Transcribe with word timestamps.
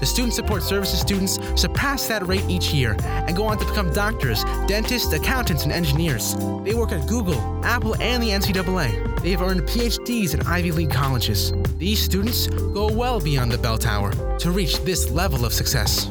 The 0.00 0.06
Student 0.06 0.34
Support 0.34 0.62
Services 0.62 1.00
students 1.00 1.38
surpass 1.60 2.06
that 2.06 2.26
rate 2.26 2.44
each 2.48 2.72
year 2.72 2.96
and 3.02 3.36
go 3.36 3.44
on 3.44 3.58
to 3.58 3.64
become 3.64 3.92
doctors, 3.92 4.44
dentists, 4.66 5.12
accountants, 5.12 5.64
and 5.64 5.72
engineers. 5.72 6.34
They 6.64 6.74
work 6.74 6.92
at 6.92 7.08
Google, 7.08 7.40
Apple, 7.64 7.96
and 8.00 8.22
the 8.22 8.30
NCAA. 8.30 9.22
They 9.22 9.30
have 9.32 9.42
earned 9.42 9.62
PhDs 9.62 10.38
at 10.38 10.46
Ivy 10.46 10.70
League 10.72 10.90
colleges. 10.90 11.52
These 11.78 12.00
students 12.00 12.46
go 12.46 12.92
well 12.92 13.20
beyond 13.20 13.50
the 13.50 13.58
bell 13.58 13.78
tower 13.78 14.12
to 14.38 14.50
reach 14.52 14.78
this 14.84 15.10
level 15.10 15.44
of 15.44 15.52
success. 15.52 16.10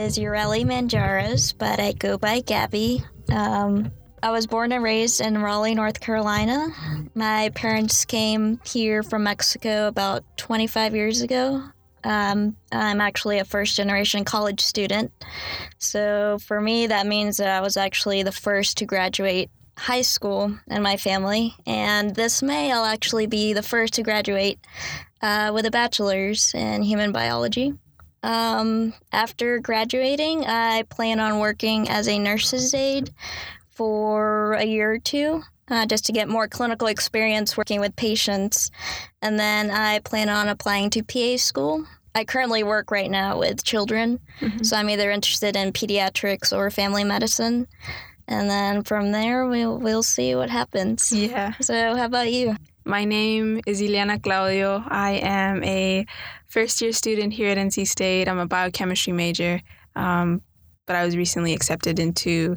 Is 0.00 0.16
Yareli 0.16 0.64
Manjarrez, 0.64 1.52
but 1.56 1.78
I 1.78 1.92
go 1.92 2.16
by 2.16 2.40
Gabby. 2.40 3.04
Um, 3.30 3.92
I 4.22 4.30
was 4.30 4.46
born 4.46 4.72
and 4.72 4.82
raised 4.82 5.20
in 5.20 5.42
Raleigh, 5.42 5.74
North 5.74 6.00
Carolina. 6.00 6.68
My 7.14 7.50
parents 7.50 8.06
came 8.06 8.58
here 8.64 9.02
from 9.02 9.24
Mexico 9.24 9.88
about 9.88 10.24
25 10.38 10.94
years 10.94 11.20
ago. 11.20 11.62
Um, 12.02 12.56
I'm 12.72 13.02
actually 13.02 13.40
a 13.40 13.44
first 13.44 13.76
generation 13.76 14.24
college 14.24 14.62
student. 14.62 15.12
So 15.76 16.38
for 16.46 16.62
me, 16.62 16.86
that 16.86 17.06
means 17.06 17.36
that 17.36 17.50
I 17.50 17.60
was 17.60 17.76
actually 17.76 18.22
the 18.22 18.32
first 18.32 18.78
to 18.78 18.86
graduate 18.86 19.50
high 19.76 20.02
school 20.02 20.58
in 20.68 20.82
my 20.82 20.96
family. 20.96 21.54
And 21.66 22.16
this 22.16 22.42
May, 22.42 22.72
I'll 22.72 22.86
actually 22.86 23.26
be 23.26 23.52
the 23.52 23.62
first 23.62 23.92
to 23.94 24.02
graduate 24.02 24.60
uh, 25.20 25.52
with 25.54 25.66
a 25.66 25.70
bachelor's 25.70 26.54
in 26.54 26.82
human 26.84 27.12
biology. 27.12 27.74
Um, 28.22 28.92
after 29.12 29.58
graduating, 29.58 30.44
I 30.46 30.82
plan 30.84 31.20
on 31.20 31.38
working 31.38 31.88
as 31.88 32.08
a 32.08 32.18
nurse's 32.18 32.74
aide 32.74 33.10
for 33.70 34.54
a 34.54 34.64
year 34.64 34.92
or 34.92 34.98
two. 34.98 35.42
Uh, 35.68 35.86
just 35.86 36.04
to 36.04 36.12
get 36.12 36.28
more 36.28 36.48
clinical 36.48 36.88
experience 36.88 37.56
working 37.56 37.78
with 37.78 37.94
patients. 37.94 38.72
And 39.22 39.38
then 39.38 39.70
I 39.70 40.00
plan 40.00 40.28
on 40.28 40.48
applying 40.48 40.90
to 40.90 41.02
PA 41.04 41.36
school. 41.36 41.86
I 42.12 42.24
currently 42.24 42.64
work 42.64 42.90
right 42.90 43.08
now 43.08 43.38
with 43.38 43.62
children, 43.62 44.18
so 44.62 44.76
I'm 44.76 44.90
either 44.90 45.12
interested 45.12 45.54
in 45.54 45.72
pediatrics 45.72 46.52
or 46.52 46.68
family 46.72 47.04
medicine. 47.04 47.68
And 48.26 48.50
then 48.50 48.82
from 48.82 49.12
there, 49.12 49.46
we'll, 49.46 49.78
we'll 49.78 50.02
see 50.02 50.34
what 50.34 50.50
happens. 50.50 51.12
Yeah. 51.12 51.54
So, 51.60 51.94
how 51.94 52.06
about 52.06 52.32
you? 52.32 52.56
My 52.84 53.04
name 53.04 53.60
is 53.66 53.80
Ileana 53.80 54.20
Claudio. 54.20 54.82
I 54.88 55.20
am 55.22 55.62
a 55.62 56.04
first 56.50 56.80
year 56.82 56.92
student 56.92 57.32
here 57.32 57.48
at 57.48 57.56
NC 57.56 57.86
State. 57.86 58.28
I'm 58.28 58.38
a 58.38 58.46
biochemistry 58.46 59.12
major, 59.12 59.62
um, 59.96 60.42
but 60.86 60.96
I 60.96 61.04
was 61.04 61.16
recently 61.16 61.54
accepted 61.54 61.98
into 61.98 62.56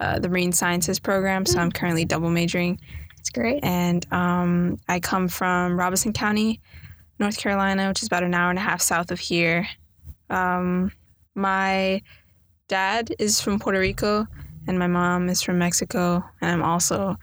uh, 0.00 0.18
the 0.20 0.28
marine 0.28 0.52
sciences 0.52 0.98
program, 0.98 1.44
so 1.44 1.58
I'm 1.58 1.72
currently 1.72 2.04
double 2.04 2.30
majoring. 2.30 2.80
It's 3.18 3.30
great. 3.30 3.62
And 3.64 4.06
um, 4.12 4.78
I 4.88 5.00
come 5.00 5.28
from 5.28 5.78
Robeson 5.78 6.12
County, 6.12 6.60
North 7.18 7.36
Carolina, 7.36 7.88
which 7.88 8.02
is 8.02 8.06
about 8.06 8.22
an 8.22 8.34
hour 8.34 8.50
and 8.50 8.58
a 8.58 8.62
half 8.62 8.80
south 8.80 9.10
of 9.10 9.18
here. 9.18 9.66
Um, 10.30 10.92
my 11.34 12.02
dad 12.68 13.14
is 13.18 13.40
from 13.40 13.58
Puerto 13.58 13.80
Rico, 13.80 14.26
and 14.68 14.78
my 14.78 14.86
mom 14.86 15.28
is 15.28 15.42
from 15.42 15.58
Mexico, 15.58 16.24
and 16.40 16.50
I'm 16.50 16.62
also 16.62 17.16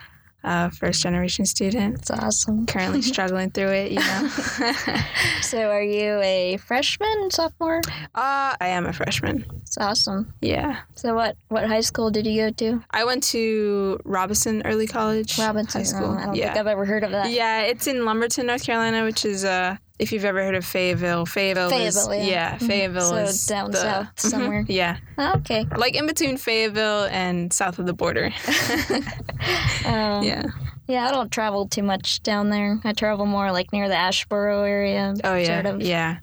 a 0.44 0.72
first 0.72 1.02
generation 1.02 1.46
student. 1.46 2.00
It's 2.00 2.12
awesome. 2.12 2.66
Currently 2.66 3.02
struggling 3.14 3.52
through 3.52 3.72
it, 3.72 3.92
you 3.92 4.00
know. 4.00 4.30
So, 5.42 5.70
are 5.70 5.82
you 5.84 6.20
a 6.22 6.58
freshman, 6.58 7.30
sophomore? 7.30 7.82
uh, 8.16 8.56
I 8.62 8.68
am 8.68 8.86
a 8.86 8.94
freshman. 8.94 9.46
It's 9.64 9.78
awesome. 9.78 10.34
Yeah. 10.42 10.80
So, 10.96 11.14
what 11.14 11.36
what 11.50 11.66
high 11.68 11.82
school 11.82 12.10
did 12.10 12.26
you 12.26 12.44
go 12.44 12.52
to? 12.52 12.84
I 12.92 13.04
went 13.04 13.24
to 13.36 14.00
Robeson 14.06 14.62
Early 14.66 14.88
College 14.88 15.38
Robeson 15.38 15.82
High 15.82 15.84
School. 15.84 16.12
Oh, 16.12 16.18
I 16.18 16.26
don't 16.28 16.36
yeah. 16.36 16.48
think 16.54 16.58
I've 16.60 16.68
ever 16.68 16.86
heard 16.86 17.04
of 17.04 17.12
that. 17.12 17.32
Yeah, 17.32 17.62
it's 17.64 17.88
in 17.88 18.06
Lumberton, 18.06 18.46
North 18.46 18.64
Carolina, 18.64 19.04
which 19.04 19.26
is 19.26 19.44
uh 19.44 19.76
if 20.02 20.12
you've 20.12 20.26
ever 20.26 20.44
heard 20.44 20.56
of 20.56 20.66
Fayetteville, 20.66 21.26
Fayetteville, 21.26 21.72
is 21.72 21.96
Fayetteville, 21.96 22.16
yeah. 22.16 22.26
yeah, 22.26 22.58
Mhm. 22.58 22.68
Fayetteville 22.68 23.10
So 23.10 23.16
is 23.18 23.46
down 23.46 23.72
the- 23.72 23.78
south 23.78 24.08
Mhm, 24.18 24.30
somewhere. 24.30 24.66
Yeah, 24.68 24.98
Oh, 25.18 25.34
okay. 25.38 25.66
like 25.78 25.96
in 25.96 26.08
between 26.08 26.38
Fayetteville 26.38 27.06
and 27.12 27.54
south 27.54 27.80
of 27.80 27.86
the 27.86 27.94
border. 27.94 28.32
Um, 29.86 30.24
yeah. 30.24 30.44
Yeah, 30.88 31.08
I 31.08 31.12
don't 31.12 31.32
travel 31.32 31.68
too 31.68 31.84
much 31.84 32.22
down 32.24 32.50
there. 32.50 32.80
I 32.84 32.94
travel 32.94 33.26
more 33.26 33.52
like 33.52 33.72
near 33.72 33.88
the 33.88 33.96
Asheboro 33.96 34.68
area. 34.68 35.14
Oh 35.24 35.36
yeah. 35.36 35.62
Sort 35.64 35.76
of. 35.76 35.82
Yeah. 35.82 36.18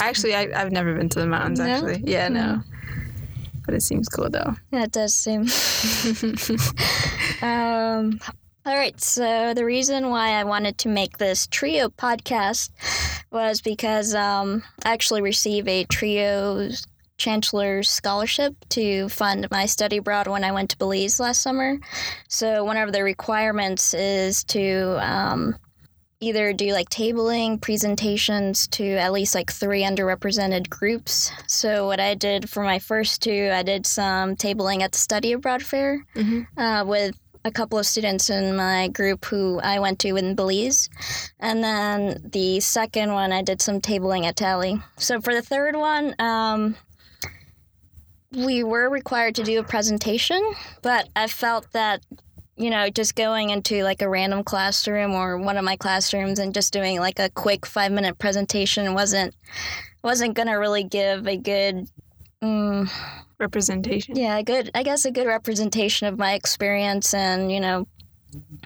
Actually, 0.00 0.34
I, 0.34 0.48
I've 0.54 0.72
never 0.72 0.94
been 0.94 1.08
to 1.10 1.20
the 1.20 1.26
mountains. 1.26 1.58
No? 1.60 1.66
Actually, 1.66 2.02
yeah, 2.04 2.28
no. 2.28 2.62
But 3.64 3.74
it 3.74 3.82
seems 3.82 4.08
cool 4.08 4.28
though. 4.30 4.56
Yeah, 4.72 4.84
it 4.84 4.92
does 4.92 5.14
seem. 5.14 5.42
um, 7.42 8.20
all 8.66 8.74
right, 8.76 9.00
so 9.00 9.54
the 9.54 9.64
reason 9.64 10.10
why 10.10 10.30
I 10.30 10.44
wanted 10.44 10.76
to 10.78 10.88
make 10.88 11.18
this 11.18 11.46
trio 11.46 11.88
podcast 11.88 12.70
was 13.30 13.60
because 13.60 14.12
um, 14.14 14.64
I 14.84 14.92
actually 14.92 15.22
received 15.22 15.68
a 15.68 15.84
trio 15.84 16.68
chancellor's 17.16 17.88
scholarship 17.88 18.54
to 18.70 19.08
fund 19.08 19.46
my 19.52 19.66
study 19.66 19.98
abroad 19.98 20.26
when 20.26 20.42
I 20.44 20.50
went 20.52 20.70
to 20.70 20.78
Belize 20.78 21.20
last 21.20 21.40
summer. 21.42 21.78
So 22.28 22.64
one 22.64 22.76
of 22.76 22.92
the 22.92 23.04
requirements 23.04 23.94
is 23.94 24.42
to 24.44 24.98
um, 25.00 25.56
either 26.20 26.52
do 26.52 26.72
like 26.72 26.90
tabling 26.90 27.60
presentations 27.60 28.66
to 28.68 28.84
at 28.96 29.12
least 29.12 29.34
like 29.34 29.50
three 29.52 29.82
underrepresented 29.82 30.68
groups. 30.68 31.30
So 31.46 31.86
what 31.86 32.00
I 32.00 32.14
did 32.14 32.50
for 32.50 32.62
my 32.64 32.78
first 32.80 33.22
two, 33.22 33.50
I 33.52 33.62
did 33.62 33.86
some 33.86 34.34
tabling 34.36 34.82
at 34.82 34.92
the 34.92 34.98
study 34.98 35.32
abroad 35.32 35.62
fair 35.62 36.04
Mhm. 36.16 36.46
uh, 36.56 36.84
with 36.84 37.16
a 37.46 37.50
couple 37.52 37.78
of 37.78 37.86
students 37.86 38.28
in 38.28 38.56
my 38.56 38.88
group 38.88 39.24
who 39.24 39.60
I 39.60 39.78
went 39.78 40.00
to 40.00 40.16
in 40.16 40.34
Belize. 40.34 40.90
And 41.38 41.62
then 41.62 42.20
the 42.32 42.58
second 42.58 43.12
one, 43.12 43.32
I 43.32 43.42
did 43.42 43.62
some 43.62 43.80
tabling 43.80 44.24
at 44.24 44.34
Talley. 44.34 44.82
So 44.96 45.20
for 45.20 45.32
the 45.32 45.42
third 45.42 45.76
one, 45.76 46.14
um, 46.18 46.76
we 48.32 48.64
were 48.64 48.90
required 48.90 49.36
to 49.36 49.44
do 49.44 49.60
a 49.60 49.62
presentation, 49.62 50.42
but 50.82 51.08
I 51.14 51.28
felt 51.28 51.70
that 51.72 52.04
you 52.58 52.70
know, 52.70 52.88
just 52.88 53.14
going 53.14 53.50
into 53.50 53.84
like 53.84 54.00
a 54.00 54.08
random 54.08 54.42
classroom 54.42 55.12
or 55.12 55.36
one 55.36 55.58
of 55.58 55.64
my 55.64 55.76
classrooms 55.76 56.38
and 56.38 56.54
just 56.54 56.72
doing 56.72 56.98
like 56.98 57.18
a 57.18 57.28
quick 57.28 57.66
five 57.66 57.92
minute 57.92 58.18
presentation 58.18 58.94
wasn't 58.94 59.34
wasn't 60.02 60.34
gonna 60.34 60.58
really 60.58 60.82
give 60.82 61.28
a 61.28 61.36
good, 61.36 61.86
mm, 62.42 62.90
Representation. 63.38 64.16
yeah, 64.16 64.38
a 64.38 64.42
good 64.42 64.70
I 64.74 64.82
guess 64.82 65.04
a 65.04 65.10
good 65.10 65.26
representation 65.26 66.06
of 66.06 66.18
my 66.18 66.34
experience 66.34 67.14
and 67.14 67.50
you 67.52 67.60
know 67.60 67.86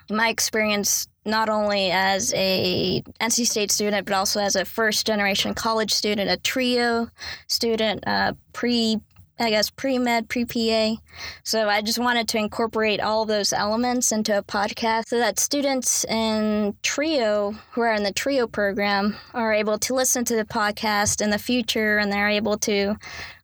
my 0.08 0.28
experience 0.28 1.06
not 1.24 1.48
only 1.48 1.90
as 1.90 2.32
a 2.34 3.02
NC 3.20 3.46
State 3.46 3.70
student 3.70 4.06
but 4.06 4.14
also 4.14 4.40
as 4.40 4.56
a 4.56 4.64
first 4.64 5.06
generation 5.06 5.54
college 5.54 5.92
student, 5.92 6.30
a 6.30 6.36
trio 6.38 7.08
student, 7.46 8.02
uh, 8.06 8.32
pre 8.52 9.00
I 9.40 9.48
guess 9.48 9.70
pre 9.70 9.98
med, 9.98 10.28
pre 10.28 10.44
PA. 10.44 11.00
So 11.44 11.68
I 11.68 11.80
just 11.80 11.98
wanted 11.98 12.28
to 12.28 12.38
incorporate 12.38 13.00
all 13.00 13.24
those 13.24 13.54
elements 13.54 14.12
into 14.12 14.36
a 14.36 14.42
podcast 14.42 15.08
so 15.08 15.18
that 15.18 15.38
students 15.38 16.04
in 16.04 16.76
Trio 16.82 17.52
who 17.72 17.80
are 17.80 17.94
in 17.94 18.02
the 18.02 18.12
Trio 18.12 18.46
program 18.46 19.16
are 19.32 19.54
able 19.54 19.78
to 19.78 19.94
listen 19.94 20.26
to 20.26 20.36
the 20.36 20.44
podcast 20.44 21.22
in 21.22 21.30
the 21.30 21.38
future 21.38 21.96
and 21.96 22.12
they're 22.12 22.28
able 22.28 22.58
to 22.58 22.96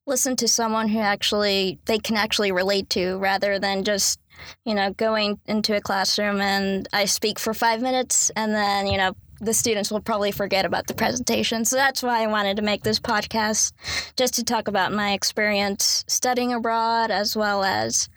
listen 0.06 0.36
to 0.36 0.48
someone 0.48 0.88
who 0.88 1.00
actually 1.00 1.78
they 1.86 1.98
can 1.98 2.16
actually 2.16 2.52
relate 2.52 2.88
to 2.90 3.18
rather 3.18 3.58
than 3.58 3.84
just 3.84 4.20
you 4.64 4.74
know 4.74 4.92
going 4.92 5.38
into 5.46 5.76
a 5.76 5.80
classroom 5.80 6.40
and 6.40 6.88
I 6.92 7.06
speak 7.06 7.38
for 7.38 7.52
5 7.54 7.82
minutes 7.82 8.30
and 8.36 8.54
then 8.54 8.86
you 8.86 8.96
know 8.96 9.14
the 9.40 9.52
students 9.52 9.90
will 9.90 10.00
probably 10.00 10.32
forget 10.32 10.64
about 10.64 10.86
the 10.86 10.94
presentation. 10.94 11.64
So 11.64 11.76
that's 11.76 12.02
why 12.02 12.22
I 12.22 12.26
wanted 12.26 12.56
to 12.56 12.62
make 12.62 12.82
this 12.82 12.98
podcast, 12.98 13.72
just 14.16 14.34
to 14.34 14.44
talk 14.44 14.68
about 14.68 14.92
my 14.92 15.12
experience 15.12 16.04
studying 16.08 16.52
abroad, 16.52 17.10
as 17.10 17.36
well 17.36 17.62
as, 17.62 18.08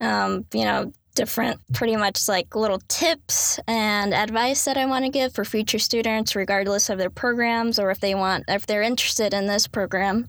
um, 0.00 0.44
you 0.52 0.64
know, 0.64 0.92
different 1.16 1.60
pretty 1.72 1.96
much 1.96 2.28
like 2.28 2.54
little 2.54 2.80
tips 2.88 3.58
and 3.66 4.14
advice 4.14 4.64
that 4.66 4.76
I 4.76 4.86
want 4.86 5.04
to 5.04 5.10
give 5.10 5.34
for 5.34 5.44
future 5.44 5.78
students 5.80 6.36
regardless 6.36 6.88
of 6.90 6.98
their 6.98 7.10
programs 7.10 7.78
or 7.80 7.90
if 7.90 7.98
they 8.00 8.14
want 8.14 8.44
if 8.48 8.66
they're 8.66 8.82
interested 8.82 9.34
in 9.34 9.46
this 9.46 9.66
program 9.66 10.28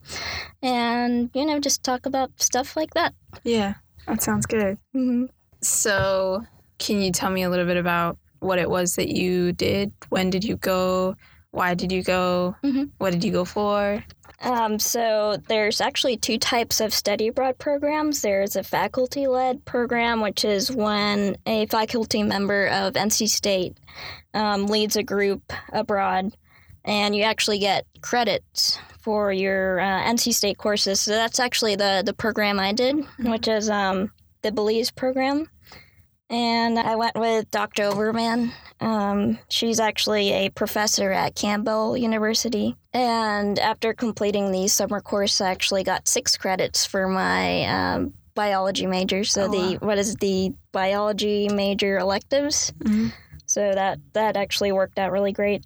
and 0.63 1.30
you 1.34 1.45
know 1.45 1.60
just 1.60 1.84
talk 1.84 2.06
about 2.06 2.31
stuff 2.42 2.75
like 2.75 2.94
that 2.95 3.13
Yeah, 3.44 3.75
that 4.07 4.24
sounds 4.24 4.45
good. 4.45 4.78
mm-hmm. 4.95 5.25
So, 5.62 6.44
can 6.80 7.01
you 7.01 7.12
tell 7.12 7.30
me 7.31 7.44
a 7.44 7.50
little 7.50 7.66
bit 7.66 7.78
about 7.78 8.18
what 8.40 8.60
it 8.60 8.69
was 8.69 8.95
that 8.95 9.10
you 9.10 9.51
did? 9.54 9.92
When 10.10 10.30
did 10.30 10.44
you 10.44 10.56
go? 10.57 11.16
Why 11.51 11.74
did 11.74 11.92
you 11.92 12.04
go? 12.04 12.56
Mhm. 12.63 12.92
What 13.00 13.12
did 13.12 13.24
you 13.24 13.31
go 13.31 13.44
for? 13.45 14.04
Um, 14.42 14.78
so 14.78 15.38
there's 15.48 15.81
actually 15.81 16.18
two 16.18 16.38
types 16.38 16.80
of 16.80 16.94
study 16.94 17.28
abroad 17.28 17.57
programs. 17.57 18.22
There's 18.22 18.56
a 18.56 18.63
faculty-led 18.63 19.66
program, 19.66 20.22
which 20.22 20.45
is 20.45 20.72
when 20.72 21.38
a 21.48 21.66
faculty 21.68 22.22
member 22.22 22.68
of 22.68 22.94
NC 22.94 23.30
State 23.30 23.78
um, 24.34 24.68
leads 24.68 24.95
a 24.95 25.04
group 25.04 25.51
abroad, 25.74 26.38
and 26.86 27.16
you 27.16 27.24
actually 27.24 27.60
get 27.60 27.86
credits 28.01 28.78
for 29.01 29.31
your 29.31 29.80
uh, 29.80 30.04
NC 30.04 30.34
State 30.34 30.57
courses. 30.57 31.00
So 31.00 31.12
that's 31.12 31.40
actually 31.40 31.75
the 31.75 32.04
the 32.06 32.13
program 32.13 32.60
I 32.60 32.74
did, 32.74 32.98
which 33.19 33.48
is 33.48 33.69
um, 33.69 34.12
the 34.44 34.51
Belize 34.51 34.92
program. 34.92 35.50
And 36.30 36.78
I 36.78 36.96
went 36.96 37.16
with 37.16 37.50
Dr. 37.52 37.84
Overman. 37.84 38.52
Um, 38.82 39.40
she's 39.50 39.80
actually 39.80 40.32
a 40.34 40.50
professor 40.50 41.12
at 41.12 41.36
Campbell 41.36 41.96
University. 41.96 42.76
And 42.94 43.58
after 43.60 43.94
completing 43.94 44.52
the 44.52 44.68
summer 44.68 45.00
course, 45.00 45.40
I 45.40 45.52
actually 45.52 45.84
got 45.84 46.08
six 46.08 46.36
credits 46.36 46.86
for 46.86 47.08
my 47.08 47.64
um, 47.66 48.14
biology 48.36 48.86
major. 48.88 49.24
So 49.24 49.46
Oh, 49.46 49.48
the 49.48 49.78
what 49.86 49.98
is 49.98 50.16
the 50.16 50.54
biology 50.74 51.48
major 51.50 51.98
electives? 51.98 52.74
Mhm. 52.84 53.14
So 53.46 53.72
that 53.74 54.00
that 54.14 54.36
actually 54.36 54.74
worked 54.74 55.00
out 55.00 55.12
really 55.14 55.32
great. 55.32 55.66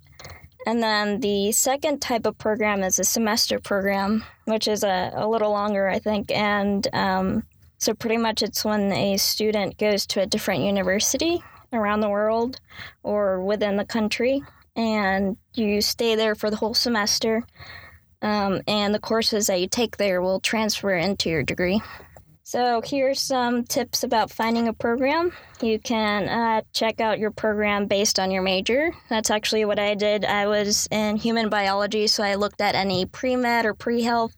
And 0.68 0.82
then 0.84 1.22
the 1.22 1.52
second 1.54 2.02
type 2.04 2.28
of 2.28 2.38
program 2.38 2.84
is 2.84 3.00
a 3.00 3.04
semester 3.04 3.60
program, 3.60 4.24
which 4.46 4.68
is 4.68 4.84
a, 4.84 5.12
a 5.16 5.28
little 5.28 5.50
longer, 5.50 5.90
I 5.90 5.98
think. 5.98 6.30
And 6.32 6.88
um, 6.94 7.44
so 7.82 7.96
pretty 7.96 8.18
much 8.18 8.44
it's 8.44 8.64
when 8.64 8.92
a 8.92 9.18
student 9.18 9.78
goes 9.80 10.06
to 10.06 10.22
a 10.22 10.28
different 10.28 10.64
university 10.64 11.44
around 11.74 12.02
the 12.02 12.10
world 12.10 12.62
or 13.02 13.44
within 13.44 13.76
the 13.76 13.86
country, 13.86 14.44
and 14.76 15.36
you 15.56 15.82
stay 15.82 16.16
there 16.16 16.36
for 16.36 16.52
the 16.52 16.58
whole 16.58 16.76
semester. 16.76 17.44
Um, 18.22 18.62
and 18.68 18.94
the 18.94 19.00
courses 19.00 19.48
that 19.48 19.60
you 19.60 19.68
take 19.68 19.98
there 19.98 20.22
will 20.22 20.40
transfer 20.40 20.96
into 20.96 21.28
your 21.28 21.42
degree. 21.42 21.82
So, 22.44 22.82
here's 22.86 23.20
some 23.20 23.64
tips 23.64 24.04
about 24.04 24.30
finding 24.30 24.68
a 24.68 24.74
program. 24.74 25.32
You 25.62 25.80
can 25.80 26.28
uh, 26.30 26.62
check 26.74 27.00
out 27.00 27.18
your 27.18 27.32
program 27.32 27.88
based 27.88 28.20
on 28.20 28.30
your 28.30 28.44
major. 28.44 28.92
That's 29.10 29.32
actually 29.32 29.66
what 29.66 29.80
I 29.80 29.96
did. 29.96 30.26
I 30.26 30.46
was 30.48 30.88
in 30.92 31.16
human 31.16 31.50
biology, 31.50 32.06
so 32.08 32.24
I 32.24 32.36
looked 32.36 32.62
at 32.62 32.76
any 32.76 33.06
pre 33.06 33.38
med 33.38 33.66
or 33.66 33.74
pre 33.74 34.04
health 34.04 34.36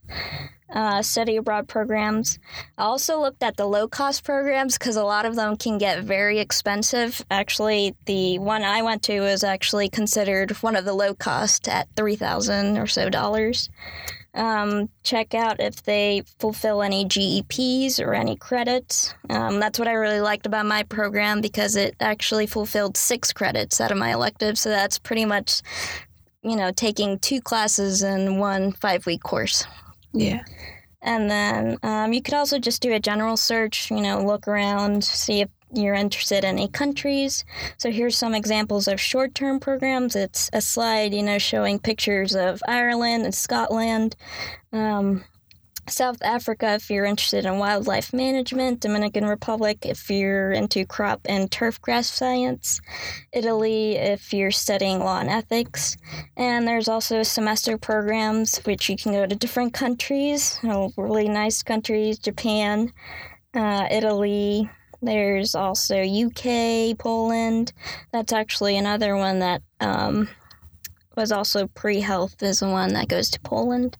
uh, 0.74 1.02
study 1.02 1.38
abroad 1.38 1.68
programs. 1.68 2.40
I 2.78 2.84
also 2.84 3.20
looked 3.20 3.44
at 3.44 3.58
the 3.58 3.66
low 3.66 3.88
cost 3.88 4.24
programs 4.24 4.78
because 4.78 4.96
a 4.96 5.04
lot 5.04 5.26
of 5.26 5.36
them 5.36 5.56
can 5.56 5.78
get 5.78 6.04
very 6.04 6.40
expensive. 6.40 7.24
Actually, 7.32 7.96
the 8.06 8.40
one 8.40 8.64
I 8.64 8.82
went 8.82 9.04
to 9.04 9.22
was 9.22 9.44
actually 9.44 9.90
considered 9.90 10.52
one 10.64 10.76
of 10.76 10.86
the 10.86 10.94
low 10.94 11.14
cost 11.14 11.68
at 11.68 11.88
3000 11.96 12.78
or 12.78 12.88
so 12.88 13.10
dollars. 13.10 13.70
Um, 14.36 14.90
check 15.04 15.36
out 15.36 15.60
if 15.60 15.84
they 15.84 16.24
fulfill 16.40 16.82
any 16.82 17.06
GEPs 17.06 18.00
or 18.00 18.16
any 18.16 18.36
credits. 18.36 19.14
Um, 19.30 19.60
that's 19.60 19.78
what 19.78 19.88
I 19.88 19.94
really 19.94 20.22
liked 20.22 20.48
about 20.48 20.66
my 20.66 20.82
program 20.82 21.40
because 21.40 21.76
it 21.76 21.96
actually 22.00 22.48
fulfilled 22.48 22.98
six 22.98 23.32
credits 23.32 23.80
out 23.80 23.92
of 23.92 23.98
my 24.00 24.12
elective. 24.12 24.58
So 24.58 24.70
that's 24.70 24.98
pretty 24.98 25.26
much, 25.26 25.62
you 26.42 26.56
know, 26.56 26.72
taking 26.72 27.20
two 27.20 27.42
classes 27.42 28.02
in 28.02 28.40
one 28.40 28.72
five 28.72 29.06
week 29.06 29.22
course. 29.22 29.68
Yeah. 30.14 30.44
And 31.02 31.30
then 31.30 31.78
um, 31.84 32.14
you 32.14 32.22
could 32.22 32.34
also 32.34 32.60
just 32.60 32.82
do 32.82 32.94
a 32.94 33.00
general 33.00 33.36
search, 33.36 33.92
you 33.92 34.00
know, 34.02 34.24
look 34.24 34.48
around, 34.48 35.04
see 35.04 35.42
if 35.42 35.50
you're 35.74 35.96
interested 35.96 36.44
in 36.44 36.58
any 36.58 36.68
countries. 36.68 37.44
So 37.78 37.92
here's 37.92 38.18
some 38.18 38.34
examples 38.34 38.88
of 38.88 39.02
short 39.02 39.36
term 39.36 39.60
programs. 39.60 40.16
It's 40.16 40.50
a 40.54 40.62
slide, 40.62 41.14
you 41.14 41.24
know, 41.24 41.40
showing 41.40 41.80
pictures 41.80 42.36
of 42.36 42.62
Ireland 42.68 43.26
and 43.26 43.36
Scotland. 43.36 44.16
Um, 44.72 45.24
South 45.88 46.22
Africa, 46.22 46.74
if 46.76 46.90
you're 46.90 47.06
interested 47.06 47.46
in 47.46 47.58
wildlife 47.58 48.14
management, 48.14 48.80
Dominican 48.80 49.26
Republic, 49.26 49.86
if 49.86 50.10
you're 50.10 50.52
into 50.52 50.86
crop 50.86 51.22
and 51.26 51.52
turf 51.52 51.82
grass 51.82 52.10
science, 52.10 52.80
Italy, 53.34 53.98
if 53.98 54.34
you're 54.34 54.52
studying 54.52 55.00
law 55.00 55.20
and 55.20 55.30
ethics, 55.30 55.98
and 56.38 56.66
there's 56.66 56.88
also 56.88 57.22
semester 57.22 57.78
programs 57.78 58.58
which 58.60 58.90
you 58.90 58.96
can 58.96 59.12
go 59.12 59.26
to 59.26 59.36
different 59.36 59.74
countries, 59.74 60.58
you 60.64 60.70
know, 60.70 60.92
really 60.96 61.28
nice 61.28 61.62
countries, 61.62 62.18
Japan, 62.18 62.92
uh, 63.54 63.88
Italy. 63.92 64.70
There's 65.02 65.54
also 65.54 66.02
UK, 66.02 66.98
Poland. 66.98 67.74
That's 68.14 68.32
actually 68.32 68.78
another 68.78 69.18
one 69.18 69.40
that 69.40 69.62
um, 69.82 70.30
was 71.18 71.34
also 71.34 71.68
pre 71.68 72.00
health, 72.00 72.42
is 72.42 72.62
the 72.62 72.70
one 72.70 72.94
that 72.94 73.10
goes 73.10 73.30
to 73.32 73.40
Poland 73.42 73.98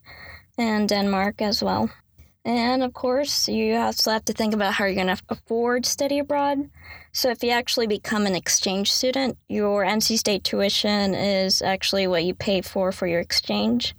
and 0.58 0.88
Denmark 0.88 1.42
as 1.42 1.62
well. 1.62 1.90
And 2.44 2.82
of 2.82 2.92
course, 2.92 3.48
you 3.48 3.74
also 3.76 4.10
have 4.10 4.26
to 4.26 4.34
think 4.34 4.52
about 4.52 4.74
how 4.74 4.84
you're 4.84 4.94
going 4.94 5.16
to 5.16 5.22
afford 5.30 5.86
study 5.86 6.18
abroad. 6.18 6.68
So, 7.12 7.30
if 7.30 7.42
you 7.42 7.50
actually 7.50 7.86
become 7.86 8.26
an 8.26 8.34
exchange 8.34 8.92
student, 8.92 9.38
your 9.48 9.84
NC 9.84 10.18
State 10.18 10.44
tuition 10.44 11.14
is 11.14 11.62
actually 11.62 12.06
what 12.06 12.24
you 12.24 12.34
pay 12.34 12.60
for 12.60 12.92
for 12.92 13.06
your 13.06 13.20
exchange. 13.20 13.94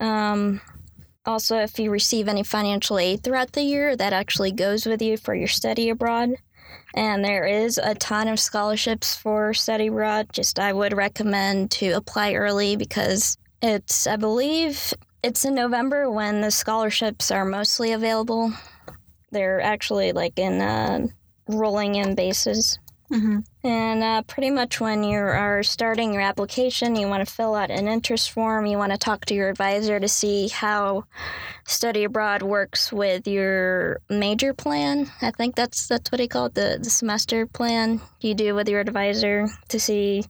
Um, 0.00 0.62
also, 1.26 1.58
if 1.58 1.78
you 1.78 1.90
receive 1.90 2.28
any 2.28 2.42
financial 2.42 2.98
aid 2.98 3.22
throughout 3.22 3.52
the 3.52 3.62
year, 3.62 3.96
that 3.96 4.12
actually 4.12 4.52
goes 4.52 4.86
with 4.86 5.02
you 5.02 5.16
for 5.16 5.34
your 5.34 5.48
study 5.48 5.90
abroad. 5.90 6.30
And 6.94 7.24
there 7.24 7.44
is 7.44 7.78
a 7.78 7.94
ton 7.94 8.28
of 8.28 8.38
scholarships 8.38 9.14
for 9.14 9.52
study 9.52 9.88
abroad. 9.88 10.28
Just 10.32 10.58
I 10.58 10.72
would 10.72 10.96
recommend 10.96 11.70
to 11.72 11.90
apply 11.90 12.34
early 12.34 12.76
because 12.76 13.36
it's, 13.60 14.06
I 14.06 14.16
believe, 14.16 14.94
it's 15.24 15.46
in 15.46 15.54
November 15.54 16.10
when 16.10 16.42
the 16.42 16.50
scholarships 16.50 17.30
are 17.30 17.46
mostly 17.46 17.92
available. 17.92 18.52
They're 19.30 19.60
actually 19.60 20.12
like 20.12 20.38
in 20.38 20.60
uh, 20.60 21.06
rolling 21.48 21.94
in 21.94 22.14
basis. 22.14 22.78
Mm-hmm. 23.10 23.40
And 23.66 24.02
uh, 24.02 24.22
pretty 24.22 24.50
much 24.50 24.80
when 24.80 25.02
you 25.02 25.18
are 25.18 25.62
starting 25.62 26.12
your 26.12 26.22
application, 26.22 26.94
you 26.94 27.08
want 27.08 27.26
to 27.26 27.32
fill 27.32 27.54
out 27.54 27.70
an 27.70 27.88
interest 27.88 28.32
form. 28.32 28.66
You 28.66 28.76
want 28.76 28.92
to 28.92 28.98
talk 28.98 29.24
to 29.26 29.34
your 29.34 29.48
advisor 29.48 29.98
to 29.98 30.08
see 30.08 30.48
how 30.48 31.04
study 31.66 32.04
abroad 32.04 32.42
works 32.42 32.92
with 32.92 33.26
your 33.26 34.00
major 34.10 34.52
plan. 34.52 35.10
I 35.22 35.30
think 35.30 35.54
that's 35.54 35.86
that's 35.86 36.12
what 36.12 36.20
he 36.20 36.28
called 36.28 36.54
the 36.54 36.78
the 36.82 36.90
semester 36.90 37.46
plan 37.46 38.00
you 38.20 38.34
do 38.34 38.54
with 38.54 38.68
your 38.68 38.80
advisor 38.80 39.48
to 39.68 39.80
see, 39.80 40.24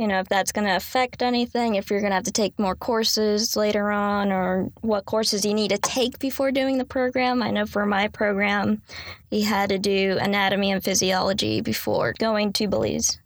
you 0.00 0.08
know, 0.08 0.20
if 0.20 0.30
that's 0.30 0.50
going 0.50 0.66
to 0.66 0.76
affect 0.76 1.20
anything. 1.20 1.74
If 1.74 1.90
you're 1.90 2.00
going 2.00 2.12
to 2.12 2.14
have 2.14 2.24
to 2.24 2.32
take 2.32 2.58
more 2.58 2.74
courses 2.74 3.54
later 3.54 3.90
on, 3.90 4.32
or 4.32 4.70
what 4.80 5.04
courses 5.04 5.44
you 5.44 5.52
need 5.52 5.72
to 5.72 5.78
take 5.78 6.18
before 6.18 6.50
doing 6.50 6.78
the 6.78 6.86
program. 6.86 7.42
I 7.42 7.50
know 7.50 7.66
for 7.66 7.84
my 7.84 8.08
program, 8.08 8.80
he 9.28 9.42
had 9.42 9.68
to 9.68 9.78
do 9.78 10.16
anatomy 10.18 10.70
and 10.70 10.82
physiology 10.82 11.60
before 11.60 12.14
going 12.18 12.54
to 12.54 12.66
Belize. 12.66 13.18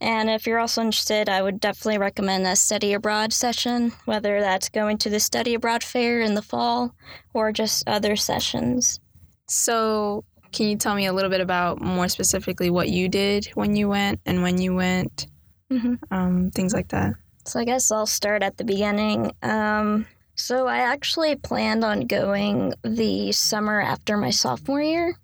And 0.00 0.30
if 0.30 0.46
you're 0.46 0.60
also 0.60 0.82
interested, 0.82 1.28
I 1.28 1.42
would 1.42 1.58
definitely 1.58 1.98
recommend 1.98 2.46
a 2.46 2.54
study 2.54 2.92
abroad 2.92 3.32
session, 3.32 3.90
whether 4.04 4.40
that's 4.40 4.68
going 4.68 4.98
to 4.98 5.10
the 5.10 5.18
study 5.18 5.54
abroad 5.54 5.82
fair 5.82 6.20
in 6.20 6.34
the 6.34 6.42
fall 6.42 6.94
or 7.32 7.50
just 7.50 7.88
other 7.88 8.14
sessions. 8.14 9.00
So, 9.48 10.24
can 10.52 10.68
you 10.68 10.76
tell 10.76 10.94
me 10.94 11.06
a 11.06 11.12
little 11.12 11.30
bit 11.30 11.40
about 11.40 11.80
more 11.80 12.06
specifically 12.06 12.70
what 12.70 12.88
you 12.88 13.08
did 13.08 13.46
when 13.54 13.74
you 13.74 13.88
went 13.88 14.20
and 14.24 14.44
when 14.44 14.60
you 14.60 14.76
went, 14.76 15.26
Mhm. 15.72 15.98
um, 16.10 16.50
things 16.50 16.72
like 16.74 16.88
that? 16.88 17.14
So 17.46 17.60
I 17.60 17.64
guess 17.64 17.90
I'll 17.90 18.06
start 18.06 18.42
at 18.42 18.56
the 18.56 18.64
beginning. 18.64 19.32
Um, 19.42 20.06
so 20.34 20.66
I 20.66 20.78
actually 20.78 21.36
planned 21.36 21.84
on 21.84 22.02
going 22.06 22.74
the 22.82 23.32
summer 23.32 23.80
after 23.80 24.16
my 24.16 24.30
sophomore 24.30 24.82
year, 24.82 25.14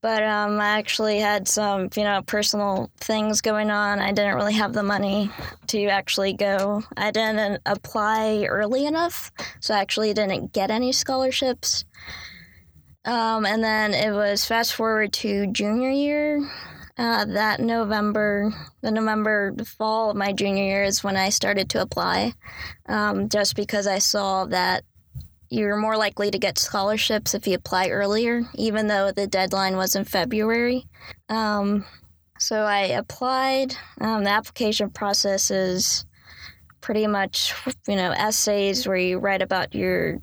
but 0.00 0.22
um, 0.22 0.60
I 0.60 0.78
actually 0.78 1.18
had 1.18 1.48
some, 1.48 1.88
you 1.96 2.04
know, 2.04 2.22
personal 2.22 2.90
things 2.98 3.40
going 3.40 3.70
on. 3.70 3.98
I 3.98 4.12
didn't 4.12 4.36
really 4.36 4.54
have 4.54 4.72
the 4.72 4.82
money 4.82 5.30
to 5.68 5.86
actually 5.86 6.32
go. 6.32 6.82
I 6.96 7.10
didn't 7.10 7.60
apply 7.66 8.44
early 8.48 8.86
enough, 8.86 9.32
so 9.60 9.74
I 9.74 9.80
actually 9.80 10.14
didn't 10.14 10.52
get 10.52 10.70
any 10.70 10.92
scholarships. 10.92 11.84
Um, 13.04 13.46
and 13.46 13.62
then 13.64 13.94
it 13.94 14.12
was 14.12 14.44
fast 14.44 14.74
forward 14.74 15.12
to 15.14 15.46
junior 15.48 15.90
year. 15.90 16.48
Uh, 16.98 17.24
that 17.26 17.60
November, 17.60 18.52
the 18.82 18.90
November, 18.90 19.54
fall 19.64 20.10
of 20.10 20.16
my 20.16 20.32
junior 20.32 20.64
year 20.64 20.84
is 20.84 21.04
when 21.04 21.16
I 21.16 21.28
started 21.28 21.70
to 21.70 21.80
apply, 21.80 22.34
um, 22.86 23.28
just 23.28 23.54
because 23.54 23.86
I 23.86 23.98
saw 23.98 24.44
that 24.46 24.84
you're 25.48 25.76
more 25.76 25.96
likely 25.96 26.30
to 26.30 26.38
get 26.38 26.58
scholarships 26.58 27.34
if 27.34 27.46
you 27.46 27.54
apply 27.54 27.88
earlier, 27.88 28.42
even 28.54 28.88
though 28.88 29.12
the 29.12 29.26
deadline 29.26 29.76
was 29.76 29.94
in 29.94 30.04
February. 30.04 30.86
Um, 31.28 31.84
so 32.38 32.62
I 32.62 32.80
applied. 32.80 33.74
Um, 34.00 34.24
the 34.24 34.30
application 34.30 34.90
process 34.90 35.50
is 35.50 36.04
pretty 36.80 37.06
much, 37.06 37.54
you 37.86 37.96
know, 37.96 38.10
essays 38.12 38.86
where 38.86 38.96
you 38.96 39.18
write 39.18 39.42
about 39.42 39.74
your 39.74 40.20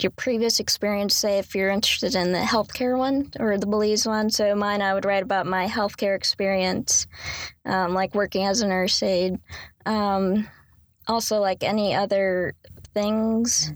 your 0.00 0.10
previous 0.10 0.60
experience. 0.60 1.14
Say 1.14 1.38
if 1.38 1.54
you're 1.54 1.70
interested 1.70 2.14
in 2.14 2.32
the 2.32 2.38
healthcare 2.38 2.98
one 2.98 3.30
or 3.38 3.58
the 3.58 3.66
Belize 3.66 4.06
one. 4.06 4.30
So 4.30 4.54
mine, 4.54 4.82
I 4.82 4.94
would 4.94 5.04
write 5.04 5.22
about 5.22 5.46
my 5.46 5.66
healthcare 5.66 6.16
experience, 6.16 7.06
um, 7.64 7.94
like 7.94 8.14
working 8.14 8.44
as 8.44 8.60
a 8.60 8.66
nurse 8.66 9.02
aide. 9.02 9.38
Um, 9.86 10.48
also, 11.06 11.38
like 11.40 11.62
any 11.62 11.94
other 11.94 12.54
things 12.94 13.72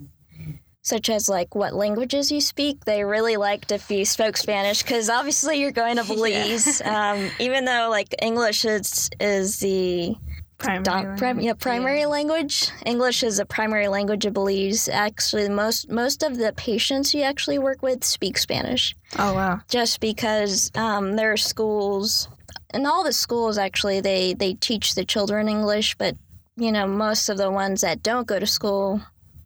such 0.89 1.11
as 1.11 1.29
like 1.29 1.55
what 1.55 1.75
languages 1.75 2.33
you 2.33 2.41
speak. 2.41 2.85
They 2.85 3.05
really 3.05 3.37
liked 3.37 3.71
if 3.73 3.91
you 3.91 4.05
spoke 4.05 4.37
Spanish 4.37 4.83
because 4.83 5.11
obviously 5.11 5.61
you're 5.61 5.71
going 5.71 5.97
to 5.97 6.05
Belize. 6.09 6.81
yeah. 6.81 7.13
um, 7.13 7.31
even 7.39 7.65
though 7.67 7.89
like 7.91 8.15
English 8.23 8.65
is 8.65 9.11
is 9.21 9.61
the 9.61 10.17
primary, 10.59 11.17
prim, 11.17 11.41
yeah, 11.41 11.55
primary 11.55 12.01
yeah. 12.01 12.07
language. 12.07 12.71
English 12.85 13.23
is 13.23 13.39
a 13.39 13.47
primary 13.47 13.89
language 13.89 14.27
of 14.27 14.35
Belize. 14.35 14.89
Actually, 14.89 15.49
most 15.49 15.89
most 15.91 16.23
of 16.23 16.37
the 16.37 16.53
patients 16.55 17.15
you 17.15 17.23
actually 17.23 17.59
work 17.59 17.83
with 17.83 18.05
speak 18.05 18.39
Spanish. 18.39 18.95
Oh 19.19 19.35
wow! 19.35 19.61
Just 19.69 20.01
because 20.01 20.71
um, 20.75 21.17
there 21.17 21.33
are 21.33 21.37
schools, 21.37 22.29
and 22.71 22.87
all 22.87 23.05
the 23.05 23.13
schools 23.13 23.59
actually 23.59 24.01
they 24.01 24.35
they 24.35 24.55
teach 24.55 24.95
the 24.95 25.05
children 25.05 25.49
English, 25.49 25.97
but 25.97 26.17
you 26.57 26.73
know 26.73 26.87
most 26.87 27.29
of 27.29 27.39
the 27.39 27.51
ones 27.51 27.81
that 27.83 28.03
don't 28.03 28.27
go 28.27 28.39
to 28.39 28.47
school 28.47 29.01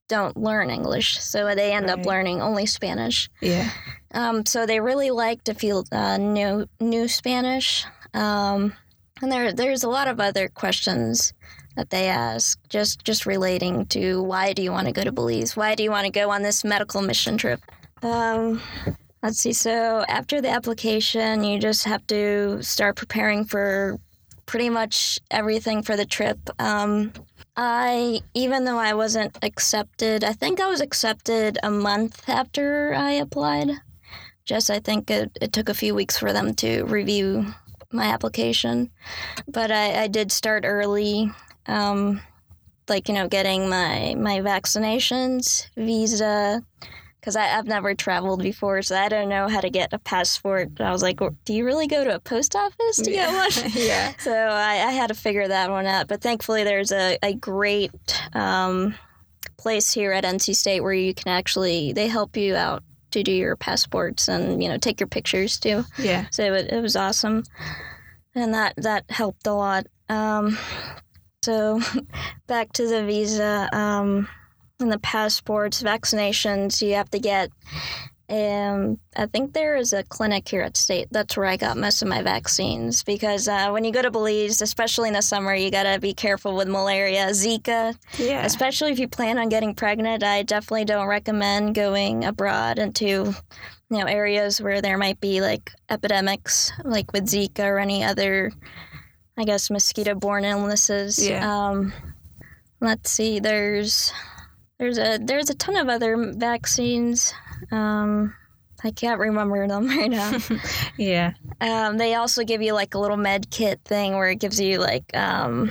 don't 0.08 0.36
learn 0.36 0.70
English, 0.70 1.20
so 1.20 1.54
they 1.54 1.72
end 1.72 1.86
right. 1.86 1.98
up 1.98 2.06
learning 2.06 2.42
only 2.42 2.66
Spanish. 2.66 3.30
Yeah. 3.40 3.70
Um, 4.12 4.44
so 4.44 4.66
they 4.66 4.80
really 4.80 5.10
like 5.10 5.44
to 5.44 5.54
feel 5.54 5.84
uh, 5.92 6.18
new 6.18 6.66
new 6.80 7.08
Spanish. 7.08 7.86
Um, 8.14 8.74
and 9.22 9.32
there 9.32 9.52
there's 9.52 9.84
a 9.84 9.88
lot 9.88 10.08
of 10.08 10.20
other 10.20 10.48
questions 10.48 11.32
that 11.76 11.90
they 11.90 12.08
ask, 12.08 12.58
just 12.68 13.04
just 13.04 13.24
relating 13.24 13.86
to 13.86 14.22
why 14.22 14.52
do 14.52 14.62
you 14.62 14.70
want 14.70 14.86
to 14.86 14.92
go 14.92 15.04
to 15.04 15.12
Belize? 15.12 15.56
Why 15.56 15.74
do 15.74 15.82
you 15.82 15.90
want 15.90 16.04
to 16.06 16.12
go 16.12 16.30
on 16.30 16.42
this 16.42 16.64
medical 16.64 17.00
mission 17.00 17.38
trip? 17.38 17.60
Um, 18.02 18.60
let's 19.22 19.38
see. 19.38 19.52
So 19.52 20.04
after 20.08 20.40
the 20.40 20.50
application, 20.50 21.44
you 21.44 21.58
just 21.58 21.84
have 21.84 22.06
to 22.08 22.62
start 22.62 22.96
preparing 22.96 23.44
for 23.44 23.98
pretty 24.46 24.68
much 24.68 25.18
everything 25.30 25.82
for 25.82 25.96
the 25.96 26.04
trip. 26.04 26.38
Um, 26.58 27.12
I, 27.56 28.20
even 28.34 28.64
though 28.64 28.78
I 28.78 28.94
wasn't 28.94 29.38
accepted, 29.42 30.24
I 30.24 30.32
think 30.32 30.60
I 30.60 30.68
was 30.68 30.80
accepted 30.80 31.58
a 31.62 31.70
month 31.70 32.28
after 32.28 32.94
I 32.94 33.12
applied. 33.12 33.70
Just, 34.44 34.70
I 34.70 34.80
think 34.80 35.10
it, 35.10 35.30
it 35.40 35.52
took 35.52 35.68
a 35.68 35.74
few 35.74 35.94
weeks 35.94 36.18
for 36.18 36.32
them 36.32 36.54
to 36.56 36.84
review 36.84 37.46
my 37.92 38.04
application. 38.04 38.90
But 39.48 39.70
I, 39.70 40.04
I 40.04 40.06
did 40.08 40.32
start 40.32 40.64
early, 40.66 41.30
um, 41.66 42.20
like, 42.88 43.08
you 43.08 43.14
know, 43.14 43.28
getting 43.28 43.68
my, 43.68 44.14
my 44.18 44.40
vaccinations, 44.40 45.66
visa, 45.76 46.62
because 47.22 47.36
I've 47.36 47.66
never 47.66 47.94
traveled 47.94 48.42
before, 48.42 48.82
so 48.82 48.96
I 48.96 49.08
don't 49.08 49.28
know 49.28 49.46
how 49.46 49.60
to 49.60 49.70
get 49.70 49.92
a 49.92 49.98
passport. 50.00 50.80
I 50.80 50.90
was 50.90 51.02
like, 51.02 51.20
do 51.44 51.54
you 51.54 51.64
really 51.64 51.86
go 51.86 52.02
to 52.02 52.16
a 52.16 52.18
post 52.18 52.56
office 52.56 52.96
to 52.96 53.12
yeah. 53.12 53.30
get 53.30 53.62
one? 53.62 53.70
yeah. 53.74 54.12
So 54.18 54.32
I, 54.32 54.88
I, 54.88 54.90
had 54.90 55.06
to 55.08 55.14
figure 55.14 55.46
that 55.46 55.70
one 55.70 55.86
out. 55.86 56.08
But 56.08 56.20
thankfully, 56.20 56.64
there's 56.64 56.90
a, 56.90 57.18
a 57.22 57.34
great 57.34 57.92
um, 58.32 58.96
place 59.56 59.92
here 59.92 60.12
at 60.12 60.24
NC 60.24 60.56
State 60.56 60.80
where 60.80 60.92
you 60.92 61.14
can 61.14 61.28
actually, 61.28 61.92
they 61.92 62.08
help 62.08 62.36
you 62.36 62.56
out 62.56 62.82
to 63.12 63.22
do 63.22 63.32
your 63.32 63.56
passports 63.56 64.28
and, 64.28 64.62
you 64.62 64.68
know, 64.68 64.76
take 64.76 65.00
your 65.00 65.06
pictures 65.06 65.58
too. 65.58 65.84
Yeah. 65.98 66.26
So 66.30 66.52
it, 66.54 66.72
it 66.72 66.80
was 66.80 66.96
awesome. 66.96 67.44
And 68.34 68.54
that, 68.54 68.74
that 68.76 69.04
helped 69.10 69.46
a 69.46 69.52
lot. 69.52 69.86
Um, 70.08 70.58
so 71.42 71.80
back 72.46 72.72
to 72.74 72.86
the 72.86 73.04
visa. 73.04 73.68
Um, 73.72 74.28
and 74.82 74.92
the 74.92 74.98
passports, 74.98 75.82
vaccinations, 75.82 76.82
you 76.86 76.94
have 76.94 77.10
to 77.10 77.18
get. 77.18 77.50
Um, 78.32 78.98
I 79.14 79.26
think 79.26 79.52
there 79.52 79.76
is 79.76 79.92
a 79.92 80.04
clinic 80.04 80.48
here 80.48 80.62
at 80.62 80.78
State. 80.78 81.08
That's 81.10 81.36
where 81.36 81.44
I 81.44 81.58
got 81.58 81.76
most 81.76 82.00
of 82.00 82.08
my 82.08 82.22
vaccines 82.22 83.02
because 83.02 83.46
uh, 83.46 83.68
when 83.68 83.84
you 83.84 83.92
go 83.92 84.00
to 84.00 84.10
Belize, 84.10 84.62
especially 84.62 85.08
in 85.08 85.14
the 85.14 85.20
summer, 85.20 85.54
you 85.54 85.70
gotta 85.70 86.00
be 86.00 86.14
careful 86.14 86.56
with 86.56 86.66
malaria, 86.66 87.26
Zika. 87.26 87.94
Yeah. 88.16 88.42
Especially 88.46 88.90
if 88.90 88.98
you 88.98 89.06
plan 89.06 89.38
on 89.38 89.50
getting 89.50 89.74
pregnant, 89.74 90.24
I 90.24 90.44
definitely 90.44 90.86
don't 90.86 91.08
recommend 91.08 91.74
going 91.74 92.24
abroad 92.24 92.78
into 92.78 93.34
you 93.90 93.98
know 93.98 94.06
areas 94.06 94.62
where 94.62 94.80
there 94.80 94.96
might 94.96 95.20
be 95.20 95.42
like 95.42 95.70
epidemics, 95.90 96.72
like 96.84 97.12
with 97.12 97.26
Zika 97.26 97.66
or 97.66 97.78
any 97.78 98.02
other, 98.02 98.50
I 99.36 99.44
guess, 99.44 99.68
mosquito-borne 99.68 100.46
illnesses. 100.46 101.22
Yeah. 101.22 101.68
Um, 101.68 101.92
let's 102.80 103.10
see. 103.10 103.40
There's 103.40 104.10
there's 104.78 104.96
a 104.96 105.18
there's 105.18 105.50
a 105.50 105.54
ton 105.54 105.76
of 105.76 105.90
other 105.90 106.32
vaccines. 106.34 107.34
Um, 107.70 108.34
I 108.84 108.90
can't 108.90 109.20
remember 109.20 109.66
them 109.66 109.86
right 109.98 110.10
now. 110.10 110.38
yeah. 110.98 111.34
Um, 111.60 111.98
they 111.98 112.14
also 112.14 112.44
give 112.44 112.62
you 112.62 112.74
like 112.74 112.94
a 112.94 112.98
little 112.98 113.16
med 113.16 113.50
kit 113.50 113.80
thing 113.84 114.14
where 114.14 114.30
it 114.30 114.40
gives 114.40 114.60
you 114.60 114.78
like 114.78 115.14
um, 115.16 115.70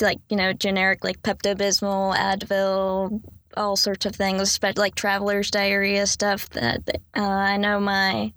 like 0.00 0.18
you 0.28 0.36
know 0.36 0.52
generic 0.52 1.04
like 1.04 1.22
Pepto 1.22 1.54
Bismol, 1.54 2.16
Advil, 2.16 3.22
all 3.56 3.76
sorts 3.76 4.06
of 4.06 4.14
things, 4.14 4.58
but 4.58 4.76
like 4.76 4.94
traveler's 4.94 5.50
diarrhea 5.50 6.06
stuff. 6.06 6.48
That 6.50 6.82
uh, 7.16 7.20
I 7.20 7.56
know 7.56 7.78
my 7.80 8.32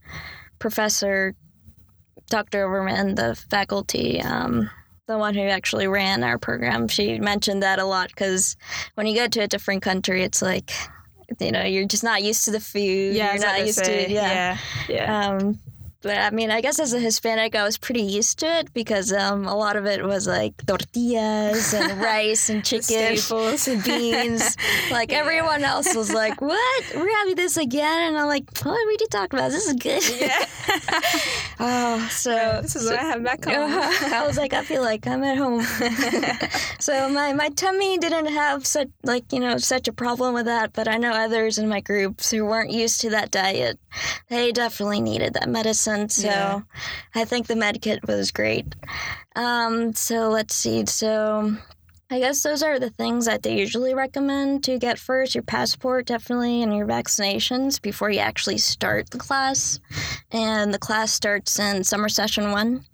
professor, 0.59 1.35
Dr. 2.29 2.65
Overman, 2.65 3.15
the 3.15 3.35
faculty. 3.35 4.21
Um, 4.21 4.69
the 5.07 5.17
one 5.17 5.33
who 5.35 5.41
actually 5.41 5.87
ran 5.87 6.21
our 6.21 6.37
program, 6.37 6.89
she 6.89 7.17
mentioned 7.17 7.63
that 7.63 7.79
a 7.79 7.85
lot 7.85 8.09
because 8.09 8.57
when 8.95 9.07
you 9.07 9.15
go 9.15 9.25
to 9.25 9.39
a 9.39 9.47
different 9.47 9.81
country, 9.81 10.21
it's 10.21 10.41
like, 10.41 10.73
you 11.39 11.51
know, 11.51 11.63
you're 11.63 11.85
just 11.85 12.03
not 12.03 12.23
used 12.23 12.45
to 12.45 12.51
the 12.51 12.59
food. 12.59 13.15
Yeah, 13.15 13.33
you're 13.33 13.41
not 13.41 13.59
used 13.65 13.83
say. 13.83 14.05
to 14.05 14.11
yeah. 14.11 14.57
Yeah. 14.87 14.95
yeah. 14.95 15.27
Um, 15.29 15.59
but 16.07 16.17
I 16.17 16.29
mean, 16.29 16.51
I 16.51 16.61
guess 16.61 16.79
as 16.79 16.93
a 16.93 16.99
Hispanic, 16.99 17.53
I 17.53 17.65
was 17.65 17.77
pretty 17.77 18.01
used 18.01 18.39
to 18.39 18.45
it 18.59 18.73
because 18.73 19.11
um, 19.11 19.45
a 19.45 19.53
lot 19.53 19.75
of 19.75 19.85
it 19.85 20.05
was 20.05 20.25
like 20.25 20.53
tortillas 20.65 21.73
and 21.73 22.01
rice 22.01 22.49
and 22.49 22.63
chicken 22.63 23.17
and 23.67 23.83
beans. 23.83 24.55
like 24.91 25.11
yeah. 25.11 25.17
everyone 25.17 25.65
else 25.65 25.93
was 25.93 26.13
like, 26.13 26.39
"What? 26.39 26.83
We're 26.95 27.13
having 27.17 27.35
this 27.35 27.57
again?" 27.57 28.07
And 28.07 28.17
I'm 28.17 28.27
like, 28.27 28.45
"What 28.63 28.71
are 28.71 28.87
we 28.87 28.95
talking 29.11 29.37
about? 29.37 29.51
This 29.51 29.67
is 29.67 29.73
good." 29.73 30.01
Yeah. 30.21 30.45
oh, 31.59 32.07
so 32.09 32.31
yeah, 32.31 32.61
this 32.61 32.77
is 32.77 32.83
so, 32.83 32.91
what 32.91 32.99
I 32.99 33.03
have 33.03 33.21
back 33.21 33.43
home. 33.43 33.69
I 34.13 34.25
was 34.25 34.37
like, 34.37 34.53
I 34.53 34.63
feel 34.63 34.83
like 34.83 35.05
I'm 35.07 35.25
at 35.25 35.37
home. 35.37 35.61
so 36.79 37.09
my 37.09 37.33
my 37.33 37.49
tummy 37.49 37.97
didn't 37.97 38.27
have 38.27 38.65
such 38.65 38.87
like 39.03 39.33
you 39.33 39.41
know 39.41 39.57
such 39.57 39.89
a 39.89 39.93
problem 39.93 40.33
with 40.33 40.45
that, 40.45 40.71
but 40.71 40.87
I 40.87 40.95
know 40.95 41.11
others 41.11 41.57
in 41.57 41.67
my 41.67 41.81
groups 41.81 42.31
who 42.31 42.45
weren't 42.45 42.71
used 42.71 43.01
to 43.01 43.09
that 43.09 43.29
diet. 43.31 43.77
They 44.29 44.53
definitely 44.53 45.01
needed 45.01 45.33
that 45.33 45.49
medicine 45.49 45.96
so 46.07 46.27
yeah. 46.27 46.61
I 47.15 47.25
think 47.25 47.47
the 47.47 47.55
med 47.55 47.81
kit 47.81 48.07
was 48.07 48.31
great. 48.31 48.75
Um, 49.35 49.93
so 49.93 50.29
let's 50.29 50.55
see. 50.55 50.85
So 50.85 51.55
I 52.09 52.19
guess 52.19 52.41
those 52.41 52.63
are 52.63 52.79
the 52.79 52.89
things 52.89 53.25
that 53.25 53.43
they 53.43 53.57
usually 53.57 53.93
recommend 53.93 54.63
to 54.63 54.79
get 54.79 54.97
first 54.97 55.35
your 55.35 55.43
passport, 55.43 56.05
definitely, 56.05 56.63
and 56.63 56.75
your 56.75 56.87
vaccinations 56.87 57.81
before 57.81 58.09
you 58.09 58.19
actually 58.19 58.59
start 58.59 59.09
the 59.09 59.17
class. 59.17 59.79
And 60.31 60.73
the 60.73 60.79
class 60.79 61.11
starts 61.11 61.59
in 61.59 61.83
summer 61.83 62.07
session 62.07 62.51
one. 62.51 62.85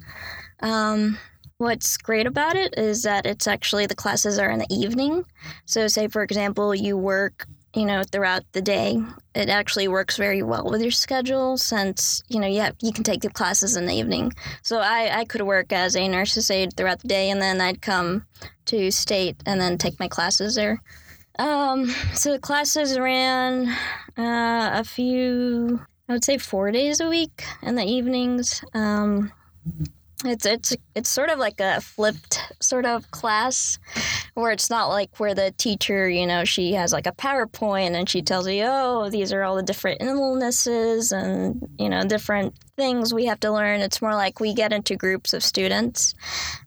Um, 0.62 1.20
what's 1.58 1.96
great 1.98 2.26
about 2.26 2.56
it 2.56 2.74
is 2.76 3.04
that 3.04 3.28
it's 3.28 3.46
actually 3.46 3.86
the 3.86 3.96
classes 3.96 4.40
are 4.40 4.50
in 4.50 4.60
the 4.60 4.74
evening. 4.74 5.26
So, 5.66 5.88
say 5.88 6.08
for 6.08 6.24
example, 6.24 6.74
you 6.74 6.98
work 6.98 7.46
you 7.74 7.86
know, 7.86 8.04
throughout 8.04 8.44
the 8.52 8.62
day. 8.62 9.02
It 9.34 9.50
actually 9.50 9.88
works 9.88 10.18
very 10.18 10.44
well 10.44 10.70
with 10.70 10.82
your 10.82 10.92
schedule 10.92 11.58
since, 11.58 12.22
you 12.28 12.40
know, 12.40 12.48
you, 12.48 12.62
have, 12.62 12.76
you 12.82 12.94
can 12.94 13.04
take 13.04 13.22
the 13.22 13.30
classes 13.30 13.76
in 13.76 13.86
the 13.86 13.94
evening. 13.94 14.34
So 14.62 14.80
I, 14.80 15.20
I 15.20 15.26
could 15.26 15.42
work 15.42 15.74
as 15.74 15.96
a 15.96 16.08
nurse's 16.08 16.52
aide 16.52 16.76
throughout 16.76 17.00
the 17.00 17.08
day 17.08 17.30
and 17.30 17.42
then 17.42 17.60
I'd 17.62 17.82
come 17.82 18.26
to 18.66 18.92
state 18.92 19.38
and 19.46 19.60
then 19.60 19.78
take 19.78 20.00
my 20.00 20.08
classes 20.08 20.56
there. 20.56 20.82
Um, 21.40 21.88
so 22.14 22.34
the 22.34 22.40
classes 22.40 23.00
ran 23.00 23.70
uh, 24.18 24.70
a 24.74 24.84
few, 24.84 25.82
I 26.08 26.14
would 26.14 26.24
say 26.24 26.38
four 26.38 26.72
days 26.72 27.00
a 27.00 27.10
week 27.10 27.44
in 27.64 27.76
the 27.76 27.86
evenings. 27.86 28.64
Um, 28.76 29.32
it's 30.26 30.46
it's 30.46 30.76
it's 30.96 31.10
sort 31.10 31.30
of 31.30 31.40
like 31.40 31.60
a 31.60 31.82
flipped 31.82 32.40
sort 32.60 32.86
of 32.86 33.10
class 33.12 33.78
where 34.34 34.52
it's 34.52 34.70
not 34.70 34.88
like 34.88 35.20
where 35.20 35.34
the 35.34 35.52
teacher 35.58 36.10
you 36.10 36.26
know 36.26 36.44
she 36.44 36.74
has 36.74 36.94
like 36.94 37.08
a 37.08 37.12
powerpoint 37.12 37.92
and 37.92 38.10
she 38.10 38.22
tells 38.22 38.48
you 38.48 38.64
oh 38.66 39.10
these 39.10 39.34
are 39.34 39.44
all 39.44 39.56
the 39.56 39.64
different 39.64 40.02
illnesses 40.02 41.12
and 41.12 41.68
you 41.78 41.90
know 41.90 42.04
different 42.04 42.56
things 42.76 43.14
we 43.14 43.26
have 43.26 43.40
to 43.42 43.52
learn. 43.52 43.82
It's 43.82 44.02
more 44.02 44.16
like 44.16 44.40
we 44.40 44.54
get 44.54 44.74
into 44.74 44.96
groups 44.96 45.34
of 45.34 45.44
students 45.44 46.16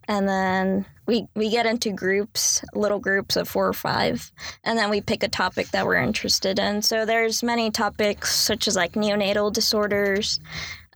and 0.08 0.28
then 0.28 0.86
we 1.06 1.26
we 1.34 1.50
get 1.50 1.66
into 1.66 1.92
groups 1.92 2.64
little 2.74 2.98
groups 2.98 3.36
of 3.36 3.48
four 3.48 3.66
or 3.66 3.72
five 3.72 4.30
and 4.64 4.78
then 4.78 4.90
we 4.90 5.00
pick 5.00 5.22
a 5.22 5.28
topic 5.28 5.68
that 5.68 5.86
we're 5.86 5.96
interested 5.96 6.58
in. 6.58 6.82
So 6.82 7.04
there's 7.04 7.42
many 7.42 7.70
topics 7.70 8.34
such 8.34 8.68
as 8.68 8.76
like 8.76 8.92
neonatal 8.92 9.52
disorders 9.52 10.40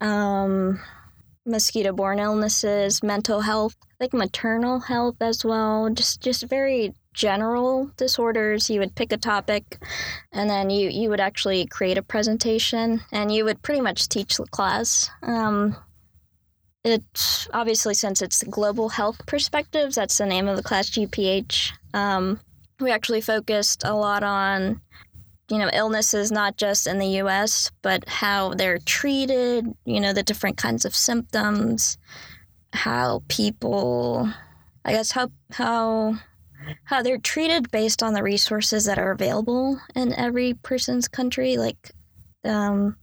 um, 0.00 0.80
mosquito 1.46 1.92
borne 1.92 2.18
illnesses, 2.18 3.02
mental 3.02 3.40
health, 3.40 3.76
like 3.98 4.12
maternal 4.12 4.80
health 4.80 5.16
as 5.20 5.44
well, 5.44 5.88
just 5.90 6.20
just 6.20 6.44
very 6.44 6.94
general 7.12 7.90
disorders. 7.96 8.70
You 8.70 8.80
would 8.80 8.94
pick 8.94 9.12
a 9.12 9.16
topic 9.16 9.78
and 10.32 10.48
then 10.48 10.70
you, 10.70 10.88
you 10.88 11.08
would 11.10 11.20
actually 11.20 11.66
create 11.66 11.98
a 11.98 12.02
presentation 12.02 13.00
and 13.12 13.32
you 13.34 13.44
would 13.44 13.62
pretty 13.62 13.80
much 13.80 14.08
teach 14.08 14.36
the 14.36 14.46
class. 14.46 15.10
Um, 15.22 15.76
it's 16.84 17.48
obviously 17.52 17.94
since 17.94 18.22
it's 18.22 18.42
global 18.44 18.88
health 18.88 19.26
perspectives, 19.26 19.96
that's 19.96 20.18
the 20.18 20.26
name 20.26 20.48
of 20.48 20.56
the 20.56 20.62
class 20.62 20.88
GPH. 20.90 21.72
Um, 21.92 22.40
we 22.78 22.90
actually 22.90 23.20
focused 23.20 23.82
a 23.84 23.94
lot 23.94 24.22
on 24.22 24.80
you 25.50 25.58
know, 25.58 25.70
illnesses 25.72 26.30
not 26.30 26.56
just 26.56 26.86
in 26.86 26.98
the 26.98 27.20
US, 27.22 27.70
but 27.82 28.08
how 28.08 28.54
they're 28.54 28.78
treated, 28.78 29.66
you 29.84 30.00
know, 30.00 30.12
the 30.12 30.22
different 30.22 30.56
kinds 30.56 30.84
of 30.84 30.94
symptoms, 30.94 31.98
how 32.72 33.22
people 33.28 34.28
I 34.84 34.92
guess 34.92 35.10
how 35.10 35.30
how 35.52 36.14
how 36.84 37.02
they're 37.02 37.18
treated 37.18 37.70
based 37.70 38.02
on 38.02 38.12
the 38.12 38.22
resources 38.22 38.84
that 38.84 38.98
are 38.98 39.10
available 39.10 39.80
in 39.94 40.12
every 40.14 40.54
person's 40.54 41.08
country 41.08 41.56
like 41.56 41.92
um 42.44 42.96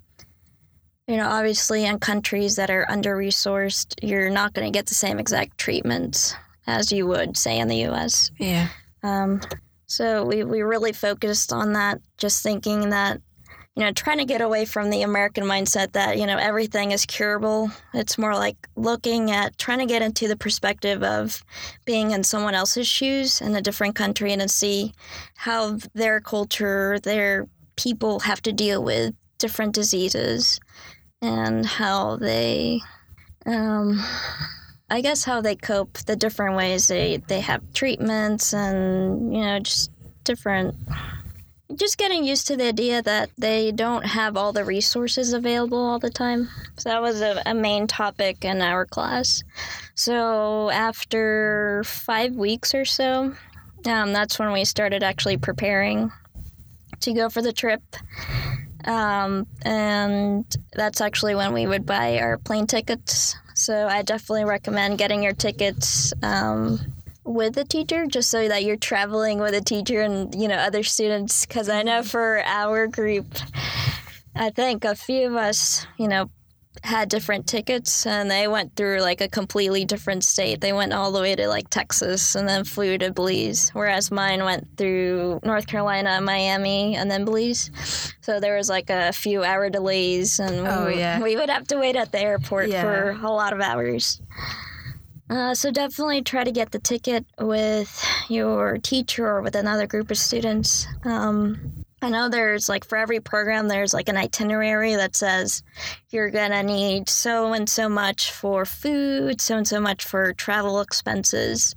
you 1.07 1.15
know, 1.15 1.29
obviously 1.29 1.85
in 1.85 1.99
countries 1.99 2.57
that 2.57 2.69
are 2.69 2.85
under 2.89 3.15
resourced, 3.15 3.93
you're 4.01 4.29
not 4.29 4.53
going 4.53 4.69
to 4.69 4.77
get 4.77 4.87
the 4.87 4.93
same 4.93 5.19
exact 5.19 5.57
treatment 5.57 6.35
as 6.67 6.91
you 6.91 7.07
would 7.07 7.37
say 7.37 7.57
in 7.59 7.69
the 7.69 7.85
US. 7.87 8.29
Yeah. 8.37 8.67
Um, 9.03 9.39
so 9.87 10.25
we, 10.25 10.43
we 10.43 10.61
really 10.61 10.93
focused 10.93 11.53
on 11.53 11.73
that, 11.73 12.01
just 12.17 12.43
thinking 12.43 12.89
that, 12.89 13.21
you 13.75 13.83
know, 13.83 13.91
trying 13.91 14.17
to 14.17 14.25
get 14.25 14.41
away 14.41 14.65
from 14.65 14.89
the 14.89 15.01
American 15.01 15.45
mindset 15.45 15.93
that, 15.93 16.17
you 16.17 16.25
know, 16.25 16.37
everything 16.37 16.91
is 16.91 17.05
curable. 17.05 17.71
It's 17.93 18.17
more 18.17 18.33
like 18.33 18.67
looking 18.75 19.31
at 19.31 19.57
trying 19.57 19.79
to 19.79 19.85
get 19.85 20.01
into 20.01 20.27
the 20.27 20.35
perspective 20.35 21.03
of 21.03 21.43
being 21.85 22.11
in 22.11 22.23
someone 22.23 22.53
else's 22.53 22.87
shoes 22.87 23.39
in 23.39 23.55
a 23.55 23.61
different 23.61 23.95
country 23.95 24.33
and 24.33 24.41
to 24.41 24.49
see 24.49 24.93
how 25.35 25.77
their 25.93 26.19
culture, 26.19 26.99
their 26.99 27.47
people 27.77 28.19
have 28.21 28.41
to 28.41 28.51
deal 28.51 28.83
with 28.83 29.15
different 29.37 29.73
diseases 29.73 30.59
and 31.21 31.65
how 31.65 32.17
they 32.17 32.81
um, 33.45 34.03
I 34.89 35.01
guess 35.01 35.25
how 35.25 35.41
they 35.41 35.55
cope, 35.55 35.97
the 35.99 36.15
different 36.15 36.55
ways 36.55 36.87
they, 36.87 37.17
they 37.17 37.41
have 37.41 37.61
treatments 37.73 38.53
and, 38.53 39.33
you 39.33 39.41
know, 39.41 39.59
just 39.59 39.91
different. 40.23 40.75
Just 41.75 41.97
getting 41.97 42.23
used 42.23 42.47
to 42.47 42.55
the 42.55 42.67
idea 42.67 43.01
that 43.01 43.29
they 43.37 43.73
don't 43.73 44.05
have 44.05 44.37
all 44.37 44.53
the 44.53 44.63
resources 44.63 45.33
available 45.33 45.77
all 45.77 45.99
the 45.99 46.09
time. 46.09 46.47
So 46.77 46.89
that 46.89 47.01
was 47.01 47.21
a, 47.21 47.41
a 47.45 47.53
main 47.53 47.87
topic 47.87 48.45
in 48.45 48.61
our 48.61 48.85
class. 48.85 49.43
So 49.93 50.69
after 50.69 51.83
five 51.85 52.33
weeks 52.35 52.73
or 52.73 52.85
so, 52.85 53.35
um, 53.85 54.13
that's 54.13 54.39
when 54.39 54.53
we 54.53 54.63
started 54.63 55.03
actually 55.03 55.37
preparing 55.37 56.11
to 57.01 57.13
go 57.13 57.29
for 57.29 57.41
the 57.41 57.53
trip. 57.53 57.81
Um, 58.85 59.47
and 59.63 60.45
that's 60.73 61.01
actually 61.01 61.35
when 61.35 61.51
we 61.51 61.67
would 61.67 61.85
buy 61.85 62.19
our 62.19 62.37
plane 62.37 62.67
tickets. 62.67 63.35
So 63.57 63.87
I 63.87 64.03
definitely 64.03 64.45
recommend 64.45 64.99
getting 64.99 65.23
your 65.23 65.33
tickets 65.33 66.13
um, 66.21 66.79
with 67.23 67.57
a 67.57 67.63
teacher, 67.63 68.05
just 68.05 68.29
so 68.29 68.47
that 68.47 68.63
you're 68.63 68.77
traveling 68.77 69.39
with 69.39 69.55
a 69.55 69.61
teacher 69.61 70.03
and 70.03 70.33
you 70.39 70.47
know 70.47 70.57
other 70.57 70.83
students. 70.83 71.43
Because 71.43 71.67
I 71.67 71.81
know 71.81 72.03
for 72.03 72.43
our 72.45 72.85
group, 72.85 73.25
I 74.35 74.51
think 74.51 74.85
a 74.85 74.93
few 74.93 75.25
of 75.25 75.33
us, 75.33 75.87
you 75.97 76.07
know, 76.07 76.29
had 76.83 77.09
different 77.09 77.47
tickets 77.47 78.05
and 78.05 78.29
they 78.29 78.47
went 78.47 78.75
through 78.75 78.99
like 79.01 79.21
a 79.21 79.27
completely 79.27 79.85
different 79.85 80.23
state. 80.23 80.61
They 80.61 80.73
went 80.73 80.93
all 80.93 81.11
the 81.11 81.21
way 81.21 81.35
to 81.35 81.47
like 81.47 81.69
Texas 81.69 82.35
and 82.35 82.47
then 82.47 82.63
flew 82.63 82.97
to 82.97 83.11
Belize, 83.11 83.69
whereas 83.73 84.11
mine 84.11 84.43
went 84.43 84.67
through 84.77 85.39
North 85.43 85.67
Carolina, 85.67 86.19
Miami, 86.21 86.95
and 86.95 87.09
then 87.09 87.25
Belize. 87.25 87.71
So 88.21 88.39
there 88.39 88.55
was 88.57 88.69
like 88.69 88.89
a 88.89 89.11
few 89.13 89.43
hour 89.43 89.69
delays 89.69 90.39
and 90.39 90.67
Oh, 90.67 90.87
we, 90.87 90.97
yeah. 90.97 91.21
we 91.21 91.35
would 91.35 91.49
have 91.49 91.67
to 91.67 91.77
wait 91.77 91.95
at 91.95 92.11
the 92.11 92.19
airport 92.19 92.69
Yeah. 92.69 92.81
for 92.81 93.09
a 93.25 93.31
lot 93.31 93.53
of 93.53 93.61
hours. 93.61 94.21
Uh, 95.29 95.53
so 95.53 95.71
definitely 95.71 96.21
try 96.21 96.43
to 96.45 96.51
get 96.51 96.71
the 96.71 96.79
ticket 96.79 97.25
with 97.39 98.01
your 98.29 98.77
teacher 98.77 99.27
or 99.27 99.41
with 99.41 99.55
another 99.55 99.85
group 99.85 100.09
of 100.09 100.17
students. 100.17 100.87
Um, 101.03 101.83
I 102.01 102.09
know 102.09 102.29
there's 102.29 102.69
like 102.69 102.85
for 102.85 102.97
every 102.97 103.19
program 103.19 103.67
there's 103.67 103.93
like 103.93 104.07
an 104.07 104.17
itinerary 104.17 104.95
that 104.95 105.15
says 105.15 105.63
you're 106.11 106.29
gonna 106.29 106.61
need 106.63 107.09
so 107.09 107.53
and 107.53 107.67
so 107.67 107.89
much 107.89 108.31
for 108.31 108.65
food, 108.65 109.41
so 109.41 109.57
and 109.57 109.67
so 109.67 109.79
much 109.79 110.03
for 110.05 110.33
travel 110.33 110.79
expenses, 110.79 111.73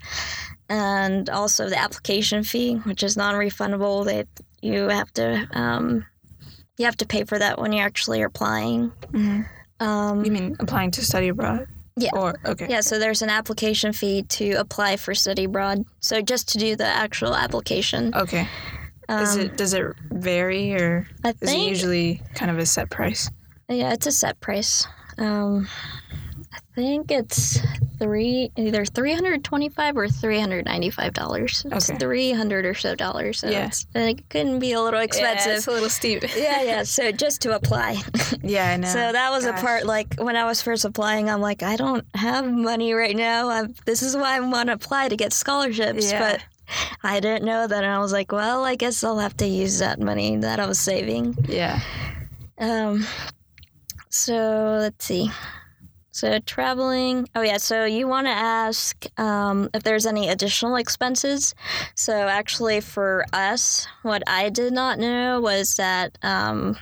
and 0.69 1.31
also 1.31 1.69
the 1.71 1.79
application 1.79 2.43
fee, 2.45 2.75
which 2.85 3.03
is 3.03 3.17
non-refundable. 3.17 4.05
That 4.05 4.29
you 4.61 4.89
have 4.89 5.11
to 5.15 5.49
um, 5.53 6.05
you 6.77 6.85
have 6.85 6.97
to 6.99 7.07
pay 7.07 7.25
for 7.25 7.39
that 7.39 7.59
when 7.59 7.73
you're 7.73 7.87
actually 7.87 8.21
applying. 8.23 8.93
Mhm. 9.13 9.47
Um, 9.81 10.25
You 10.25 10.31
mean 10.31 10.57
applying 10.61 10.91
to 10.93 11.05
study 11.05 11.29
abroad? 11.29 11.67
Yeah. 11.97 12.11
Or 12.13 12.35
okay. 12.45 12.67
yeah, 12.69 12.81
so 12.83 12.99
there's 12.99 13.23
an 13.23 13.31
application 13.31 13.93
fee 13.95 14.23
to 14.25 14.53
apply 14.53 14.97
for 14.97 15.15
study 15.15 15.45
abroad. 15.45 15.85
So 16.01 16.21
just 16.21 16.49
to 16.51 16.59
do 16.59 16.77
the 16.77 16.85
actual 16.87 17.35
application. 17.35 18.15
Okay. 18.15 18.47
Is 19.11 19.35
Um, 19.35 19.41
it 19.41 19.57
does 19.57 19.75
it 19.75 19.87
vary 20.11 20.73
or 20.75 21.07
I 21.25 21.35
is 21.41 21.53
it 21.53 21.59
usually 21.69 22.23
kind 22.35 22.51
of 22.51 22.59
a 22.59 22.67
set 22.67 22.91
price? 22.91 23.31
Yeah, 23.69 23.93
it's 23.93 24.07
a 24.07 24.13
set 24.13 24.41
price. 24.41 24.87
Um, 25.19 25.69
I 26.53 26.59
think 26.75 27.11
it's 27.11 27.59
three 27.99 28.51
either 28.57 28.85
three 28.85 29.13
hundred 29.13 29.45
twenty 29.45 29.69
five 29.69 29.97
or 29.97 30.09
three 30.09 30.41
hundred 30.41 30.65
ninety 30.65 30.91
five 30.91 31.13
dollars. 31.13 31.65
It's 31.71 31.91
Okay. 31.91 31.99
three 31.99 32.33
hundred 32.33 32.65
or 32.67 32.75
so 32.75 32.95
dollars. 32.95 33.41
So 33.41 33.49
Yeah. 33.51 33.71
it 33.95 34.29
couldn't 34.31 34.59
be 34.61 34.73
a 34.73 34.81
little 34.81 35.01
Yeah, 35.01 35.05
expensive. 35.05 35.53
it's 35.57 35.67
a 35.67 35.71
little 35.73 35.91
steep. 35.91 36.23
Yeah, 36.37 36.63
yeah. 36.63 36.83
So 36.85 37.13
just 37.13 37.43
to 37.43 37.55
apply. 37.55 38.01
yeah, 38.43 38.71
I 38.71 38.77
know. 38.77 38.89
So 38.89 39.13
that 39.13 39.31
was 39.31 39.45
a 39.45 39.53
part 39.55 39.85
like 39.87 40.15
when 40.19 40.37
I 40.37 40.45
was 40.45 40.63
first 40.63 40.85
applying, 40.85 41.29
I'm 41.29 41.41
like, 41.41 41.63
I 41.63 41.77
don't 41.77 42.05
have 42.15 42.51
money 42.51 42.93
right 42.95 43.17
now. 43.17 43.51
I'm, 43.51 43.75
this 43.87 44.03
is 44.03 44.17
why 44.17 44.37
I 44.37 44.41
want 44.41 44.69
to 44.69 44.73
apply 44.73 45.09
to 45.09 45.17
get 45.17 45.33
scholarships, 45.33 46.11
Yeah. 46.11 46.21
but 46.21 46.43
I 47.03 47.21
didn't 47.21 47.45
know 47.45 47.67
that. 47.67 47.85
And 47.85 47.93
I 47.93 47.99
was 47.99 48.13
like, 48.13 48.33
well, 48.33 48.65
I 48.65 48.75
guess 48.77 49.03
I'll 49.05 49.19
have 49.19 49.37
to 49.39 49.47
use 49.47 49.79
that 49.79 50.01
money 50.01 50.37
that 50.37 50.61
I 50.61 50.67
was 50.67 50.79
saving. 50.79 51.37
Yeah. 51.49 51.81
Um, 52.59 53.07
so 54.11 54.79
let's 54.81 55.05
see. 55.05 55.31
So 56.13 56.39
traveling. 56.41 57.29
Oh 57.35 57.43
yeah. 57.43 57.57
So 57.59 57.85
you 57.85 58.07
want 58.09 58.27
to 58.27 58.33
ask 58.33 59.07
um, 59.19 59.71
if 59.73 59.83
there's 59.83 60.07
any 60.07 60.29
additional 60.29 60.77
expenses. 60.77 61.55
So 61.95 62.13
actually, 62.13 62.81
for 62.81 63.25
us, 63.33 63.87
what 64.03 64.23
I 64.27 64.51
did 64.51 64.73
not 64.73 64.99
know 64.99 65.41
was 65.41 65.75
that. 65.75 66.19
Um, 66.23 66.77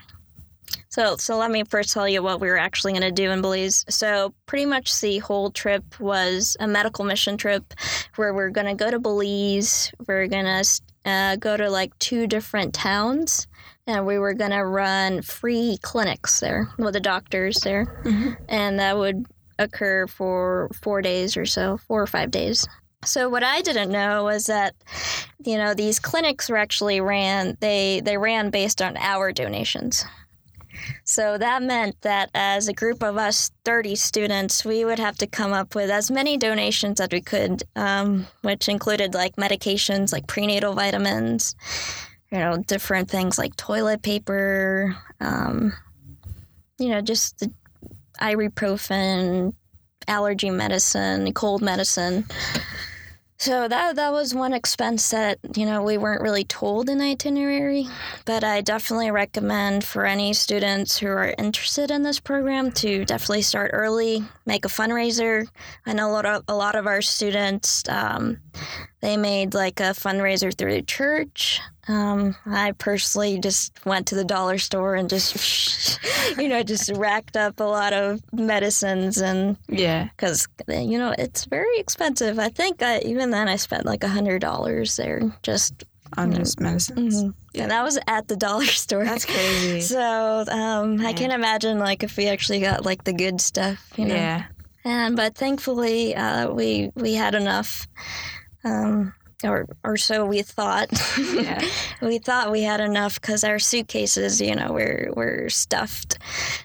so 0.98 1.16
so 1.16 1.36
let 1.36 1.50
me 1.52 1.62
first 1.62 1.92
tell 1.92 2.08
you 2.08 2.22
what 2.22 2.40
we 2.40 2.48
were 2.48 2.58
actually 2.58 2.92
going 2.92 3.02
to 3.02 3.12
do 3.12 3.30
in 3.30 3.40
Belize. 3.40 3.84
So 3.88 4.34
pretty 4.46 4.66
much 4.66 5.00
the 5.00 5.18
whole 5.18 5.50
trip 5.52 6.00
was 6.00 6.56
a 6.58 6.66
medical 6.66 7.04
mission 7.04 7.36
trip, 7.36 7.72
where 8.16 8.34
we're 8.34 8.50
going 8.50 8.66
to 8.66 8.74
go 8.74 8.90
to 8.90 8.98
Belize. 8.98 9.92
We're 10.08 10.26
going 10.26 10.44
to 10.46 10.80
uh, 11.08 11.36
go 11.36 11.56
to 11.56 11.70
like 11.70 11.96
two 12.00 12.26
different 12.26 12.74
towns 12.74 13.46
and 13.86 14.04
we 14.06 14.18
were 14.18 14.34
going 14.34 14.50
to 14.50 14.64
run 14.64 15.22
free 15.22 15.78
clinics 15.82 16.40
there 16.40 16.68
with 16.78 16.94
the 16.94 17.00
doctors 17.00 17.60
there 17.60 17.86
Mhm. 18.04 18.36
and 18.48 18.78
that 18.80 18.98
would 18.98 19.24
occur 19.58 20.06
for 20.08 20.68
four 20.82 21.00
days 21.00 21.36
or 21.36 21.46
so 21.46 21.78
four 21.86 22.02
or 22.02 22.06
five 22.06 22.30
days 22.30 22.66
so 23.04 23.28
what 23.28 23.42
i 23.42 23.60
didn't 23.62 23.90
know 23.90 24.24
was 24.24 24.44
that 24.44 24.74
you 25.44 25.56
know 25.56 25.72
these 25.72 25.98
clinics 25.98 26.48
were 26.50 26.56
actually 26.56 27.00
ran 27.00 27.56
they 27.60 28.00
they 28.04 28.18
ran 28.18 28.50
based 28.50 28.82
on 28.82 28.96
our 28.98 29.32
donations 29.32 30.04
so 31.04 31.38
that 31.38 31.62
meant 31.62 32.00
that 32.02 32.30
as 32.34 32.68
a 32.68 32.72
group 32.72 33.02
of 33.02 33.16
us 33.16 33.50
30 33.64 33.94
students 33.94 34.64
we 34.64 34.84
would 34.84 34.98
have 34.98 35.16
to 35.16 35.26
come 35.26 35.52
up 35.52 35.74
with 35.74 35.90
as 35.90 36.10
many 36.10 36.36
donations 36.36 37.00
as 37.00 37.08
we 37.10 37.20
could 37.20 37.62
um, 37.76 38.26
which 38.42 38.68
included 38.68 39.14
like 39.14 39.36
medications 39.36 40.12
like 40.12 40.26
prenatal 40.26 40.74
vitamins 40.74 41.54
you 42.30 42.38
know, 42.38 42.58
different 42.66 43.10
things 43.10 43.38
like 43.38 43.56
toilet 43.56 44.02
paper, 44.02 44.94
um, 45.20 45.72
you 46.78 46.88
know, 46.88 47.00
just 47.00 47.38
the 47.38 47.50
ibuprofen, 48.20 49.54
allergy 50.06 50.50
medicine, 50.50 51.32
cold 51.32 51.62
medicine. 51.62 52.26
So 53.40 53.68
that 53.68 53.94
that 53.94 54.12
was 54.12 54.34
one 54.34 54.52
expense 54.52 55.10
that 55.10 55.38
you 55.56 55.64
know 55.64 55.84
we 55.84 55.96
weren't 55.96 56.22
really 56.22 56.42
told 56.42 56.88
in 56.88 56.98
the 56.98 57.04
itinerary, 57.04 57.86
but 58.24 58.42
I 58.42 58.62
definitely 58.62 59.12
recommend 59.12 59.84
for 59.84 60.04
any 60.04 60.32
students 60.32 60.98
who 60.98 61.06
are 61.06 61.36
interested 61.38 61.92
in 61.92 62.02
this 62.02 62.18
program 62.18 62.72
to 62.72 63.04
definitely 63.04 63.42
start 63.42 63.70
early, 63.72 64.24
make 64.44 64.64
a 64.64 64.68
fundraiser. 64.68 65.46
I 65.86 65.92
know 65.92 66.10
a 66.10 66.12
lot 66.12 66.26
of 66.26 66.42
a 66.48 66.54
lot 66.56 66.74
of 66.74 66.88
our 66.88 67.00
students 67.00 67.84
um, 67.88 68.38
they 69.00 69.16
made 69.16 69.54
like 69.54 69.78
a 69.80 69.94
fundraiser 69.94 70.52
through 70.56 70.72
the 70.74 70.82
church. 70.82 71.60
Um, 71.86 72.36
I 72.44 72.72
personally 72.72 73.38
just 73.38 73.72
went 73.86 74.06
to 74.08 74.14
the 74.14 74.24
dollar 74.24 74.58
store 74.58 74.94
and 74.94 75.08
just, 75.08 75.98
you 76.38 76.48
know, 76.48 76.62
just 76.62 76.90
racked 76.96 77.36
up 77.36 77.60
a 77.60 77.64
lot 77.64 77.92
of 77.92 78.20
medicines 78.32 79.18
and 79.22 79.56
Yeah. 79.68 80.08
because 80.16 80.46
you 80.68 80.98
know 80.98 81.14
it's 81.16 81.44
very 81.46 81.78
expensive. 81.78 82.38
I 82.38 82.48
think 82.50 82.82
I, 82.82 82.98
even 83.00 83.30
then 83.30 83.48
I 83.48 83.56
spent 83.56 83.86
like 83.86 84.04
a 84.04 84.08
hundred 84.08 84.40
dollars 84.40 84.96
there 84.96 85.22
just, 85.42 85.84
On 86.18 86.32
just 86.34 86.60
medicines. 86.60 87.22
Mhm. 87.22 87.34
and 87.54 87.70
that 87.70 87.82
was 87.84 87.98
at 88.06 88.28
the 88.28 88.36
dollar 88.36 88.64
store. 88.84 89.04
That's 89.04 89.24
crazy. 89.24 89.80
so 89.94 90.44
um, 90.50 91.00
I 91.00 91.10
Yeah. 91.10 91.12
can 91.12 91.30
imagine 91.30 91.78
like 91.78 92.02
if 92.02 92.16
we 92.18 92.26
actually 92.28 92.60
got 92.60 92.84
like 92.84 93.04
the 93.04 93.12
good 93.14 93.40
stuff, 93.40 93.92
you 93.96 94.04
know. 94.06 94.14
Yeah. 94.14 94.44
And 94.84 95.16
but 95.16 95.34
thankfully, 95.36 96.14
uh, 96.14 96.50
we 96.50 96.90
we 96.96 97.14
had 97.14 97.34
enough, 97.34 97.86
um, 98.68 99.14
or 99.44 99.66
or 99.84 99.96
so 99.96 100.24
we 100.26 100.42
thought. 100.42 100.88
Yeah. 101.18 101.62
we 102.02 102.18
thought 102.18 102.50
we 102.50 102.62
had 102.62 102.80
enough 102.80 103.20
because 103.20 103.44
our 103.44 103.58
suitcases, 103.58 104.40
you 104.40 104.54
know, 104.54 104.72
were 104.72 105.10
were 105.14 105.48
stuffed. 105.48 106.18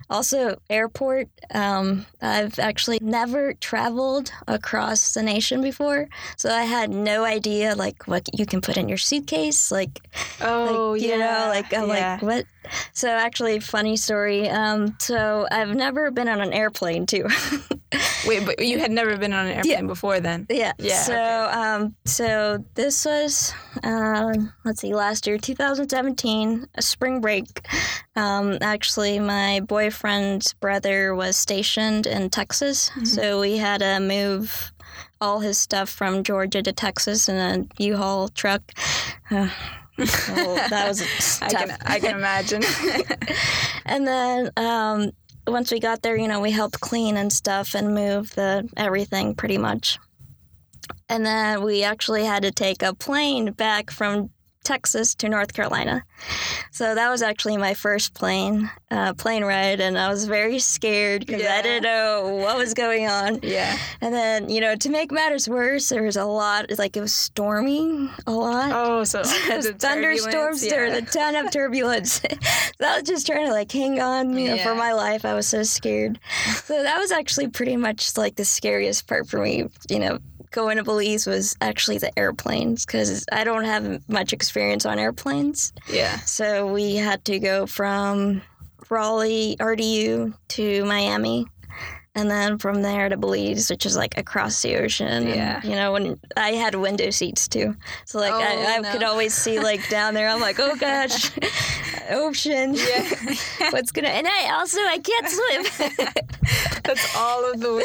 Also, 0.10 0.58
airport. 0.70 1.28
Um, 1.54 2.06
I've 2.22 2.58
actually 2.60 3.00
never 3.02 3.54
traveled 3.56 4.32
across 4.48 5.14
the 5.14 5.22
nation 5.24 5.62
before, 5.62 6.08
so 6.38 6.50
I 6.50 6.64
had 6.64 6.90
no 6.90 7.24
idea 7.24 7.76
like 7.76 8.08
what 8.08 8.28
you 8.38 8.46
can 8.46 8.62
put 8.62 8.78
in 8.78 8.90
your 8.90 8.98
suitcase, 8.98 9.72
like 9.72 10.00
Oh, 10.42 10.92
like, 10.94 11.02
yeah. 11.04 11.14
you 11.14 11.20
know, 11.20 11.46
like 11.50 11.74
I'm 11.74 11.88
yeah. 11.90 12.14
like 12.14 12.22
what? 12.22 12.46
So 12.94 13.10
actually, 13.10 13.60
funny 13.60 13.98
story. 13.98 14.50
Um, 14.50 14.96
so 15.00 15.46
I've 15.52 15.76
never 15.76 16.12
been 16.12 16.28
on 16.30 16.40
an 16.42 16.54
airplane 16.54 17.06
too. 17.06 17.28
Wait, 18.26 18.46
but 18.46 18.60
you 18.66 18.80
had 18.80 18.90
never 18.92 19.18
been 19.18 19.34
on 19.34 19.48
an 19.48 19.52
airplane 19.52 19.86
before 19.88 20.20
then? 20.20 20.48
yeah. 20.50 20.72
Yeah, 20.80 21.02
So 21.02 21.14
okay. 21.14 21.60
um, 21.60 21.96
so 22.06 22.62
this 22.76 23.06
was 23.06 23.54
uh, 23.84 24.34
let's 24.63 24.82
see, 24.82 24.93
last 24.93 25.28
year, 25.28 25.38
2017, 25.38 26.65
a 26.76 26.82
spring 26.82 27.21
break. 27.21 27.47
Um, 28.15 28.58
actually, 28.62 29.19
my 29.19 29.60
boyfriend's 29.62 30.54
brother 30.54 31.15
was 31.15 31.36
stationed 31.38 32.06
in 32.08 32.30
Texas, 32.30 32.89
Mm-hmm. 32.91 33.06
so 33.06 33.39
we 33.41 33.58
had 33.58 33.80
to 33.82 33.99
move 33.99 34.71
all 35.21 35.39
his 35.39 35.58
stuff 35.58 35.89
from 35.89 36.23
Georgia 36.23 36.62
to 36.62 36.71
Texas 36.73 37.30
in 37.30 37.36
a 37.38 37.65
U-Haul 37.84 38.28
truck. 38.30 38.62
Uh, 39.32 39.47
that 39.97 40.86
was 40.88 41.02
I 41.41 41.49
can 41.49 41.78
I 41.86 41.99
can 41.99 42.15
imagine. 42.15 42.63
And 43.86 44.08
then 44.08 44.49
um, 44.56 45.12
once 45.45 45.69
we 45.71 45.80
got 45.80 46.02
there, 46.02 46.15
you 46.15 46.28
know, 46.28 46.39
we 46.39 46.52
helped 46.52 46.80
clean 46.80 47.17
and 47.17 47.32
stuff 47.34 47.76
and 47.76 47.93
move 47.93 48.34
the 48.36 48.67
everything 48.78 49.36
pretty 49.36 49.58
much. 49.58 49.99
And 51.10 51.26
then 51.26 51.63
we 51.63 51.84
actually 51.84 52.24
had 52.26 52.43
to 52.43 52.52
take 52.52 52.82
a 52.84 52.93
plane 52.93 53.52
back 53.52 53.91
from 53.91 54.30
Texas 54.63 55.13
to 55.15 55.28
North 55.28 55.52
Carolina. 55.54 56.04
So 56.72 56.96
that 56.96 57.10
was 57.10 57.22
actually 57.22 57.58
my 57.58 57.74
first 57.74 58.13
plane 58.13 58.72
uh, 58.89 59.13
plane 59.13 59.43
ride, 59.43 59.82
and 59.82 59.98
I 59.98 60.08
was 60.08 60.26
very 60.26 60.58
scared 60.58 61.26
because 61.26 61.41
Yeah. 61.41 61.56
I 61.56 61.62
didn't 61.62 61.84
know 61.84 62.38
what 62.41 62.58
was 62.58 62.74
going 62.74 63.06
on. 63.08 63.39
yeah. 63.43 63.78
And 64.00 64.13
then, 64.13 64.48
you 64.50 64.62
know, 64.62 64.76
to 64.76 64.89
make 64.89 65.12
matters 65.12 65.50
worse, 65.50 65.89
there 65.89 66.04
was 66.04 66.15
a 66.15 66.24
lot, 66.24 66.67
like 66.78 66.96
it 66.96 67.02
was 67.02 67.13
storming 67.13 68.10
a 68.26 68.32
lot 68.32 68.72
Oh, 68.74 69.04
so 69.04 69.22
thunderstorms 69.24 69.82
turbulence, 70.62 70.62
there, 70.69 70.86
was 70.86 70.93
a 70.98 71.02
ton 71.02 71.36
of 71.36 71.52
turbulence. 71.52 72.22
so 72.80 72.88
I 72.88 73.00
was 73.00 73.04
just 73.04 73.28
trying 73.28 73.46
to 73.48 73.52
like 73.52 73.69
hang 73.72 74.00
on, 74.00 74.38
you 74.38 74.48
know, 74.50 74.58
for 74.60 74.76
my 74.76 74.93
life. 74.93 75.26
I 75.26 75.34
was 75.34 75.48
so 75.48 75.63
scared. 75.63 76.19
So 76.63 76.82
that 76.82 76.98
was 77.00 77.12
actually 77.12 77.50
pretty 77.50 77.76
much 77.76 78.15
like 78.17 78.36
the 78.38 78.46
scariest 78.46 79.08
part 79.08 79.28
for 79.28 79.39
me, 79.39 79.65
you 79.89 80.00
know. 80.00 80.19
Going 80.54 80.78
to 80.78 80.84
Belize 80.84 81.26
was 81.26 81.58
actually 81.62 81.98
the 81.98 82.18
airplanes 82.18 82.86
because 82.86 83.26
I 83.32 83.44
don't 83.44 83.66
have 83.66 84.08
much 84.08 84.34
experience 84.34 84.86
on 84.86 85.00
airplanes. 85.00 85.74
Yeah. 85.89 86.18
So 86.20 86.72
we 86.72 86.96
had 86.96 87.26
to 87.26 87.39
go 87.39 87.66
from 87.66 88.44
Raleigh 88.88 89.58
RDU 89.60 90.34
to 90.50 90.86
Miami. 90.86 91.48
And 92.15 92.30
then 92.30 92.60
from 92.60 92.84
there 92.84 93.10
to 93.10 93.17
Belize, 93.17 93.71
which 93.71 93.88
is 93.88 93.95
like 93.97 94.15
across 94.19 94.62
the 94.62 94.76
ocean. 94.78 95.08
And, 95.08 95.30
Yeah. 95.30 95.62
you 95.63 95.71
know, 95.76 95.93
when 95.93 96.19
I 96.38 96.52
had 96.52 96.76
window 96.76 97.10
seats 97.10 97.47
too. 97.47 97.76
So 98.06 98.19
like 98.19 98.32
I, 98.34 98.56
Oh, 98.56 98.65
I 98.67 98.78
no. 98.80 98.91
could 98.91 99.02
always 99.04 99.34
see 99.34 99.60
like 99.60 99.89
down 99.89 100.13
there. 100.13 100.30
I'm 100.30 100.39
like, 100.39 100.60
oh 100.60 100.76
gosh, 100.76 101.32
ocean. 102.12 102.76
Yeah. 102.76 103.10
What's 103.71 103.91
gonna 103.91 104.10
and 104.10 104.28
I 104.28 104.52
also 104.54 104.78
I 104.82 104.99
can't 104.99 105.28
swim. 105.28 105.88
That's 106.84 107.15
all 107.15 107.49
of 107.52 107.60
the 107.62 107.82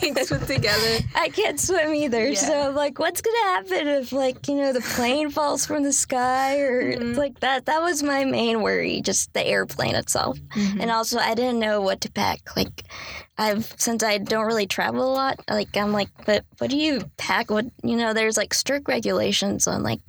things 0.00 0.28
put 0.28 0.46
together. 0.46 0.98
I 1.14 1.28
can't 1.28 1.58
swim 1.60 1.92
either. 1.94 2.28
Yeah. 2.28 2.38
So 2.38 2.68
I'm 2.68 2.74
like, 2.76 2.98
what's 2.98 3.20
gonna 3.20 3.44
happen 3.48 3.88
if 3.88 4.12
like, 4.12 4.46
you 4.48 4.54
know, 4.54 4.72
the 4.72 4.80
plane 4.80 5.30
falls 5.30 5.66
from 5.66 5.82
the 5.82 5.92
sky 5.92 6.60
or 6.60 6.96
Mhm. 6.96 7.16
like 7.16 7.40
that 7.40 7.66
that 7.66 7.82
was 7.82 8.02
my 8.02 8.24
main 8.24 8.62
worry, 8.62 9.00
just 9.02 9.32
the 9.34 9.44
airplane 9.44 9.96
itself. 9.96 10.38
Mm-hmm. 10.56 10.80
And 10.80 10.90
also, 10.92 11.18
I 11.18 11.34
didn't 11.34 11.58
know 11.58 11.80
what 11.80 12.00
to 12.02 12.10
pack. 12.10 12.56
Like, 12.56 12.84
I've 13.38 13.66
since 13.76 14.02
I 14.02 14.18
don't 14.18 14.46
really 14.46 14.66
travel 14.66 15.10
a 15.10 15.12
lot. 15.12 15.40
Like, 15.48 15.76
I'm 15.76 15.92
like, 15.92 16.08
but 16.24 16.44
what 16.58 16.70
do 16.70 16.76
you 16.76 17.10
pack? 17.18 17.50
What 17.50 17.66
you 17.82 17.96
know? 17.96 18.12
There's 18.14 18.36
like 18.36 18.54
strict 18.54 18.88
regulations 18.88 19.66
on 19.66 19.82
like 19.82 20.00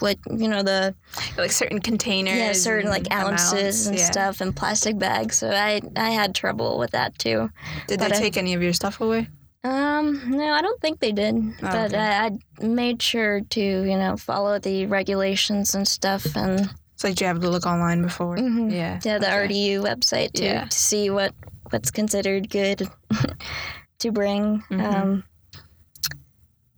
what 0.00 0.16
you 0.30 0.48
know 0.48 0.62
the 0.62 0.94
Like 1.36 1.52
certain 1.52 1.80
containers. 1.80 2.36
yeah 2.36 2.52
certain 2.52 2.88
like 2.90 3.06
ounces 3.12 3.52
amounts, 3.52 3.86
and 3.86 3.98
yeah. 3.98 4.10
stuff 4.10 4.40
and 4.40 4.54
plastic 4.56 4.98
bags. 4.98 5.36
So 5.38 5.50
I 5.50 5.80
I 5.96 6.10
had 6.10 6.34
trouble 6.34 6.78
with 6.78 6.90
that 6.92 7.18
too. 7.18 7.50
Did 7.86 8.00
But 8.00 8.10
they 8.10 8.16
I- 8.16 8.20
take 8.20 8.36
any 8.36 8.54
of 8.54 8.62
your 8.62 8.72
stuff 8.72 9.00
away? 9.00 9.28
Um, 9.62 10.30
no, 10.30 10.52
I 10.52 10.60
don't 10.60 10.78
think 10.82 11.00
they 11.00 11.12
did. 11.12 11.36
but 11.58 11.74
Oh, 11.74 11.84
okay. 11.86 11.96
I, 11.96 12.30
I 12.60 12.66
made 12.66 13.00
sure 13.00 13.40
to 13.40 13.60
you 13.60 13.96
know 13.96 14.16
follow 14.16 14.58
the 14.58 14.86
regulations 14.86 15.74
and 15.74 15.86
stuff 15.88 16.36
and 16.36 16.68
It's 16.94 17.02
like 17.04 17.18
you 17.20 17.26
have 17.26 17.40
to 17.40 17.48
look 17.50 17.64
online 17.66 18.02
before. 18.02 18.36
Mhm. 18.36 18.70
Yeah. 18.72 19.00
yeah 19.04 19.18
the 19.18 19.26
okay. 19.28 19.48
RDU 19.48 19.80
website 19.82 20.32
to 20.34 20.44
Yeah. 20.44 20.64
to 20.66 20.76
see 20.78 21.08
what 21.08 21.32
what's 21.70 21.90
considered 21.90 22.50
good 22.50 22.88
to 23.98 24.12
bring. 24.12 24.62
Mhm. 24.70 24.94
Um, 24.94 25.24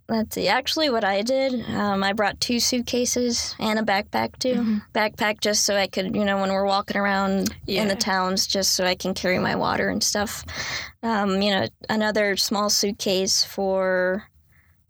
let's 0.09 0.35
see. 0.35 0.47
Actually, 0.47 0.89
what 0.89 1.03
I 1.03 1.21
did, 1.21 1.67
um, 1.69 2.03
I 2.03 2.13
brought 2.13 2.39
two 2.39 2.59
suitcases 2.59 3.55
and 3.59 3.77
a 3.77 3.83
backpack 3.83 4.39
too. 4.39 4.55
Mhm. 4.55 4.81
Backpack 4.93 5.41
just 5.41 5.65
so 5.65 5.75
I 5.75 5.87
could, 5.87 6.15
you 6.15 6.23
know, 6.23 6.39
when 6.39 6.51
we're 6.51 6.65
walking 6.65 6.97
around 6.97 7.53
in 7.67 7.87
the 7.89 7.95
towns, 7.95 8.47
just 8.47 8.73
so 8.73 8.85
I 8.85 8.95
can 8.95 9.13
carry 9.13 9.37
my 9.39 9.55
water 9.55 9.89
and 9.89 10.01
stuff. 10.03 10.45
Um, 11.03 11.41
you 11.41 11.51
know, 11.51 11.67
another 11.89 12.37
small 12.37 12.69
suitcase 12.69 13.43
for. 13.43 14.23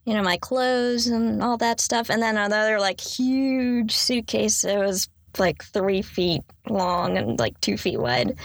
You 0.06 0.14
know, 0.14 0.24
my 0.24 0.38
clothes 0.38 1.08
and 1.08 1.44
all 1.44 1.58
that 1.58 1.82
stuff. 1.82 2.10
And 2.10 2.22
then 2.22 2.38
another, 2.38 2.80
like, 2.80 3.02
huge 3.02 3.92
suitcase 3.94 4.62
that 4.62 4.80
was 4.80 5.10
like 5.40 5.64
three 5.64 6.02
feet 6.02 6.42
long 6.70 7.18
and 7.18 7.40
like 7.40 7.60
two 7.62 7.78
feet 7.78 7.98
wide. 8.00 8.36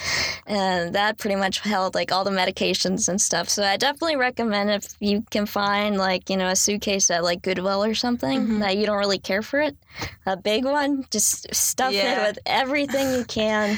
And 0.47 0.95
that 0.95 1.19
pretty 1.19 1.37
much 1.37 1.59
held 1.61 1.95
like 1.95 2.13
all 2.13 2.25
the 2.25 2.31
medications 2.31 3.09
and 3.09 3.21
stuff. 3.21 3.49
So 3.49 3.65
I 3.65 3.77
definitely 3.77 4.17
recommend 4.17 4.71
if 4.71 4.95
you 5.01 5.25
can 5.31 5.47
find 5.47 5.97
like, 5.97 6.31
you 6.31 6.37
know, 6.37 6.49
a 6.49 6.57
suitcase 6.57 7.11
at 7.11 7.25
like 7.25 7.43
Goodwill 7.43 7.83
or 7.83 7.95
something 7.95 8.47
Mhm. 8.47 8.61
that 8.61 8.77
you 8.77 8.87
don't 8.87 8.99
really 8.99 9.19
care 9.19 9.43
for 9.43 9.61
it. 9.61 9.77
A 10.25 10.37
big 10.37 10.65
one, 10.65 11.05
just 11.11 11.53
stuff 11.55 11.93
Yeah. 11.93 12.23
it 12.25 12.27
with 12.29 12.39
everything 12.47 13.13
you 13.13 13.25
can. 13.25 13.77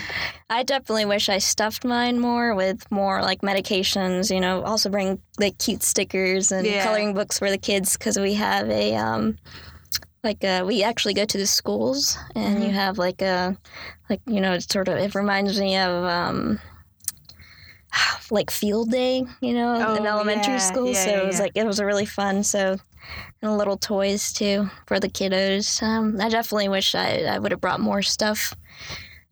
I 0.50 0.62
definitely 0.62 1.07
wish 1.07 1.29
I 1.29 1.38
stuffed 1.38 1.85
mine 1.85 2.20
more 2.20 2.55
with 2.55 2.88
more 2.90 3.22
like 3.22 3.40
medications, 3.40 4.33
you 4.33 4.40
know, 4.40 4.62
also 4.62 4.90
bring 4.90 5.20
like 5.40 5.59
cute 5.59 5.83
stickers 5.83 6.53
and 6.53 6.66
Yeah. 6.66 6.85
coloring 6.85 7.14
books 7.14 7.38
for 7.38 7.50
the 7.50 7.59
kids 7.59 7.96
because 7.96 8.18
we 8.18 8.35
have 8.35 8.68
a, 8.68 8.94
um, 8.94 9.37
like 10.24 10.42
uh, 10.42 10.64
we 10.66 10.82
actually 10.82 11.14
go 11.14 11.24
to 11.24 11.38
the 11.38 11.46
schools 11.46 12.16
and 12.34 12.64
you 12.64 12.70
Mhm. 12.70 12.74
have 12.74 12.98
like 12.98 13.22
a 13.22 13.56
like 14.10 14.20
you 14.26 14.40
know 14.40 14.52
it's 14.52 14.66
sort 14.66 14.88
of 14.88 14.96
it 14.98 15.14
reminds 15.14 15.60
me 15.60 15.76
of 15.76 16.04
um 16.04 16.58
like 18.30 18.50
field 18.50 18.90
day 18.90 19.24
you 19.40 19.52
know 19.54 19.74
in 19.94 20.04
Oh, 20.04 20.08
elementary 20.08 20.54
yeah, 20.54 20.58
school 20.58 20.88
yeah, 20.88 21.04
so 21.04 21.10
yeah, 21.10 21.22
it 21.22 21.26
was 21.26 21.40
like 21.40 21.52
it 21.54 21.66
was 21.66 21.80
really 21.80 22.06
fun 22.06 22.42
so 22.42 22.76
and 23.42 23.58
little 23.58 23.76
toys 23.76 24.32
too 24.32 24.70
for 24.87 24.98
the 24.98 25.08
kiddos 25.08 25.82
um, 25.82 26.18
i 26.20 26.28
definitely 26.28 26.68
wish 26.68 26.94
i, 26.94 27.22
I 27.24 27.38
would 27.38 27.50
have 27.52 27.60
brought 27.60 27.80
more 27.80 28.02
stuff 28.02 28.54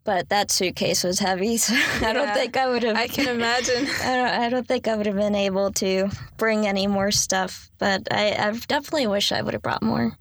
but 0.05 0.29
that 0.29 0.51
suitcase 0.51 1.03
was 1.03 1.19
heavy 1.19 1.57
so 1.65 1.73
i 2.05 2.13
don't 2.13 2.33
think 2.33 2.55
i 2.55 2.67
would 2.69 2.83
have 2.83 2.95
I 2.97 3.07
can 3.07 3.27
imagine. 3.27 3.87
I 4.03 4.15
don't, 4.15 4.27
I 4.43 4.49
don't 4.49 4.67
think 4.67 4.87
I 4.87 4.95
would 4.95 5.07
have 5.07 5.15
been 5.15 5.35
able 5.35 5.71
to 5.73 6.09
bring 6.37 6.67
any 6.67 6.87
more 6.87 7.09
stuff, 7.11 7.71
but 7.79 8.01
I, 8.11 8.31
I 8.33 8.51
definitely 8.67 9.07
wish 9.07 9.31
I 9.31 9.41
would 9.41 9.53
have 9.53 9.63
brought 9.63 9.81
more. 9.81 10.17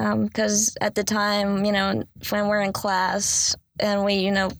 Um, 0.00 0.24
because 0.24 0.76
at 0.80 0.94
the 0.94 1.04
time, 1.04 1.64
you 1.64 1.72
know, 1.72 2.04
when 2.30 2.48
we're 2.48 2.62
in 2.62 2.72
class 2.72 3.54
and 3.78 4.04
we, 4.04 4.14
you 4.14 4.30
know, 4.30 4.50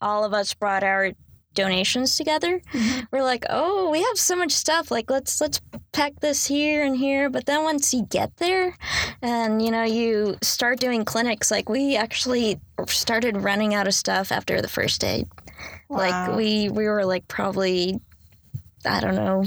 all 0.00 0.24
of 0.24 0.32
us 0.32 0.54
brought 0.54 0.84
our 0.84 1.12
donations 1.56 2.16
together. 2.16 2.60
Mm-hmm. 2.72 3.00
We're 3.10 3.24
like, 3.24 3.44
oh, 3.50 3.90
we 3.90 4.02
have 4.02 4.16
so 4.16 4.36
much 4.36 4.52
stuff. 4.52 4.92
Like 4.92 5.10
let's 5.10 5.40
let's 5.40 5.60
pack 5.92 6.12
this 6.20 6.46
here 6.46 6.84
and 6.84 6.96
here. 6.96 7.28
But 7.28 7.46
then 7.46 7.64
once 7.64 7.92
you 7.92 8.06
get 8.08 8.36
there, 8.36 8.76
and 9.22 9.60
you 9.60 9.72
know 9.72 9.82
you 9.82 10.36
start 10.42 10.78
doing 10.78 11.04
clinics, 11.04 11.50
like 11.50 11.68
we 11.68 11.96
actually 11.96 12.60
started 12.86 13.38
running 13.38 13.74
out 13.74 13.88
of 13.88 13.94
stuff 13.94 14.30
after 14.30 14.62
the 14.62 14.68
first 14.68 15.00
day. 15.00 15.24
Like 15.88 16.36
we 16.36 16.68
we 16.68 16.86
were 16.86 17.04
like 17.04 17.26
probably, 17.26 17.98
I 18.84 19.00
don't 19.00 19.16
know. 19.16 19.44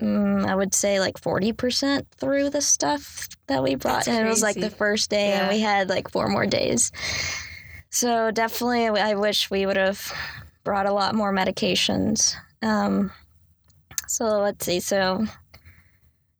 Mm, 0.00 0.46
I 0.46 0.54
would 0.54 0.74
say 0.74 0.98
like 0.98 1.20
40% 1.20 2.06
through 2.16 2.50
the 2.50 2.62
stuff 2.62 3.28
that 3.46 3.62
we 3.62 3.74
brought. 3.74 4.04
That's 4.04 4.08
and 4.08 4.26
it 4.26 4.30
was 4.30 4.42
like 4.42 4.56
the 4.56 4.70
first 4.70 5.10
day, 5.10 5.32
and 5.32 5.48
we 5.48 5.60
had 5.60 5.88
like 5.88 6.10
four 6.10 6.28
more 6.28 6.46
days. 6.46 6.90
So 7.90 8.30
definitely, 8.30 8.86
I 8.86 9.14
wish 9.14 9.50
we 9.50 9.66
would 9.66 9.76
have 9.76 10.12
brought 10.64 10.86
a 10.86 10.92
lot 10.92 11.14
more 11.14 11.32
medications. 11.32 12.34
Um, 12.62 13.10
so 14.06 14.40
let's 14.40 14.64
see. 14.64 14.80
So 14.80 15.26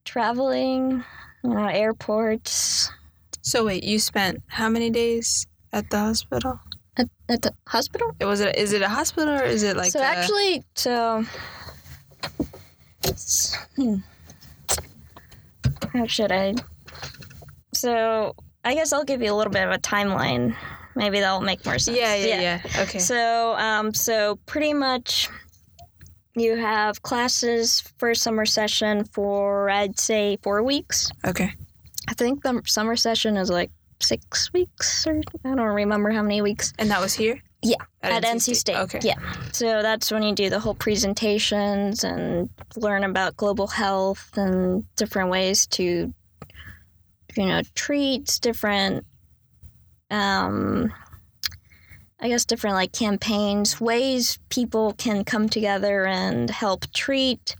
traveling, 0.04 1.04
you 1.44 1.50
know, 1.50 1.66
airports, 1.66 2.90
So 3.42 3.64
wait, 3.66 3.84
you 3.84 3.98
spent 3.98 4.42
how 4.46 4.68
many 4.68 4.90
days 4.90 5.46
at 5.72 5.90
the 5.90 5.98
hospital? 5.98 6.60
at, 6.96 7.08
at 7.28 7.42
the 7.42 7.54
hospital. 7.66 8.14
It 8.20 8.24
was 8.24 8.40
it 8.40 8.56
is 8.56 8.72
it 8.72 8.82
a 8.82 8.88
hospital 8.88 9.34
or 9.34 9.44
is 9.44 9.62
it 9.62 9.76
like 9.76 9.92
so 9.92 10.00
a, 10.00 10.04
actually, 10.04 10.64
so 10.74 11.24
hmm. 13.76 13.96
how 15.92 16.06
should 16.06 16.32
I? 16.32 16.54
So 17.72 18.34
I 18.64 18.74
guess 18.74 18.92
I'll 18.92 19.04
give 19.04 19.22
you 19.22 19.32
a 19.32 19.36
little 19.36 19.52
bit 19.52 19.64
of 19.64 19.70
a 19.70 19.78
timeline. 19.78 20.54
Maybe 20.96 21.20
that'll 21.20 21.40
make 21.40 21.64
more 21.64 21.78
sense. 21.78 21.96
yeah, 21.96 22.14
yeah, 22.14 22.40
yeah, 22.40 22.82
Okay. 22.82 22.98
So, 22.98 23.54
um, 23.54 23.94
so 23.94 24.36
pretty 24.46 24.74
much, 24.74 25.28
you 26.34 26.56
have 26.56 27.02
classes 27.02 27.82
for 27.98 28.14
summer 28.14 28.44
session 28.44 29.04
for 29.04 29.70
I'd 29.70 29.98
say 29.98 30.38
four 30.42 30.62
weeks. 30.62 31.10
okay. 31.26 31.52
I 32.08 32.14
think 32.14 32.42
the 32.42 32.60
summer 32.66 32.96
session 32.96 33.36
is 33.36 33.50
like 33.50 33.70
six 34.00 34.52
weeks, 34.52 35.06
or 35.06 35.20
I 35.44 35.54
don't 35.54 35.60
remember 35.60 36.10
how 36.10 36.22
many 36.22 36.42
weeks. 36.42 36.72
And 36.78 36.90
that 36.90 37.00
was 37.00 37.14
here? 37.14 37.40
Yeah, 37.62 37.76
at, 38.02 38.22
NC 38.24 38.56
State. 38.56 38.76
Okay. 38.76 39.00
Yeah. 39.02 39.18
So 39.52 39.82
that's 39.82 40.10
when 40.10 40.22
you 40.22 40.34
do 40.34 40.48
the 40.48 40.60
whole 40.60 40.74
presentations 40.74 42.04
and 42.04 42.48
learn 42.76 43.04
about 43.04 43.36
global 43.36 43.66
health 43.66 44.30
and 44.36 44.84
different 44.96 45.30
ways 45.30 45.66
to, 45.68 46.14
you 47.36 47.46
know, 47.46 47.60
treat 47.74 48.38
different, 48.40 49.04
um, 50.10 50.92
I 52.18 52.28
guess 52.28 52.46
different 52.46 52.76
like 52.76 52.92
campaigns, 52.92 53.78
ways 53.78 54.38
people 54.48 54.94
can 54.94 55.24
come 55.24 55.48
together 55.48 56.06
and 56.06 56.48
help 56.48 56.90
treat, 56.92 57.56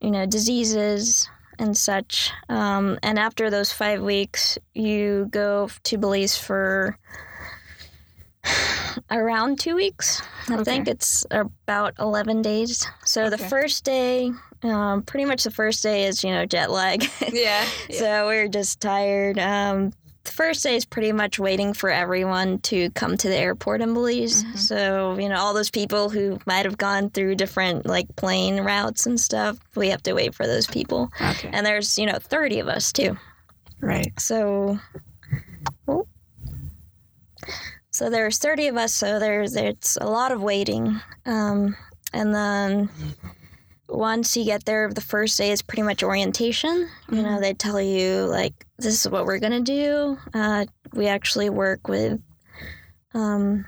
you 0.00 0.10
know, 0.10 0.26
diseases 0.26 1.28
and 1.60 1.76
such. 1.76 2.32
Um, 2.48 2.98
and 3.04 3.16
after 3.16 3.48
those 3.48 3.70
five 3.72 4.02
weeks, 4.02 4.58
you 4.74 5.28
go 5.30 5.70
to 5.84 5.98
Belize 5.98 6.36
for 6.36 6.98
around 9.10 9.58
two 9.60 9.74
weeks. 9.76 10.22
I 10.48 10.54
Okay. 10.54 10.64
think 10.64 10.88
it's 10.88 11.24
about 11.30 11.94
11 11.98 12.42
days. 12.42 12.86
So 13.04 13.30
the 13.30 13.38
first 13.38 13.84
day, 13.84 14.30
um, 14.62 15.02
pretty 15.02 15.24
much 15.24 15.44
the 15.44 15.50
first 15.50 15.82
day 15.82 16.04
is, 16.04 16.22
you 16.24 16.30
know, 16.30 16.46
jet 16.46 16.70
lag. 16.70 17.04
Yeah. 17.32 17.64
so 17.90 18.26
we're 18.26 18.48
just 18.48 18.80
tired. 18.80 19.38
Um, 19.38 19.92
the 20.24 20.32
first 20.32 20.62
day 20.62 20.76
is 20.76 20.84
pretty 20.84 21.12
much 21.12 21.38
waiting 21.38 21.72
for 21.72 21.88
everyone 21.90 22.58
to 22.60 22.90
come 22.90 23.16
to 23.16 23.28
the 23.28 23.36
airport 23.36 23.80
in 23.80 23.94
Belize. 23.94 24.44
Mhm. 24.44 24.58
So, 24.58 25.16
you 25.18 25.28
know, 25.28 25.36
all 25.38 25.54
those 25.54 25.70
people 25.70 26.10
who 26.10 26.38
might 26.46 26.64
have 26.66 26.76
gone 26.76 27.08
through 27.10 27.36
different 27.36 27.86
like 27.86 28.06
plane 28.16 28.60
routes 28.60 29.06
and 29.06 29.18
stuff, 29.18 29.56
we 29.76 29.88
have 29.88 30.02
to 30.02 30.12
wait 30.12 30.34
for 30.34 30.46
those 30.46 30.66
people. 30.66 31.10
Okay. 31.20 31.48
And 31.52 31.64
there's, 31.64 31.98
you 31.98 32.06
know, 32.06 32.18
30 32.20 32.60
of 32.60 32.68
us 32.68 32.92
too. 32.92 33.16
Right. 33.80 34.12
So. 34.20 34.78
So 38.00 38.08
there's 38.08 38.38
30 38.38 38.68
of 38.68 38.78
us. 38.78 38.94
So 38.94 39.18
there's 39.18 39.54
it's 39.54 39.98
a 40.00 40.06
lot 40.06 40.32
of 40.32 40.42
waiting. 40.42 40.98
Um, 41.26 41.76
and 42.14 42.34
then 42.34 42.88
once 43.90 44.34
you 44.38 44.46
get 44.46 44.64
there, 44.64 44.90
the 44.90 45.02
first 45.02 45.36
day 45.36 45.50
is 45.50 45.60
pretty 45.60 45.82
much 45.82 46.02
orientation. 46.02 46.88
You 47.12 47.20
know, 47.20 47.38
they 47.38 47.52
tell 47.52 47.78
you 47.78 48.24
like 48.24 48.64
this 48.78 49.04
is 49.04 49.10
what 49.10 49.26
we're 49.26 49.38
gonna 49.38 49.60
do. 49.60 50.16
Uh, 50.32 50.64
we 50.94 51.08
actually 51.08 51.50
work 51.50 51.88
with 51.88 52.18
um, 53.12 53.66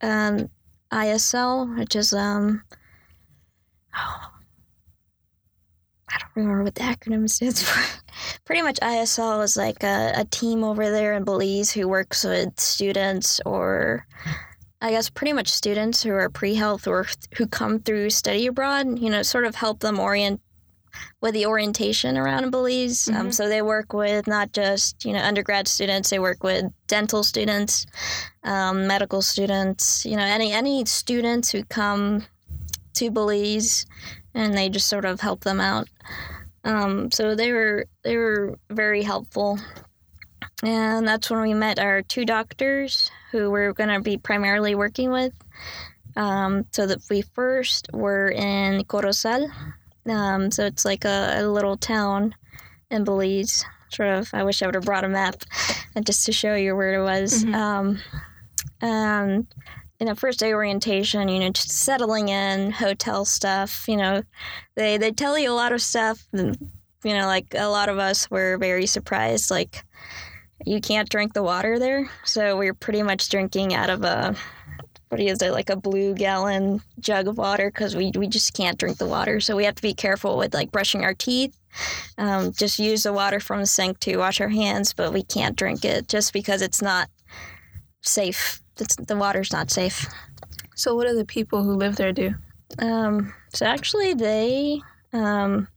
um, 0.00 0.50
ISL, 0.90 1.78
which 1.78 1.94
is 1.94 2.12
um, 2.12 2.64
I 3.94 4.28
don't 6.18 6.30
remember 6.34 6.64
what 6.64 6.74
the 6.74 6.80
acronym 6.80 7.30
stands 7.30 7.62
for. 7.70 8.00
Pretty 8.44 8.62
much, 8.62 8.78
ISL 8.80 9.42
is 9.44 9.56
like 9.56 9.82
a, 9.82 10.12
a 10.16 10.24
team 10.24 10.64
over 10.64 10.90
there 10.90 11.14
in 11.14 11.24
Belize 11.24 11.70
who 11.72 11.88
works 11.88 12.24
with 12.24 12.58
students 12.58 13.40
or 13.46 14.06
I 14.82 14.90
guess 14.90 15.08
pretty 15.08 15.32
much 15.32 15.48
students 15.48 16.02
who 16.02 16.12
are 16.12 16.28
pre-health 16.28 16.86
or 16.86 17.06
who 17.36 17.46
come 17.46 17.80
through 17.80 18.10
study 18.10 18.46
abroad, 18.46 18.98
you 18.98 19.08
know, 19.10 19.22
sort 19.22 19.44
of 19.44 19.54
help 19.54 19.80
them 19.80 19.98
orient 19.98 20.40
with 21.20 21.34
the 21.34 21.46
orientation 21.46 22.16
around 22.16 22.50
Belize. 22.50 23.08
Um, 23.08 23.28
Mhm. 23.28 23.34
so 23.34 23.48
they 23.48 23.62
work 23.62 23.92
with 23.92 24.26
not 24.26 24.52
just, 24.52 25.04
you 25.04 25.12
know, 25.12 25.20
undergrad 25.22 25.66
students, 25.66 26.10
they 26.10 26.18
work 26.18 26.42
with 26.42 26.66
dental 26.88 27.22
students, 27.22 27.86
um, 28.44 28.86
medical 28.86 29.22
students, 29.22 30.04
you 30.04 30.16
know, 30.16 30.22
any, 30.24 30.52
any 30.52 30.84
students 30.84 31.50
who 31.50 31.64
come 31.64 32.26
to 32.94 33.10
Belize 33.10 33.86
and 34.34 34.56
they 34.56 34.68
just 34.68 34.88
sort 34.88 35.04
of 35.06 35.20
help 35.20 35.40
them 35.44 35.60
out. 35.60 35.88
Um, 36.66 37.10
so 37.12 37.34
they 37.34 37.52
were, 37.52 37.86
they 38.02 38.16
were 38.16 38.58
very 38.70 39.02
helpful. 39.02 39.58
And 40.62 41.06
that's 41.06 41.30
when 41.30 41.42
we 41.42 41.54
met 41.54 41.78
our 41.78 42.02
two 42.02 42.24
doctors 42.24 43.10
who 43.30 43.50
we're 43.50 43.72
going 43.72 43.90
to 43.90 44.00
be 44.00 44.16
primarily 44.16 44.74
working 44.74 45.10
with. 45.10 45.32
Um, 46.16 46.66
so 46.72 46.86
that 46.86 47.00
we 47.10 47.22
first 47.22 47.88
were 47.92 48.28
in 48.30 48.82
Corozal. 48.84 49.50
Um, 50.08 50.50
so 50.50 50.64
it's 50.64 50.84
like 50.84 51.04
a, 51.04 51.34
a 51.38 51.46
little 51.46 51.76
town 51.76 52.34
in 52.90 53.04
Belize. 53.04 53.64
Sort 53.90 54.08
of. 54.08 54.30
I 54.32 54.42
wish 54.42 54.62
I 54.62 54.66
would 54.66 54.74
have 54.74 54.84
brought 54.84 55.04
a 55.04 55.08
map, 55.08 55.36
and 55.94 56.04
just 56.10 56.26
to 56.26 56.32
show 56.32 56.54
you 56.54 56.74
where 56.74 56.94
it 56.94 57.02
was. 57.04 57.44
Mhm. 57.44 57.54
Um, 57.54 57.98
and 58.80 59.46
in 59.98 60.06
the 60.06 60.14
first 60.14 60.38
day 60.38 60.52
orientation, 60.52 61.28
you 61.28 61.40
know, 61.40 61.50
just 61.50 61.70
settling 61.70 62.28
in, 62.28 62.70
hotel 62.70 63.24
stuff. 63.24 63.84
You 63.88 63.96
know, 63.96 64.22
they 64.74 64.98
they 64.98 65.12
tell 65.12 65.38
you 65.38 65.50
a 65.50 65.54
lot 65.54 65.72
of 65.72 65.82
stuff. 65.82 66.26
And, 66.32 66.56
you 67.04 67.14
know, 67.14 67.26
like 67.26 67.54
a 67.54 67.66
lot 67.66 67.88
of 67.88 67.98
us 67.98 68.30
were 68.30 68.58
very 68.58 68.86
surprised. 68.86 69.50
Like 69.50 69.84
you 70.64 70.80
can't 70.80 71.08
drink 71.08 71.34
the 71.34 71.42
water 71.42 71.78
there, 71.78 72.10
so 72.24 72.56
we're 72.56 72.74
pretty 72.74 73.02
much 73.02 73.28
drinking 73.28 73.74
out 73.74 73.90
of 73.90 74.02
a 74.02 74.36
what 75.08 75.20
is 75.20 75.40
it 75.40 75.52
like 75.52 75.70
a 75.70 75.76
blue 75.76 76.14
gallon 76.14 76.82
jug 76.98 77.28
of 77.28 77.38
water 77.38 77.70
because 77.70 77.94
we 77.94 78.10
we 78.16 78.26
just 78.26 78.54
can't 78.54 78.78
drink 78.78 78.98
the 78.98 79.06
water. 79.06 79.40
So 79.40 79.56
we 79.56 79.64
have 79.64 79.76
to 79.76 79.82
be 79.82 79.94
careful 79.94 80.36
with 80.36 80.52
like 80.54 80.72
brushing 80.72 81.04
our 81.04 81.14
teeth. 81.14 81.56
Um, 82.18 82.52
just 82.52 82.78
use 82.78 83.02
the 83.02 83.12
water 83.12 83.38
from 83.38 83.60
the 83.60 83.66
sink 83.66 84.00
to 84.00 84.16
wash 84.16 84.40
our 84.40 84.48
hands, 84.48 84.92
but 84.94 85.12
we 85.12 85.22
can't 85.22 85.56
drink 85.56 85.84
it 85.84 86.08
just 86.08 86.32
because 86.32 86.62
it's 86.62 86.82
not 86.82 87.08
safe. 88.02 88.62
It's, 88.78 88.96
the 88.96 89.16
water's 89.16 89.52
not 89.52 89.70
safe. 89.70 90.06
So 90.74 90.94
what 90.94 91.06
do 91.06 91.14
the 91.14 91.24
people 91.24 91.62
who 91.62 91.74
live 91.74 91.96
there 91.96 92.12
do? 92.12 92.34
Um, 92.78 93.32
so 93.54 93.64
actually, 93.64 94.14
they 94.14 94.80
um, 95.12 95.68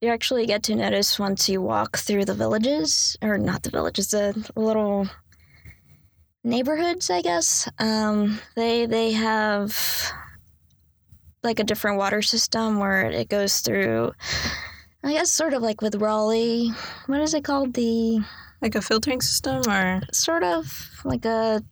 you 0.00 0.08
actually 0.08 0.46
get 0.46 0.62
to 0.64 0.74
notice 0.74 1.18
once 1.18 1.48
you 1.48 1.60
walk 1.60 1.98
through 1.98 2.24
the 2.24 2.34
villages, 2.34 3.16
or 3.20 3.36
not 3.36 3.62
the 3.62 3.70
villages, 3.70 4.08
the 4.08 4.50
little 4.56 5.08
neighborhoods, 6.42 7.10
I 7.10 7.20
guess. 7.20 7.68
Um, 7.78 8.40
they 8.56 8.86
they 8.86 9.12
have 9.12 10.12
like 11.42 11.58
a 11.58 11.64
different 11.64 11.98
water 11.98 12.22
system 12.22 12.78
where 12.78 13.02
it 13.10 13.28
goes 13.28 13.60
through. 13.60 14.12
I 15.02 15.12
guess 15.12 15.30
sort 15.30 15.54
of 15.54 15.62
like 15.62 15.82
with 15.82 15.96
Raleigh. 15.96 16.70
What 17.06 17.20
is 17.20 17.34
it 17.34 17.44
called? 17.44 17.74
The 17.74 18.20
Like 18.62 18.74
a 18.74 18.82
filtering 18.82 19.22
system 19.22 19.62
or 19.68 20.02
sort 20.12 20.42
of 20.42 21.00
like 21.04 21.24
a, 21.24 21.62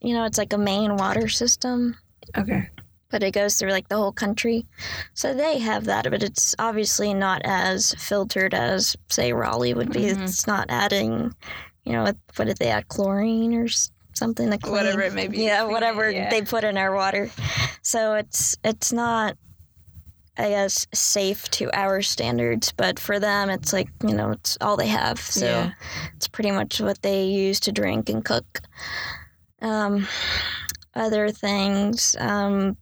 you 0.00 0.14
know, 0.14 0.24
it's 0.24 0.38
like 0.38 0.52
a 0.52 0.58
main 0.58 0.96
water 0.96 1.28
system 1.28 1.96
okay. 2.36 2.68
but 3.10 3.22
it 3.22 3.32
goes 3.32 3.56
through 3.56 3.70
like 3.70 3.88
the 3.88 3.96
whole 3.96 4.12
country. 4.12 4.66
So 5.14 5.34
they 5.34 5.58
have 5.58 5.84
that, 5.86 6.10
but 6.10 6.22
it's 6.22 6.54
obviously 6.58 7.14
not 7.14 7.42
as 7.44 7.94
filtered 7.98 8.54
as, 8.54 8.96
say, 9.08 9.32
Raleigh 9.32 9.74
would 9.74 9.92
be. 9.92 10.00
Mhm. 10.02 10.22
It's 10.24 10.46
not 10.46 10.66
adding, 10.68 11.34
you 11.84 11.92
know, 11.92 12.02
what, 12.04 12.16
did 12.46 12.58
they 12.58 12.68
add? 12.68 12.88
Chlorine 12.88 13.54
or 13.54 13.66
something 14.14 14.50
clean? 14.58 14.72
Whatever 14.72 15.00
it 15.02 15.14
may 15.14 15.28
be. 15.28 15.38
Yeah, 15.44 15.64
whatever 15.64 16.10
Yeah. 16.10 16.28
they 16.30 16.42
put 16.42 16.64
in 16.64 16.76
our 16.76 16.94
water. 16.94 17.30
So 17.82 18.14
it's 18.14 18.56
it's 18.62 18.92
not, 18.92 19.36
I 20.36 20.50
guess, 20.50 20.86
safe 20.92 21.48
to 21.52 21.70
our 21.76 22.02
standards, 22.02 22.72
but 22.76 22.98
for 23.00 23.18
them, 23.18 23.48
it's 23.50 23.72
like 23.72 23.88
you 24.06 24.14
know, 24.14 24.32
it's 24.32 24.58
all 24.60 24.76
they 24.76 24.88
have. 24.88 25.18
So 25.20 25.46
Yeah. 25.46 25.70
it's 26.16 26.28
pretty 26.28 26.50
much 26.50 26.80
what 26.80 27.00
they 27.02 27.24
use 27.24 27.58
to 27.60 27.72
drink 27.72 28.08
and 28.10 28.24
cook. 28.24 28.60
Um, 29.60 30.06
other 30.94 31.30
things. 31.30 32.16
Um, 32.18 32.76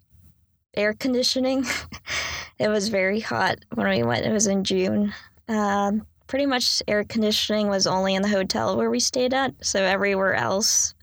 air 0.77 0.95
conditioning. 0.95 1.65
it 2.59 2.69
was 2.69 2.89
very 2.89 3.21
hot 3.21 3.59
when 3.75 3.89
we 3.89 4.03
went. 4.03 4.27
It 4.27 4.33
was 4.33 4.47
in 4.47 4.65
June. 4.65 5.12
Um, 5.49 6.07
pretty 6.27 6.47
much 6.47 6.83
air 6.89 7.05
conditioning 7.05 7.69
was 7.69 7.87
only 7.87 8.15
in 8.15 8.23
the 8.23 8.29
hotel 8.29 8.77
where 8.77 8.91
we 8.91 9.01
stayed 9.01 9.35
at. 9.35 9.55
So 9.62 9.83
everywhere 9.83 10.35
else, 10.35 10.95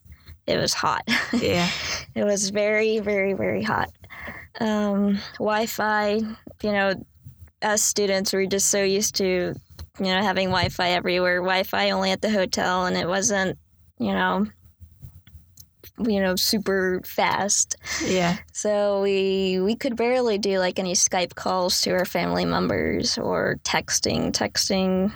it 0.48 0.58
was 0.58 0.74
hot. 0.74 1.04
Yeah. 1.34 1.70
it 2.16 2.24
was 2.24 2.50
very, 2.50 3.00
very, 3.00 3.34
very 3.34 3.64
hot. 3.64 3.90
Um, 4.60 5.20
Wi-Fi. 5.40 6.20
You 6.62 6.72
know, 6.72 6.94
us 7.62 7.82
students 7.82 8.34
were 8.34 8.46
just 8.46 8.70
so 8.70 8.84
used 8.84 9.16
to, 9.16 9.56
you 10.00 10.06
know, 10.06 10.22
having 10.22 10.50
Wi-Fi 10.50 10.90
everywhere. 10.92 11.38
Wi-Fi 11.38 11.92
only 11.92 12.12
at 12.12 12.22
the 12.22 12.30
hotel, 12.30 12.86
and 12.86 12.96
it 12.96 13.08
wasn't, 13.08 13.58
you 14.00 14.12
know, 14.12 14.46
you 16.00 16.20
know, 16.20 16.36
super 16.36 17.02
fast. 17.06 17.76
Yeah. 18.06 18.38
So 18.52 19.02
we 19.02 19.60
we 19.62 19.76
could 19.76 19.96
barely 19.96 20.38
do 20.38 20.60
like 20.60 20.80
any 20.80 20.94
Skype 20.94 21.36
calls 21.36 21.82
to 21.82 21.92
our 21.92 22.06
family 22.06 22.46
members 22.46 23.18
or 23.18 23.60
texting. 23.64 24.32
Texting, 24.32 25.12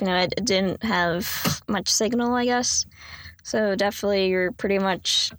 you 0.00 0.06
know, 0.06 0.16
it, 0.16 0.34
it 0.36 0.44
didn't 0.44 0.82
have 0.82 1.62
much 1.68 1.88
signal, 1.88 2.34
I 2.34 2.44
guess. 2.44 2.86
So 3.44 3.76
definitely, 3.76 4.28
you're 4.28 4.52
pretty 4.52 4.78
much 4.78 5.30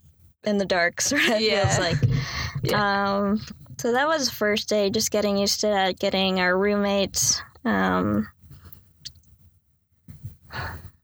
in 0.46 0.58
the 0.58 0.65
dark. 0.65 1.02
Sort 1.02 1.22
of 1.30 1.41
Yeah. 1.41 1.67
feels 1.67 1.80
like. 1.80 2.74
Um, 2.74 3.41
so 3.78 3.91
that 3.91 4.08
was 4.08 4.30
the 4.30 4.36
first 4.36 4.70
day, 4.70 4.89
just 4.89 5.12
getting 5.12 5.38
used 5.38 5.62
to 5.62 5.67
that, 5.67 6.00
getting 6.00 6.39
our 6.39 6.58
roommates. 6.58 7.41
Um, 7.65 8.28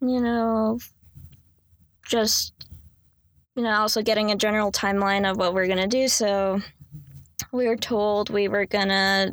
you 0.01 0.19
know, 0.21 0.79
just 2.05 2.53
you 3.55 3.63
know, 3.63 3.71
also 3.71 4.01
getting 4.01 4.31
a 4.31 4.35
general 4.35 4.71
timeline 4.71 5.29
of 5.29 5.37
what 5.37 5.53
we're 5.53 5.67
gonna 5.67 5.87
do. 5.87 6.07
So 6.07 6.61
we 7.51 7.67
were 7.67 7.77
told 7.77 8.29
we 8.29 8.47
were 8.47 8.65
gonna. 8.65 9.31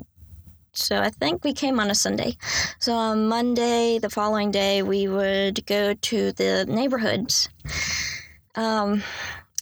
So 0.72 1.00
I 1.00 1.10
think 1.10 1.42
we 1.42 1.52
came 1.52 1.80
on 1.80 1.90
a 1.90 1.94
Sunday. 1.94 2.36
So 2.78 2.92
on 2.92 3.28
Monday, 3.28 3.98
the 3.98 4.10
following 4.10 4.50
day, 4.50 4.82
we 4.82 5.08
would 5.08 5.66
go 5.66 5.94
to 5.94 6.32
the 6.32 6.64
neighborhoods. 6.68 7.48
Um, 8.54 9.02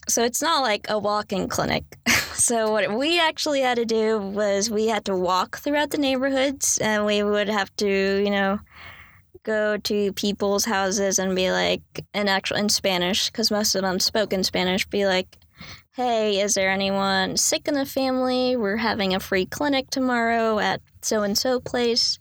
so 0.07 0.23
it's 0.23 0.41
not 0.41 0.61
like 0.61 0.87
a 0.89 0.99
walk-in 0.99 1.47
clinic. 1.47 1.83
so 2.33 2.71
what 2.71 2.95
we 2.95 3.19
actually 3.19 3.61
had 3.61 3.77
to 3.77 3.85
do 3.85 4.19
was 4.19 4.69
we 4.69 4.87
had 4.87 5.05
to 5.05 5.15
walk 5.15 5.57
throughout 5.57 5.89
the 5.89 5.97
neighborhoods, 5.97 6.77
and 6.79 7.05
we 7.05 7.23
would 7.23 7.49
have 7.49 7.75
to, 7.77 8.23
you 8.23 8.29
know, 8.29 8.59
go 9.43 9.77
to 9.77 10.13
people's 10.13 10.65
houses 10.65 11.19
and 11.19 11.35
be 11.35 11.51
like 11.51 11.81
in 12.13 12.27
actual 12.27 12.57
in 12.57 12.69
Spanish 12.69 13.29
because 13.29 13.51
most 13.51 13.75
of 13.75 13.81
them 13.81 13.99
spoke 13.99 14.33
in 14.33 14.43
Spanish. 14.43 14.85
Be 14.87 15.05
like, 15.05 15.37
"Hey, 15.95 16.39
is 16.39 16.53
there 16.53 16.69
anyone 16.69 17.37
sick 17.37 17.67
in 17.67 17.73
the 17.75 17.85
family? 17.85 18.55
We're 18.55 18.77
having 18.77 19.13
a 19.13 19.19
free 19.19 19.45
clinic 19.45 19.89
tomorrow 19.89 20.59
at 20.59 20.81
so 21.01 21.23
and 21.23 21.37
so 21.37 21.59
place." 21.59 22.19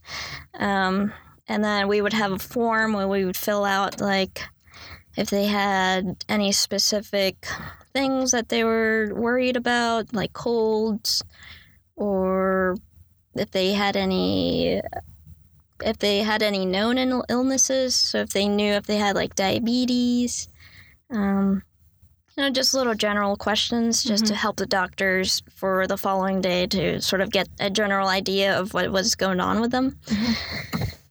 Um, 0.55 1.13
and 1.47 1.65
then 1.65 1.89
we 1.89 2.01
would 2.01 2.13
have 2.13 2.33
a 2.33 2.39
form 2.39 2.93
where 2.93 3.09
we 3.09 3.25
would 3.25 3.37
fill 3.37 3.65
out 3.65 4.01
like 4.01 4.43
if 5.17 5.31
they 5.31 5.47
had 5.47 6.25
any 6.29 6.53
specific 6.53 7.47
things 7.93 8.31
that 8.31 8.49
they 8.49 8.63
were 8.63 9.11
worried 9.15 9.57
about, 9.57 10.15
like 10.15 10.33
colds, 10.33 11.25
or 11.97 12.77
if 13.35 13.51
they 13.51 13.73
had 13.73 13.97
any 13.97 14.81
if 15.85 15.99
they 15.99 16.21
had 16.23 16.43
any 16.43 16.65
known 16.67 16.99
illnesses. 17.29 17.95
So 17.95 18.19
if 18.19 18.31
they 18.31 18.49
knew 18.49 18.73
if 18.73 18.87
they 18.87 18.97
had 18.97 19.17
like 19.17 19.35
diabetes, 19.35 20.49
um, 21.11 21.63
you 22.37 22.45
know, 22.45 22.51
just 22.51 22.75
little 22.75 22.95
general 22.95 23.37
questions 23.37 24.05
just 24.05 24.27
to 24.27 24.35
help 24.35 24.57
the 24.57 24.67
doctors 24.67 25.43
for 25.57 25.89
the 25.89 25.97
following 25.97 26.41
day 26.41 26.69
to 26.69 27.01
sort 27.01 27.21
of 27.21 27.31
get 27.31 27.49
a 27.59 27.69
general 27.69 28.09
idea 28.09 28.57
of 28.57 28.75
what 28.75 28.93
was 28.93 29.17
going 29.17 29.41
on 29.41 29.61
with 29.61 29.73
them. 29.73 29.99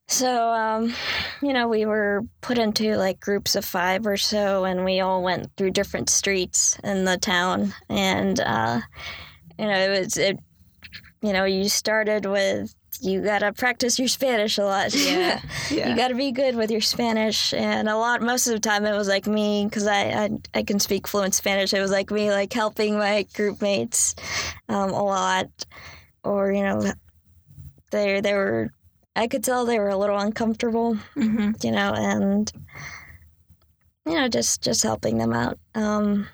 So, 0.08 0.54
um, 0.54 0.94
you 1.42 1.52
know, 1.52 1.68
we 1.68 1.86
were 1.86 2.22
put 2.40 2.58
into 2.58 2.96
like 2.96 3.20
groups 3.20 3.56
of 3.58 3.66
five 3.66 4.08
or 4.08 4.16
so, 4.16 4.64
and 4.64 4.86
we 4.86 5.02
all 5.02 5.22
went 5.22 5.52
through 5.58 5.72
different 5.72 6.10
streets 6.10 6.80
in 6.82 7.04
the 7.04 7.18
town. 7.18 7.74
And, 7.90 8.40
uh, 8.40 8.80
you 9.60 9.66
know, 9.66 9.78
it 9.78 10.00
was, 10.00 10.16
it, 10.16 10.40
you 11.22 11.34
know, 11.34 11.44
you 11.44 11.68
started 11.68 12.26
with, 12.26 12.74
you 13.02 13.22
got 13.22 13.40
to 13.40 13.54
practice 13.54 14.00
your 14.00 14.08
Spanish 14.08 14.58
a 14.58 14.66
lot. 14.66 14.94
Yeah. 14.94 15.42
Yeah. 15.70 15.90
You 15.90 15.96
got 15.98 16.08
to 16.10 16.16
be 16.16 16.32
good 16.32 16.56
with 16.56 16.72
your 16.72 16.80
Spanish, 16.82 17.54
and 17.54 17.90
a 17.90 17.98
lot. 17.98 18.22
Most 18.22 18.48
of 18.48 18.54
the 18.54 18.60
time, 18.60 18.86
it 18.86 18.96
was 18.96 19.10
like 19.10 19.28
me 19.28 19.66
because 19.66 19.86
I, 19.86 20.02
I 20.04 20.30
I 20.54 20.64
can 20.64 20.80
speak 20.80 21.08
fluent 21.08 21.34
Spanish. 21.34 21.74
It 21.74 21.82
was 21.82 21.92
like 21.92 22.10
me 22.10 22.32
like 22.32 22.54
helping 22.54 22.98
my 22.98 23.24
group 23.36 23.62
mates 23.62 24.16
um, 24.70 24.92
a 24.92 25.04
lot, 25.04 25.50
or 26.24 26.54
you 26.54 26.64
know, 26.64 26.94
they 27.92 28.22
they 28.22 28.34
were. 28.34 28.72
I 29.16 29.28
could 29.28 29.44
tell 29.44 29.66
they 29.66 29.80
were 29.80 29.90
a 29.90 29.98
little 29.98 30.18
uncomfortable, 30.18 30.96
hmm 31.16 31.52
you 31.62 31.72
know, 31.72 31.94
and 31.94 32.52
you 34.06 34.14
know, 34.14 34.30
just 34.30 34.62
just 34.62 34.84
helping 34.84 35.18
them 35.18 35.34
out. 35.34 35.60
Um, 35.76 36.28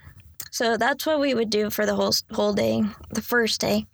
so 0.53 0.77
that's 0.77 1.03
what 1.07 1.19
we 1.19 1.33
would 1.33 1.49
do 1.49 1.71
for 1.71 1.83
the 1.87 1.95
whole 1.95 2.13
whole 2.31 2.53
day. 2.53 2.83
The 3.09 3.23
first 3.23 3.59
day, 3.59 3.87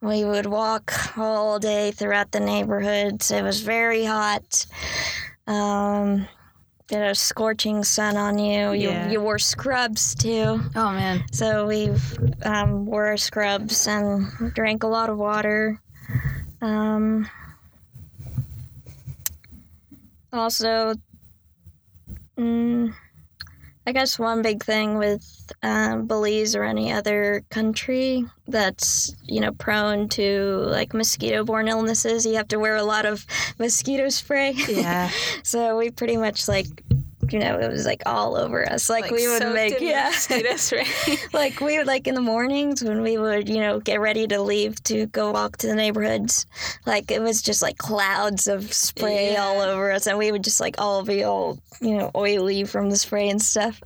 we 0.00 0.24
would 0.24 0.46
walk 0.46 0.92
all 1.18 1.58
day 1.58 1.90
throughout 1.90 2.30
the 2.30 2.38
neighborhoods. 2.38 3.32
It 3.32 3.42
was 3.42 3.62
very 3.62 4.04
hot. 4.04 4.64
Um, 5.48 6.28
know, 6.92 7.12
scorching 7.14 7.82
sun 7.82 8.16
on 8.16 8.38
you. 8.38 8.70
You 8.70 8.90
Yeah. 8.90 9.10
you 9.10 9.20
wore 9.20 9.40
scrubs 9.40 10.14
too. 10.14 10.60
Oh 10.76 10.92
man. 10.92 11.24
So 11.32 11.66
we 11.66 11.90
um, 12.44 12.86
wore 12.86 13.16
scrubs 13.16 13.88
and 13.88 14.54
drank 14.54 14.84
a 14.84 14.86
lot 14.86 15.10
of 15.10 15.18
water. 15.18 15.80
Um, 16.62 17.28
also, 20.32 20.94
mm, 22.38 22.94
I 23.86 23.92
guess 23.92 24.18
one 24.18 24.40
big 24.40 24.64
thing 24.64 24.96
with 24.96 25.52
um, 25.62 26.06
Belize 26.06 26.56
or 26.56 26.64
any 26.64 26.92
other 26.92 27.44
country 27.50 28.24
that's 28.48 29.14
you 29.24 29.40
know 29.40 29.52
prone 29.52 30.08
to 30.10 30.64
like 30.66 30.94
mosquito-borne 30.94 31.68
illnesses, 31.68 32.24
you 32.24 32.34
have 32.36 32.48
to 32.48 32.58
wear 32.58 32.76
a 32.76 32.82
lot 32.82 33.04
of 33.04 33.26
mosquito 33.58 34.08
spray. 34.08 34.52
Yeah. 34.52 35.10
so 35.42 35.76
we 35.76 35.90
pretty 35.90 36.16
much 36.16 36.48
like. 36.48 36.66
You 37.32 37.38
know, 37.38 37.58
it 37.58 37.70
was 37.70 37.86
like 37.86 38.02
all 38.06 38.36
over 38.36 38.70
us. 38.70 38.88
Like, 38.90 39.10
we 39.10 39.26
would 39.28 39.52
make, 39.52 39.80
yeah 39.80 40.10
mosquito 40.10 40.56
spray. 40.56 40.84
like 41.32 41.60
we 41.60 41.78
would 41.78 41.86
like 41.86 42.06
in 42.06 42.14
the 42.14 42.20
mornings 42.20 42.82
when 42.84 43.02
we 43.02 43.18
would 43.18 43.48
you 43.48 43.58
know 43.60 43.80
get 43.80 44.00
ready 44.00 44.26
to 44.28 44.40
leave 44.42 44.82
to 44.84 45.06
go 45.06 45.30
walk 45.32 45.56
to 45.58 45.66
the 45.66 45.74
neighborhoods 45.74 46.46
like 46.86 47.10
it 47.10 47.20
was 47.22 47.42
just 47.42 47.62
like 47.62 47.78
clouds 47.78 48.46
of 48.46 48.72
spray 48.72 49.32
Yeah. 49.32 49.44
all 49.44 49.60
over 49.60 49.90
us 49.92 50.06
and 50.06 50.18
we 50.18 50.30
would 50.32 50.44
just 50.44 50.60
like 50.60 50.76
all 50.78 51.02
be 51.04 51.24
all 51.24 51.58
you 51.80 51.96
know 51.96 52.10
oily 52.14 52.64
from 52.64 52.90
the 52.90 52.96
spray 52.96 53.28
and 53.28 53.40
stuff 53.42 53.80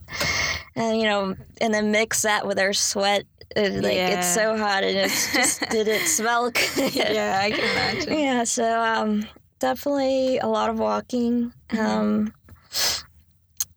and 0.77 0.99
you 0.99 1.05
know 1.05 1.35
and 1.61 1.73
then 1.75 1.91
mix 1.91 2.23
that 2.23 2.47
with 2.47 2.59
our 2.59 2.73
sweat 2.73 3.25
it, 3.57 3.83
like 3.83 3.95
Yeah. 3.95 4.19
it's 4.19 4.35
so 4.35 4.57
hot 4.57 4.85
and 4.85 4.97
it's 4.99 5.33
just 5.33 5.61
did 5.71 5.89
it 5.89 6.03
smell 6.07 6.51
good 6.77 6.95
yeah, 6.95 7.41
I 7.43 7.51
can 7.51 7.61
imagine. 7.61 8.19
yeah 8.19 8.45
so 8.45 8.81
um 8.83 9.27
definitely 9.59 10.39
a 10.39 10.47
lot 10.47 10.71
of 10.71 10.79
walking 10.79 11.53
Mm-hmm. 11.71 12.29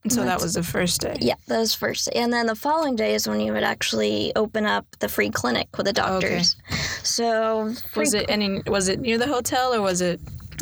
So 0.10 0.24
that 0.24 0.42
was 0.42 0.56
the 0.56 0.64
first 0.64 1.02
day. 1.02 1.16
Yeah, 1.22 1.36
that 1.48 1.60
was 1.60 1.76
first. 1.76 2.10
And 2.16 2.34
then 2.34 2.48
the 2.48 2.56
following 2.56 2.96
day 2.96 3.14
is 3.14 3.28
when 3.28 3.40
you 3.40 3.54
would 3.54 3.64
actually 3.64 4.32
open 4.36 4.66
up 4.66 4.86
the 5.00 5.08
free 5.08 5.30
clinic 5.30 5.68
with 5.78 5.86
the 5.86 5.94
doctors. 5.94 6.56
Okay. 6.68 6.76
So 7.04 7.74
Was 7.96 8.14
it 8.16 8.26
any? 8.28 8.62
Was 8.66 8.88
it 8.90 9.00
near 9.00 9.18
the 9.20 9.28
hotel 9.28 9.74
or 9.76 9.82
was 9.82 10.02
it 10.02 10.20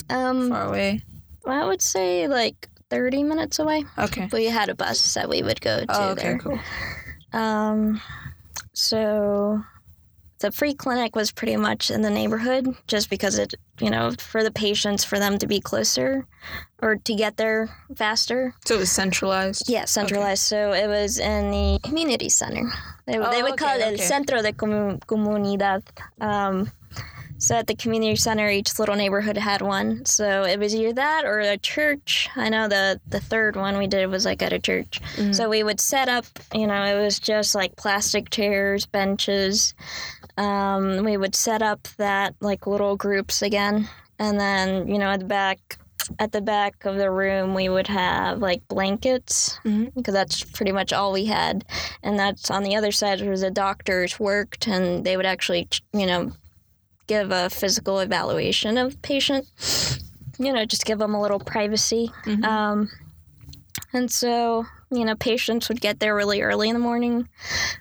um 0.09 0.49
far 0.49 0.65
away? 0.67 1.01
I 1.47 1.65
would 1.65 1.81
say 1.81 2.27
like 2.27 2.67
30 2.89 3.23
minutes 3.23 3.59
away. 3.59 3.85
Okay. 3.97 4.27
We 4.33 4.45
had 4.45 4.67
a 4.69 4.75
bus 4.75 5.13
that 5.13 5.29
we 5.29 5.41
would 5.41 5.61
go 5.61 5.79
to 5.79 5.85
Oh, 5.89 6.09
okay, 6.09 6.21
there. 6.23 6.39
cool. 6.39 6.59
Um 7.31 8.01
so 8.73 9.63
the 10.39 10.51
free 10.51 10.73
clinic 10.73 11.15
was 11.15 11.31
pretty 11.31 11.55
much 11.57 11.91
in 11.91 12.01
the 12.01 12.09
neighborhood 12.09 12.67
just 12.87 13.09
because 13.09 13.37
it, 13.37 13.53
you 13.79 13.89
know, 13.89 14.11
for 14.19 14.43
the 14.43 14.51
patients 14.51 15.03
for 15.03 15.19
them 15.19 15.37
to 15.37 15.47
be 15.47 15.59
closer 15.59 16.25
or 16.81 16.95
to 16.95 17.13
get 17.13 17.35
there 17.37 17.69
faster. 17.95 18.53
So 18.65 18.75
it 18.75 18.79
was 18.79 18.91
centralized. 18.91 19.69
Yeah, 19.69 19.85
centralized. 19.85 20.43
So 20.43 20.71
it 20.73 20.87
was 20.87 21.19
in 21.19 21.51
the 21.51 21.79
community 21.83 22.29
center. 22.29 22.69
They, 23.05 23.13
they 23.13 23.19
Oh, 23.19 23.41
would 23.43 23.57
call 23.57 23.75
okay, 23.75 23.93
it 23.93 23.99
el. 23.99 24.05
Centro 24.05 24.41
de 24.41 24.53
Comu- 24.53 24.99
Comunidad. 25.01 25.83
Um, 26.21 26.71
so 27.37 27.55
at 27.55 27.67
the 27.67 27.75
community 27.75 28.17
center, 28.17 28.49
each 28.49 28.77
little 28.79 28.95
neighborhood 28.95 29.37
had 29.37 29.61
one. 29.61 30.05
So 30.05 30.43
it 30.43 30.59
was 30.59 30.75
either 30.75 30.91
that 30.93 31.23
or 31.23 31.39
a 31.39 31.57
church. 31.57 32.29
I 32.35 32.49
know 32.49 32.67
the 32.67 32.99
the 33.07 33.21
third 33.21 33.55
one 33.55 33.77
we 33.77 33.87
did 33.87 34.07
was 34.07 34.25
like 34.25 34.41
at 34.41 34.51
a 34.51 34.59
church. 34.59 34.99
Mhm. 35.15 35.33
So 35.33 35.47
we 35.47 35.63
would 35.63 35.79
set 35.79 36.09
up. 36.09 36.25
You 36.53 36.67
know, 36.67 36.83
it 36.83 37.01
was 37.01 37.17
just 37.17 37.55
like 37.55 37.77
plastic 37.77 38.29
chairs, 38.29 38.85
benches. 38.85 39.73
Um, 40.39 41.03
we 41.03 41.17
would 41.17 41.35
set 41.35 41.61
up 41.61 41.87
that 41.97 42.33
like 42.39 42.65
little 42.65 42.95
groups 42.95 43.41
again, 43.41 43.89
and 44.19 44.39
then 44.39 44.87
you 44.87 44.97
know 44.97 45.09
at 45.09 45.19
the 45.19 45.25
back 45.25 45.77
at 46.17 46.31
the 46.31 46.41
back 46.41 46.85
of 46.85 46.95
the 46.97 47.11
room 47.11 47.53
we 47.53 47.69
would 47.69 47.85
have 47.87 48.39
like 48.39 48.67
blankets 48.67 49.59
because 49.95 50.13
that's 50.13 50.43
pretty 50.43 50.71
much 50.71 50.91
all 50.93 51.11
we 51.11 51.25
had. 51.25 51.65
And 52.01 52.17
that's 52.17 52.49
on 52.49 52.63
the 52.63 52.75
other 52.75 52.91
side 52.91 53.21
where 53.21 53.37
the 53.37 53.51
doctors 53.51 54.19
worked 54.19 54.65
and 54.65 55.05
they 55.05 55.17
would 55.17 55.25
actually 55.27 55.67
you 55.93 56.05
know 56.07 56.31
give 57.07 57.31
a 57.31 57.49
physical 57.49 57.99
evaluation 57.99 58.77
of 58.77 58.93
the 58.93 58.97
patient. 58.99 59.45
You 60.39 60.53
know 60.53 60.63
just 60.65 60.85
give 60.85 60.99
them 60.99 61.13
a 61.13 61.21
little 61.21 61.39
privacy. 61.39 62.11
Mhm. 62.25 62.43
um, 62.45 62.89
and 63.93 64.09
so 64.09 64.65
you 64.89 65.03
know 65.05 65.15
patients 65.15 65.67
would 65.69 65.81
get 65.81 65.99
there 65.99 66.15
really 66.15 66.41
early 66.41 66.69
in 66.69 66.75
the 66.75 66.79
morning. 66.79 67.27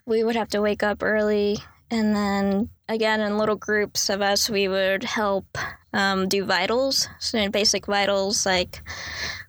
We 0.07 0.25
would 0.25 0.37
have 0.37 0.49
to 0.51 0.61
wake 0.61 0.83
up 0.83 1.03
early 1.03 1.59
and 1.91 2.15
then 2.15 2.69
again 2.89 3.21
in 3.21 3.39
little 3.39 3.57
groups 3.57 4.09
of 4.09 4.21
us 4.21 4.51
we 4.51 4.69
would 4.69 5.05
help 5.05 5.59
um, 5.93 6.29
do 6.29 6.45
vitals. 6.45 7.09
So 7.19 7.49
basic 7.49 7.87
vitals 7.87 8.45
like 8.47 8.83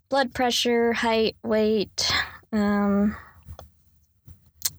blood 0.10 0.34
pressure 0.34 0.94
height 0.94 1.36
weight 1.44 2.12
um, 2.52 3.16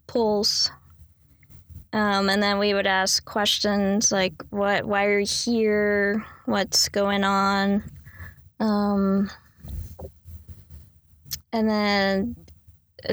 pulse. 0.06 0.70
Um, 1.92 2.30
and 2.30 2.42
then 2.42 2.58
we 2.58 2.72
would 2.72 2.86
ask 2.86 3.24
questions 3.24 4.12
like 4.12 4.34
what 4.50 4.84
why 4.84 5.06
are 5.06 5.18
you 5.18 5.26
here? 5.26 6.24
What's 6.44 6.88
going 6.88 7.24
on? 7.24 7.82
Um, 8.60 9.30
and 11.52 11.68
then 11.68 12.36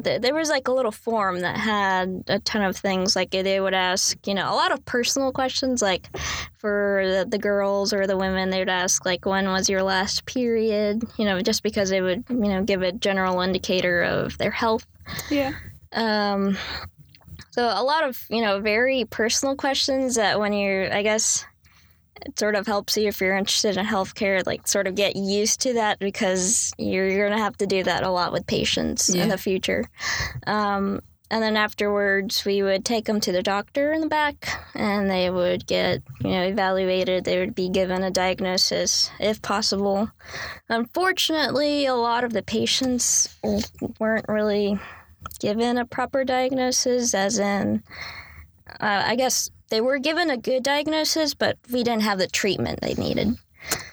th- 0.04 0.22
there 0.22 0.34
was 0.34 0.50
like 0.50 0.68
a 0.68 0.72
little 0.72 0.92
form 0.92 1.40
that 1.42 1.58
had 1.58 2.24
a 2.28 2.40
ton 2.40 2.64
of 2.64 2.76
things 2.76 3.16
like 3.16 3.32
they 3.32 3.60
would 3.60 3.74
ask 3.74 4.26
you 4.28 4.34
know 4.34 4.52
a 4.52 4.56
lot 4.56 4.72
of 4.72 4.84
personal 4.86 5.32
questions 5.32 5.82
like 5.82 6.10
for 6.58 7.04
the, 7.06 7.26
the 7.30 7.38
girls 7.38 7.94
or 7.94 8.08
the 8.08 8.18
women 8.18 8.50
they 8.50 8.60
would 8.60 8.70
ask 8.70 9.06
like 9.06 9.26
when 9.26 9.48
was 9.48 9.70
your 9.70 9.84
last 9.84 10.26
period 10.26 11.04
you 11.18 11.26
know 11.26 11.40
just 11.42 11.64
because 11.64 11.90
they 11.90 12.02
would 12.02 12.24
you 12.30 12.36
know 12.36 12.64
give 12.64 12.82
a 12.82 12.92
general 12.92 13.42
indicator 13.42 14.04
of 14.04 14.38
their 14.38 14.52
health 14.52 14.86
yeah. 15.30 15.54
um, 15.94 16.58
so 17.58 17.64
a 17.64 17.82
lot 17.82 18.04
of 18.04 18.24
you 18.30 18.42
know 18.42 18.60
very 18.60 19.06
personal 19.06 19.56
questions 19.56 20.14
that 20.16 20.40
when 20.40 20.54
you're, 20.54 20.94
I 20.94 21.02
guess, 21.02 21.44
it 22.26 22.38
sort 22.40 22.56
of 22.56 22.66
helps 22.68 22.98
you 22.98 23.08
if 23.08 23.22
you're 23.22 23.36
interested 23.38 23.78
in 23.78 23.86
healthcare, 23.86 24.46
like 24.46 24.68
sort 24.68 24.88
of 24.88 24.96
get 24.96 25.16
used 25.16 25.62
to 25.62 25.74
that 25.74 26.00
because 26.00 26.74
you're 26.78 27.08
you're 27.08 27.30
gonna 27.30 27.42
have 27.42 27.58
to 27.58 27.68
do 27.68 27.84
that 27.84 28.04
a 28.04 28.10
lot 28.10 28.32
with 28.32 28.46
patients 28.48 29.14
Yeah. 29.14 29.24
in 29.24 29.30
the 29.30 29.38
future. 29.38 29.86
Um, 30.46 31.02
and 31.30 31.44
then 31.44 31.58
afterwards, 31.58 32.46
we 32.46 32.64
would 32.64 32.86
take 32.86 33.04
them 33.04 33.20
to 33.20 33.34
the 33.34 33.44
doctor 33.44 33.92
in 33.92 34.00
the 34.00 34.08
back, 34.08 34.48
and 34.74 35.10
they 35.10 35.30
would 35.30 35.68
get 35.68 36.02
you 36.22 36.30
know 36.32 36.44
evaluated. 36.44 37.26
They 37.26 37.38
would 37.40 37.54
be 37.54 37.68
given 37.70 38.02
a 38.04 38.10
diagnosis 38.12 39.12
if 39.20 39.42
possible. 39.42 40.10
Unfortunately, 40.70 41.86
a 41.86 41.96
lot 41.96 42.24
of 42.24 42.32
the 42.32 42.44
patients 42.44 43.36
weren't 44.00 44.26
really 44.30 44.80
given 45.40 45.78
a 45.78 45.86
proper 45.86 46.24
diagnosis, 46.24 47.14
as 47.14 47.40
in, 47.40 47.84
uh, 48.80 49.04
I 49.06 49.16
guess 49.18 49.50
they 49.70 49.82
were 49.82 50.00
given 50.00 50.30
a 50.30 50.38
good 50.38 50.64
diagnosis, 50.64 51.34
but 51.34 51.58
we 51.72 51.84
didn't 51.84 52.04
have 52.04 52.20
the 52.20 52.28
treatment 52.28 52.80
they 52.82 52.94
needed. 52.96 53.36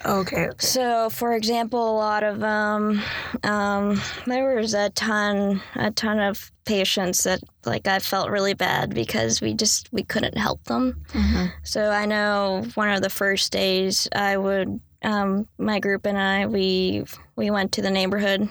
Okay. 0.06 0.48
okay. 0.48 0.66
So, 0.66 1.10
for 1.10 1.32
example, 1.32 1.90
a 1.90 1.96
lot 1.96 2.22
of 2.22 2.42
um, 2.44 3.02
um, 3.42 4.00
there 4.26 4.54
was 4.54 4.72
a 4.74 4.90
ton, 4.90 5.60
a 5.74 5.90
ton 5.90 6.20
of 6.20 6.52
patients 6.64 7.24
that 7.24 7.40
like 7.64 7.88
I 7.88 7.98
felt 7.98 8.30
really 8.30 8.54
bad 8.54 8.94
because 8.94 9.40
we 9.40 9.52
just 9.54 9.92
we 9.92 10.02
couldn't 10.04 10.36
help 10.38 10.62
them. 10.64 11.04
Mhm. 11.08 11.50
So 11.64 11.90
I 11.90 12.06
know 12.06 12.64
one 12.74 12.90
of 12.90 13.02
the 13.02 13.10
first 13.10 13.50
days 13.52 14.06
I 14.14 14.36
would, 14.36 14.80
um, 15.02 15.48
my 15.58 15.80
group 15.80 16.06
and 16.06 16.18
I, 16.18 16.46
we 16.46 17.04
we 17.34 17.50
went 17.50 17.72
to 17.72 17.82
the 17.82 17.90
neighborhood, 17.90 18.48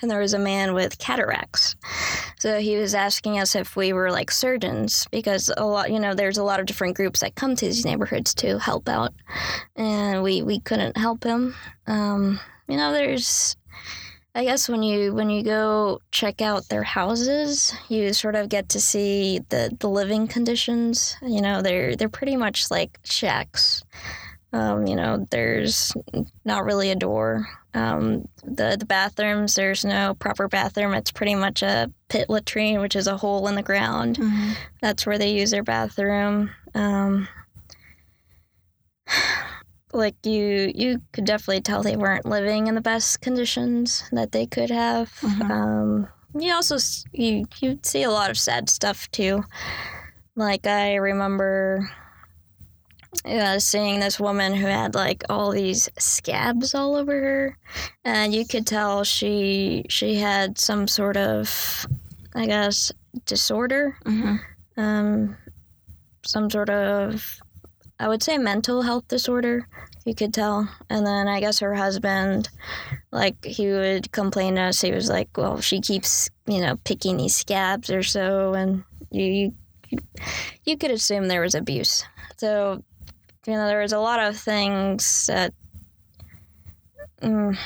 and 0.00 0.10
there 0.10 0.20
was 0.20 0.34
a 0.34 0.38
man 0.38 0.74
with 0.74 0.98
cataracts. 0.98 1.76
So 2.38 2.58
he 2.58 2.76
was 2.76 2.94
asking 2.94 3.38
us 3.38 3.54
if 3.54 3.76
we 3.76 3.92
were 3.92 4.10
like 4.10 4.30
surgeons 4.30 5.06
because 5.10 5.50
a 5.56 5.64
lot, 5.64 5.90
you 5.90 5.98
know, 5.98 6.14
there's 6.14 6.38
a 6.38 6.44
lot 6.44 6.60
of 6.60 6.66
different 6.66 6.96
groups 6.96 7.20
that 7.20 7.34
come 7.34 7.56
to 7.56 7.66
these 7.66 7.84
neighborhoods 7.84 8.34
to 8.36 8.58
help 8.58 8.88
out, 8.88 9.12
and 9.74 10.22
we 10.22 10.42
we 10.42 10.60
couldn't 10.60 10.96
help 10.96 11.24
him. 11.24 11.54
Um, 11.86 12.40
you 12.68 12.76
know, 12.76 12.92
there's. 12.92 13.56
I 14.34 14.44
guess 14.44 14.68
when 14.68 14.82
you 14.82 15.14
when 15.14 15.30
you 15.30 15.42
go 15.42 16.02
check 16.10 16.42
out 16.42 16.68
their 16.68 16.82
houses, 16.82 17.74
you 17.88 18.12
sort 18.12 18.34
of 18.34 18.50
get 18.50 18.68
to 18.70 18.80
see 18.82 19.40
the, 19.48 19.74
the 19.80 19.88
living 19.88 20.28
conditions. 20.28 21.16
You 21.22 21.40
know, 21.40 21.62
they're 21.62 21.96
they're 21.96 22.10
pretty 22.10 22.36
much 22.36 22.70
like 22.70 22.98
shacks. 23.02 23.82
Um, 24.52 24.86
you 24.86 24.94
know, 24.94 25.26
there's 25.30 25.94
not 26.44 26.64
really 26.64 26.90
a 26.90 26.94
door. 26.94 27.48
Um, 27.76 28.26
the 28.42 28.76
the 28.78 28.86
bathrooms, 28.86 29.54
there's 29.54 29.84
no 29.84 30.14
proper 30.14 30.48
bathroom. 30.48 30.94
It's 30.94 31.10
pretty 31.12 31.34
much 31.34 31.62
a 31.62 31.90
pit 32.08 32.28
latrine, 32.30 32.80
which 32.80 32.96
is 32.96 33.06
a 33.06 33.16
hole 33.18 33.46
in 33.48 33.54
the 33.54 33.62
ground. 33.62 34.16
Mhm. 34.18 34.54
That's 34.80 35.06
where 35.06 35.18
they 35.18 35.32
use 35.32 35.50
their 35.50 35.62
bathroom. 35.62 36.50
Um, 36.74 37.28
like 39.92 40.14
you, 40.24 40.72
you 40.74 41.02
could 41.12 41.24
definitely 41.24 41.60
tell 41.60 41.82
they 41.82 41.96
weren't 41.96 42.26
living 42.26 42.66
in 42.66 42.74
the 42.74 42.80
best 42.80 43.20
conditions 43.20 44.04
that 44.12 44.32
they 44.32 44.46
could 44.46 44.70
have. 44.70 45.10
Mhm. 45.20 45.50
Um, 45.50 46.08
you 46.38 46.52
also 46.52 46.76
you 47.12 47.46
you 47.60 47.78
see 47.82 48.02
a 48.02 48.10
lot 48.10 48.30
of 48.30 48.38
sad 48.38 48.68
stuff 48.68 49.10
too. 49.10 49.44
Like 50.34 50.66
I 50.66 50.96
remember 50.96 51.90
uh, 53.24 53.58
seeing 53.58 54.00
this 54.00 54.20
woman 54.20 54.54
who 54.54 54.66
had 54.66 54.94
like 54.94 55.24
all 55.28 55.50
these 55.50 55.88
scabs 55.98 56.74
all 56.74 56.96
over 56.96 57.12
her, 57.12 57.58
and 58.04 58.34
you 58.34 58.46
could 58.46 58.66
tell 58.66 59.04
she 59.04 59.84
she 59.88 60.16
had 60.16 60.58
some 60.58 60.86
sort 60.88 61.16
of, 61.16 61.86
I 62.34 62.46
guess, 62.46 62.92
disorder 63.24 63.96
Mhm. 64.04 64.40
um, 64.76 65.36
some 66.24 66.50
sort 66.50 66.70
of, 66.70 67.40
I 67.98 68.08
would 68.08 68.22
say, 68.22 68.36
mental 68.38 68.82
health 68.82 69.08
disorder. 69.08 69.66
You 70.04 70.14
could 70.14 70.32
tell, 70.34 70.68
and 70.88 71.04
then 71.06 71.26
I 71.26 71.40
guess 71.40 71.58
her 71.60 71.74
husband, 71.74 72.48
like 73.10 73.44
he 73.44 73.66
would 73.68 74.12
complain 74.12 74.54
to 74.54 74.62
us. 74.62 74.80
He 74.80 74.92
was 74.92 75.08
like, 75.08 75.28
"Well, 75.36 75.60
she 75.60 75.80
keeps, 75.80 76.28
you 76.46 76.60
know, 76.60 76.76
picking 76.84 77.16
these 77.16 77.34
scabs 77.36 77.90
or 77.90 78.02
so," 78.04 78.54
and 78.54 78.84
you 79.10 79.52
you, 79.90 79.98
you 80.64 80.76
could 80.76 80.90
assume 80.92 81.26
there 81.28 81.40
was 81.42 81.54
abuse. 81.54 82.04
So, 82.38 82.82
you 83.46 83.54
know, 83.54 83.66
there 83.66 83.80
was 83.82 83.92
a 83.92 83.98
lot 83.98 84.20
of 84.20 84.36
things 84.36 85.26
that. 85.26 85.52
Mm, 87.22 87.56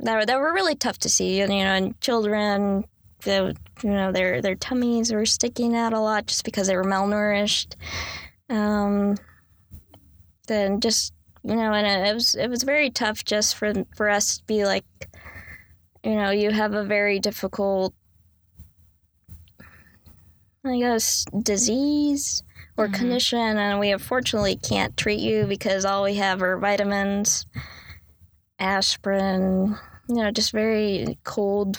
that 0.00 0.16
were, 0.16 0.26
that 0.26 0.38
were 0.38 0.52
really 0.52 0.74
tough 0.76 0.98
to 0.98 1.08
see, 1.08 1.40
and 1.40 1.52
you 1.52 1.64
know, 1.64 1.72
and 1.72 2.00
children, 2.00 2.84
would- 3.26 3.58
you 3.82 3.90
know, 3.90 4.12
their 4.12 4.40
their 4.40 4.54
tummies 4.54 5.12
were 5.12 5.26
sticking 5.26 5.74
out 5.74 5.92
a 5.92 5.98
lot 6.00 6.26
just 6.26 6.44
because 6.44 6.66
they 6.68 6.76
were 6.76 6.84
malnourished. 6.84 7.74
Um, 8.48 9.16
then 10.46 10.80
just 10.80 11.12
you 11.42 11.56
know, 11.56 11.72
and 11.72 12.06
it 12.06 12.14
was 12.14 12.34
it 12.34 12.48
was 12.48 12.62
very 12.62 12.90
tough 12.90 13.24
just 13.24 13.56
for 13.56 13.72
for 13.96 14.08
us 14.08 14.38
to 14.38 14.44
be 14.44 14.64
like, 14.64 14.84
you 16.04 16.14
know, 16.14 16.30
you 16.30 16.50
have 16.50 16.74
a 16.74 16.84
very 16.84 17.18
difficult, 17.18 17.94
I 20.64 20.78
guess, 20.78 21.24
disease 21.42 22.42
or 22.76 22.88
Mhm. 22.88 22.94
condition, 22.94 23.38
and 23.58 23.78
we 23.80 23.90
unfortunately 23.90 24.56
can't 24.56 24.96
treat 24.96 25.20
you 25.20 25.46
because 25.46 25.84
all 25.84 26.02
we 26.02 26.14
have 26.16 26.42
are 26.42 26.58
vitamins, 26.58 27.46
aspirin, 28.58 29.76
you 30.08 30.16
know, 30.16 30.30
just 30.30 30.52
very 30.52 31.18
cold 31.24 31.78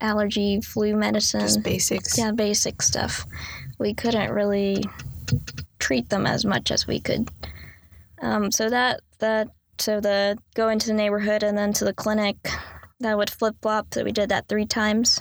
allergy, 0.00 0.60
flu 0.60 0.94
medicine. 0.96 1.40
Just 1.40 1.62
basics. 1.62 2.16
Yeah, 2.18 2.32
basic 2.32 2.82
stuff. 2.82 3.24
We 3.78 3.94
couldn't 3.94 4.30
really 4.32 4.84
treat 5.78 6.08
them 6.08 6.26
as 6.26 6.44
much 6.44 6.70
as 6.70 6.86
we 6.86 7.00
could. 7.00 7.28
Um, 8.20 8.50
so 8.50 8.68
that 8.68 9.00
that 9.18 9.48
so 9.78 10.00
the 10.00 10.36
go 10.54 10.68
into 10.68 10.88
the 10.88 10.94
neighborhood 10.94 11.42
and 11.42 11.56
then 11.56 11.72
to 11.74 11.84
the 11.84 11.94
clinic, 11.94 12.36
that 13.00 13.16
would 13.16 13.30
flip 13.30 13.56
flop. 13.62 13.94
So 13.94 14.04
we 14.04 14.12
did 14.12 14.28
that 14.28 14.48
three 14.48 14.66
times, 14.66 15.20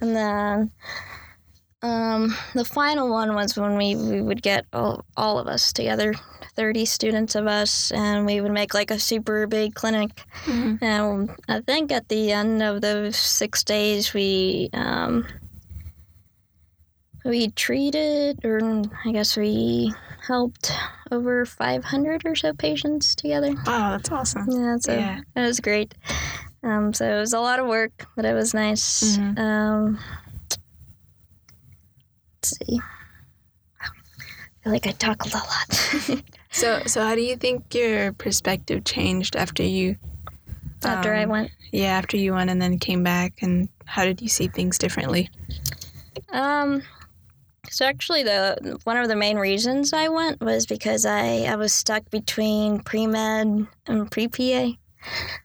and 0.00 0.14
then 0.14 0.70
um, 1.86 2.34
the 2.54 2.64
final 2.64 3.10
one 3.10 3.34
was 3.34 3.56
when 3.56 3.76
we, 3.76 3.94
we 3.96 4.20
would 4.22 4.42
get 4.42 4.64
all, 4.72 5.04
all 5.16 5.38
of 5.38 5.46
us 5.46 5.72
together, 5.72 6.14
thirty 6.54 6.84
students 6.84 7.34
of 7.34 7.46
us, 7.46 7.92
and 7.92 8.26
we 8.26 8.40
would 8.40 8.52
make 8.52 8.74
like 8.74 8.90
a 8.90 8.98
super 8.98 9.46
big 9.46 9.74
clinic. 9.74 10.10
Mhm. 10.46 10.82
And 10.82 11.30
I 11.48 11.60
think 11.60 11.92
at 11.92 12.08
the 12.08 12.32
end 12.32 12.62
of 12.62 12.80
those 12.80 13.16
six 13.16 13.62
days, 13.64 14.12
we 14.14 14.68
um, 14.72 15.26
we 17.24 17.48
treated, 17.50 18.44
or 18.44 18.60
I 19.04 19.12
guess 19.12 19.36
we 19.36 19.92
helped 20.26 20.72
over 21.12 21.44
500 21.46 22.22
or 22.24 22.34
so 22.34 22.52
patients 22.52 23.14
together. 23.14 23.52
Wow, 23.66 23.90
that's 23.92 24.10
awesome. 24.10 24.46
Yeah, 24.50 24.76
so 24.80 24.92
Yeah. 24.92 25.20
it 25.36 25.40
was 25.40 25.60
great. 25.60 25.94
Um, 26.62 26.92
so 26.92 27.04
it 27.16 27.20
was 27.20 27.32
a 27.32 27.38
lot 27.40 27.60
of 27.60 27.66
work, 27.68 27.92
but 28.16 28.24
it 28.24 28.34
was 28.34 28.54
nice. 28.54 29.18
Mhm. 29.18 29.38
Um, 29.38 29.98
see. 32.44 32.80
I 33.80 33.88
feel 34.62 34.72
like 34.72 34.86
I 34.86 34.92
talk 34.92 35.24
a 35.24 35.28
lot. 35.36 36.22
So, 36.56 36.80
so 36.86 37.02
how 37.02 37.14
do 37.14 37.20
you 37.20 37.36
think 37.36 37.74
your 37.74 38.14
perspective 38.14 38.84
changed 38.84 39.36
after 39.36 39.62
you 39.62 39.96
after 40.82 41.14
I 41.14 41.24
Um, 41.24 41.28
went. 41.28 41.50
Yeah, 41.70 41.98
after 41.98 42.16
you 42.16 42.32
went 42.32 42.48
and 42.48 42.62
then 42.62 42.78
came 42.78 43.02
back, 43.02 43.34
and 43.42 43.68
how 43.84 44.06
did 44.06 44.22
you 44.22 44.28
see 44.30 44.48
things 44.48 44.78
differently? 44.78 45.28
Um, 46.32 46.82
so 47.68 47.84
actually, 47.84 48.22
the 48.22 48.78
one 48.84 48.96
of 48.96 49.08
the 49.08 49.16
main 49.16 49.36
reasons 49.36 49.92
I 49.92 50.08
went 50.08 50.40
was 50.40 50.64
because 50.64 51.04
I 51.04 51.40
I 51.42 51.56
was 51.56 51.74
stuck 51.74 52.08
between 52.10 52.80
pre 52.80 53.06
med 53.06 53.66
and 53.86 54.10
pre 54.10 54.26
PA. 54.26 54.70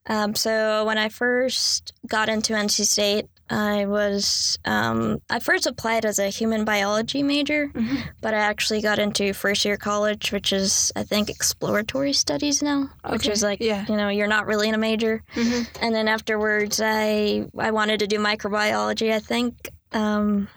Um, 0.06 0.34
so 0.34 0.86
when 0.86 0.98
I 0.98 1.10
first 1.10 1.92
got 2.08 2.30
into 2.30 2.54
NC 2.54 2.86
State, 2.86 3.28
I 3.52 3.86
was 3.86 4.58
um, 4.64 5.22
I 5.30 5.40
first 5.40 5.68
applied 5.68 6.06
as 6.06 6.20
a 6.20 6.30
human 6.30 6.64
biology 6.64 7.22
major, 7.22 7.68
Mhm. 7.68 8.02
but 8.22 8.34
I 8.34 8.38
actually 8.38 8.82
got 8.82 8.98
into 8.98 9.34
first 9.34 9.66
year 9.66 9.76
college, 9.76 10.32
which 10.32 10.54
is 10.54 10.92
I 10.96 11.04
think 11.04 11.30
exploratory 11.30 12.14
studies 12.14 12.64
now, 12.64 12.90
which 13.10 13.28
is 13.28 13.44
like 13.44 13.60
yeah. 13.60 13.86
you 13.90 13.98
know 13.98 14.08
you're 14.08 14.28
not 14.28 14.46
really 14.48 14.70
in 14.70 14.76
a 14.76 14.78
major. 14.80 15.22
Mm-hmm. 15.36 15.84
And 15.84 15.94
then 15.94 16.08
afterwards, 16.08 16.80
I 16.82 17.46
I 17.58 17.72
wanted 17.72 18.00
to 18.00 18.08
do 18.08 18.20
microbiology. 18.20 19.12
I 19.12 19.20
think 19.20 19.70
um, 19.92 20.48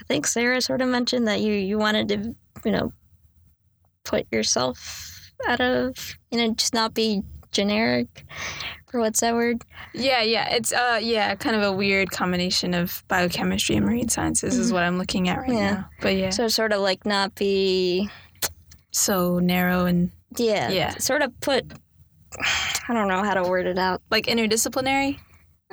I 0.00 0.04
think 0.04 0.26
Sarah 0.26 0.60
sort 0.60 0.82
of 0.82 0.88
mentioned 0.88 1.26
that 1.28 1.40
you 1.40 1.54
you 1.54 1.78
wanted 1.78 2.08
to 2.08 2.34
you 2.66 2.72
know 2.72 2.92
put 4.04 4.26
yourself 4.30 5.30
out 5.48 5.60
of 5.62 6.16
you 6.30 6.38
know 6.38 6.52
just 6.54 6.74
not 6.74 6.92
be 6.92 7.22
generic 7.50 8.24
or 8.92 9.00
what's 9.00 9.20
that 9.20 9.34
word? 9.34 9.62
Yeah, 9.94 10.22
yeah. 10.22 10.48
It's 10.50 10.72
uh 10.72 10.98
yeah, 11.02 11.34
kind 11.34 11.56
of 11.56 11.62
a 11.62 11.72
weird 11.72 12.10
combination 12.10 12.74
of 12.74 13.02
biochemistry 13.08 13.76
and 13.76 13.86
marine 13.86 14.08
sciences 14.08 14.58
is 14.58 14.70
Mhm. 14.70 14.74
what 14.74 14.82
I'm 14.84 14.98
looking 14.98 15.28
at 15.28 15.38
right 15.38 15.52
Yeah. 15.52 15.70
now. 15.74 15.90
But 16.00 16.16
yeah. 16.16 16.30
So 16.30 16.48
sort 16.48 16.72
of 16.72 16.80
like 16.80 17.04
not 17.06 17.34
be 17.34 18.08
So 18.90 19.38
narrow 19.38 19.86
and 19.86 20.10
yeah 20.36 20.70
Yeah. 20.70 20.90
sort 20.98 21.22
of 21.22 21.38
put 21.40 21.64
I 22.88 22.94
don't 22.94 23.08
know 23.08 23.22
how 23.22 23.34
to 23.34 23.42
word 23.42 23.66
it 23.66 23.78
out. 23.78 24.02
like 24.10 24.26
interdisciplinary 24.26 25.18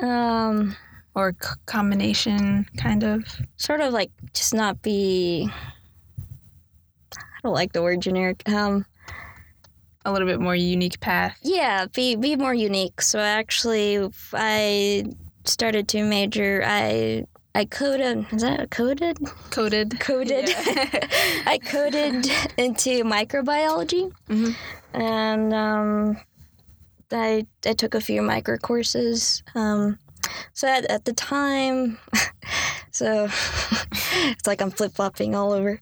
Um, 0.01 0.75
or 1.15 1.33
c- 1.41 1.49
combination 1.65 2.65
kind 2.77 3.03
of. 3.03 3.23
sort 3.57 3.81
of 3.81 3.91
like 3.93 4.11
just 4.33 4.53
not 4.53 4.81
be. 4.81 5.49
I 7.11 7.41
don't 7.43 7.53
like 7.53 7.71
the 7.73 7.81
word 7.81 8.01
generic. 8.01 8.47
Um, 8.49 8.85
A 10.09 10.11
little 10.11 10.27
bit 10.27 10.39
more 10.41 10.55
unique 10.55 10.99
path. 10.99 11.37
Yeah, 11.43 11.85
be 11.93 12.15
be 12.15 12.35
more 12.35 12.53
unique. 12.55 12.99
So 13.01 13.19
actually, 13.19 14.09
I 14.33 15.05
started 15.45 15.87
to 15.89 16.03
major. 16.03 16.63
I 16.65 17.25
I 17.53 17.65
coded. 17.65 18.25
Is 18.31 18.41
that 18.41 18.71
coded? 18.71 19.17
Coded. 19.51 19.99
Coded. 19.99 20.49
Yeah. 20.49 21.07
I 21.45 21.59
coded 21.63 22.27
into 22.57 23.03
microbiology, 23.03 24.11
Mhm. 24.29 24.55
and 24.93 25.53
um, 25.53 26.17
I 27.11 27.45
I 27.65 27.73
took 27.73 27.93
a 27.93 28.01
few 28.01 28.23
micro 28.23 28.57
courses. 28.57 29.43
Um, 29.53 29.99
so 30.53 30.67
at, 30.67 30.85
at 30.85 31.05
the 31.05 31.13
time, 31.13 31.99
so 32.91 33.27
it's 34.33 34.47
like 34.47 34.61
I'm 34.61 34.71
flip 34.71 34.93
flopping 34.93 35.35
all 35.35 35.51
over. 35.51 35.79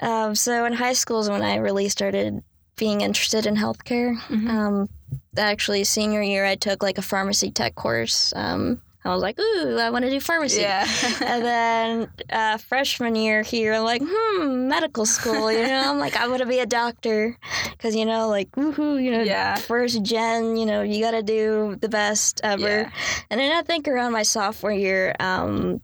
Um, 0.00 0.34
so 0.34 0.64
in 0.64 0.72
high 0.72 0.94
school 0.94 1.20
is 1.20 1.28
when 1.30 1.42
I 1.42 1.56
really 1.56 1.88
started 1.88 2.42
being 2.78 3.00
interested 3.02 3.44
in 3.46 3.56
healthcare. 3.56 4.16
Mhm. 4.28 4.48
Um, 4.48 4.88
actually, 5.36 5.84
senior 5.84 6.22
year, 6.22 6.44
I 6.46 6.54
took 6.54 6.82
like 6.82 6.98
a 6.98 7.02
pharmacy 7.02 7.50
tech 7.50 7.74
course. 7.74 8.32
Um, 8.34 8.80
I 9.04 9.10
was 9.14 9.22
like, 9.22 9.38
ooh, 9.38 9.78
I 9.78 9.88
want 9.90 10.04
to 10.04 10.10
do 10.10 10.20
pharmacy. 10.20 10.60
Yeah. 10.62 10.86
And 11.22 11.42
then 11.44 12.08
uh, 12.30 12.58
freshman 12.58 13.14
year 13.14 13.42
here, 13.42 13.72
I'm 13.74 13.84
like, 13.84 14.02
hmm, 14.04 14.68
medical 14.68 15.06
school. 15.06 15.50
You 15.52 15.62
know, 15.66 15.82
I'm 15.90 15.98
like, 15.98 16.16
I 16.16 16.26
want 16.28 16.40
to 16.42 16.46
be 16.48 16.58
a 16.58 16.66
doctor 16.66 17.38
because 17.70 17.94
you 17.94 18.04
know, 18.04 18.28
like, 18.28 18.50
woohoo, 18.52 19.02
you 19.02 19.10
know, 19.10 19.22
Yeah. 19.22 19.56
first 19.56 20.02
gen. 20.02 20.56
You 20.56 20.66
know, 20.66 20.82
you 20.82 21.00
got 21.00 21.12
to 21.12 21.22
do 21.22 21.76
the 21.80 21.88
best 21.88 22.40
ever. 22.44 22.68
Yeah. 22.68 22.90
And 23.30 23.40
then 23.40 23.52
I 23.52 23.62
think 23.62 23.88
around 23.88 24.12
my 24.12 24.24
sophomore 24.24 24.72
year, 24.72 25.14
um, 25.20 25.80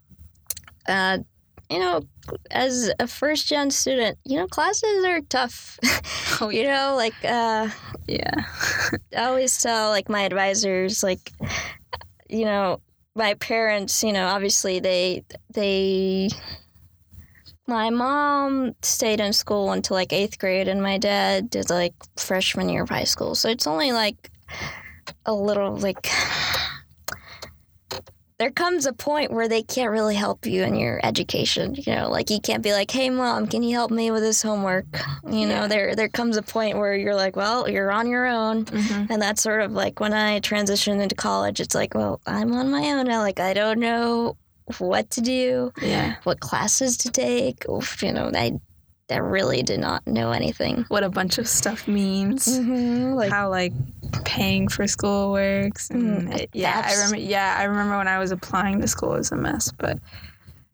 uh, 0.87 1.19
you 1.71 1.79
know, 1.79 2.03
as 2.51 2.93
a 3.01 3.07
first 3.07 3.49
gen 3.49 3.71
student, 3.71 4.19
you 4.25 4.37
know, 4.37 4.47
classes 4.47 5.05
are 5.05 5.21
tough. 5.23 5.79
Oh, 6.41 6.49
you 6.49 6.65
know, 6.65 6.95
like 6.97 7.15
uh, 7.25 7.69
yeah. 8.09 8.45
I 9.17 9.27
always 9.27 9.63
tell 9.63 9.91
like 9.91 10.09
my 10.09 10.23
advisors, 10.23 11.01
like, 11.01 11.31
you 12.29 12.45
know, 12.45 12.81
my 13.15 13.35
parents, 13.35 14.03
you 14.03 14.13
know, 14.13 14.27
obviously 14.27 14.81
they 14.81 15.25
they. 15.53 16.29
My 17.69 17.89
mom 17.91 18.75
stayed 18.83 19.21
in 19.21 19.33
school 19.33 19.71
until 19.71 19.95
like 19.95 20.13
eighth 20.13 20.41
grade, 20.41 20.67
and 20.67 20.83
my 20.83 20.99
dad 20.99 21.51
did 21.51 21.71
like 21.71 21.95
freshman 22.17 22.69
year 22.69 22.83
of 22.83 22.89
high 22.89 23.05
school. 23.05 23.37
So 23.37 23.49
it's 23.49 23.69
only 23.69 23.93
like 23.93 24.31
a 25.25 25.33
little 25.33 25.77
like. 25.77 26.09
There 28.41 28.51
comes 28.51 28.85
a 28.85 28.93
point 28.93 29.31
where 29.31 29.47
they 29.47 29.63
can't 29.63 29.93
really 29.93 30.17
help 30.17 30.45
you 30.45 30.65
in 30.65 30.75
your 30.75 30.99
education. 31.05 31.77
You 31.77 31.95
know, 31.95 32.11
like 32.11 32.31
you 32.31 32.41
can't 32.41 32.65
be 32.65 32.73
like, 32.73 32.91
"Hey, 32.91 33.09
mom, 33.09 33.47
can 33.47 33.63
you 33.63 33.77
help 33.77 33.93
me 33.93 34.11
with 34.11 34.23
this 34.25 34.43
homework?" 34.43 34.87
You 35.25 35.47
know, 35.47 35.63
Yeah. 35.63 35.67
there 35.69 35.95
there 35.95 36.09
comes 36.09 36.37
a 36.37 36.43
point 36.43 36.77
where 36.77 36.97
you're 36.97 37.15
like, 37.15 37.37
"Well, 37.37 37.71
you're 37.71 37.93
on 37.93 38.09
your 38.09 38.27
own." 38.27 38.65
Mhm. 38.65 39.07
And 39.09 39.23
that's 39.23 39.41
sort 39.41 39.61
of 39.61 39.71
like 39.71 40.01
when 40.01 40.13
I 40.13 40.41
transitioned 40.41 41.01
into 41.01 41.15
college, 41.15 41.61
it's 41.61 41.77
like, 41.77 41.95
well, 41.95 42.21
I'm 42.27 42.53
on 42.55 42.73
my 42.73 42.83
own 42.91 43.07
now. 43.07 43.21
Like, 43.21 43.39
I 43.39 43.55
don't 43.55 43.79
know 43.79 44.37
what 44.79 45.11
to 45.11 45.21
do, 45.21 45.71
Yeah. 45.81 46.17
what 46.25 46.41
classes 46.41 46.97
to 46.99 47.11
take. 47.11 47.65
Oof, 47.69 48.03
you 48.03 48.13
know, 48.13 48.33
I, 48.35 48.55
I 49.11 49.17
really 49.19 49.63
did 49.63 49.81
not 49.81 50.07
know 50.07 50.31
anything. 50.33 50.85
What 50.89 51.05
a 51.05 51.11
bunch 51.11 51.39
of 51.39 51.47
stuff 51.47 51.87
means. 51.87 52.47
Mm-hmm. 52.47 53.13
Like, 53.15 53.31
how 53.31 53.51
like 53.51 53.73
paying 54.25 54.69
for 54.69 54.87
school 54.87 55.33
works 55.33 55.91
and 55.91 56.29
Mm, 56.29 56.39
it- 56.41 56.51
yeah 56.53 56.83
i 56.87 56.95
remember 56.95 57.17
yeah 57.17 57.57
i 57.59 57.65
remember 57.65 57.97
when 57.99 58.07
i 58.07 58.19
was 58.19 58.31
applying 58.31 58.81
to 58.81 58.87
school 58.87 59.15
it 59.15 59.19
was 59.19 59.33
a 59.33 59.37
mess 59.37 59.73
but 59.77 59.99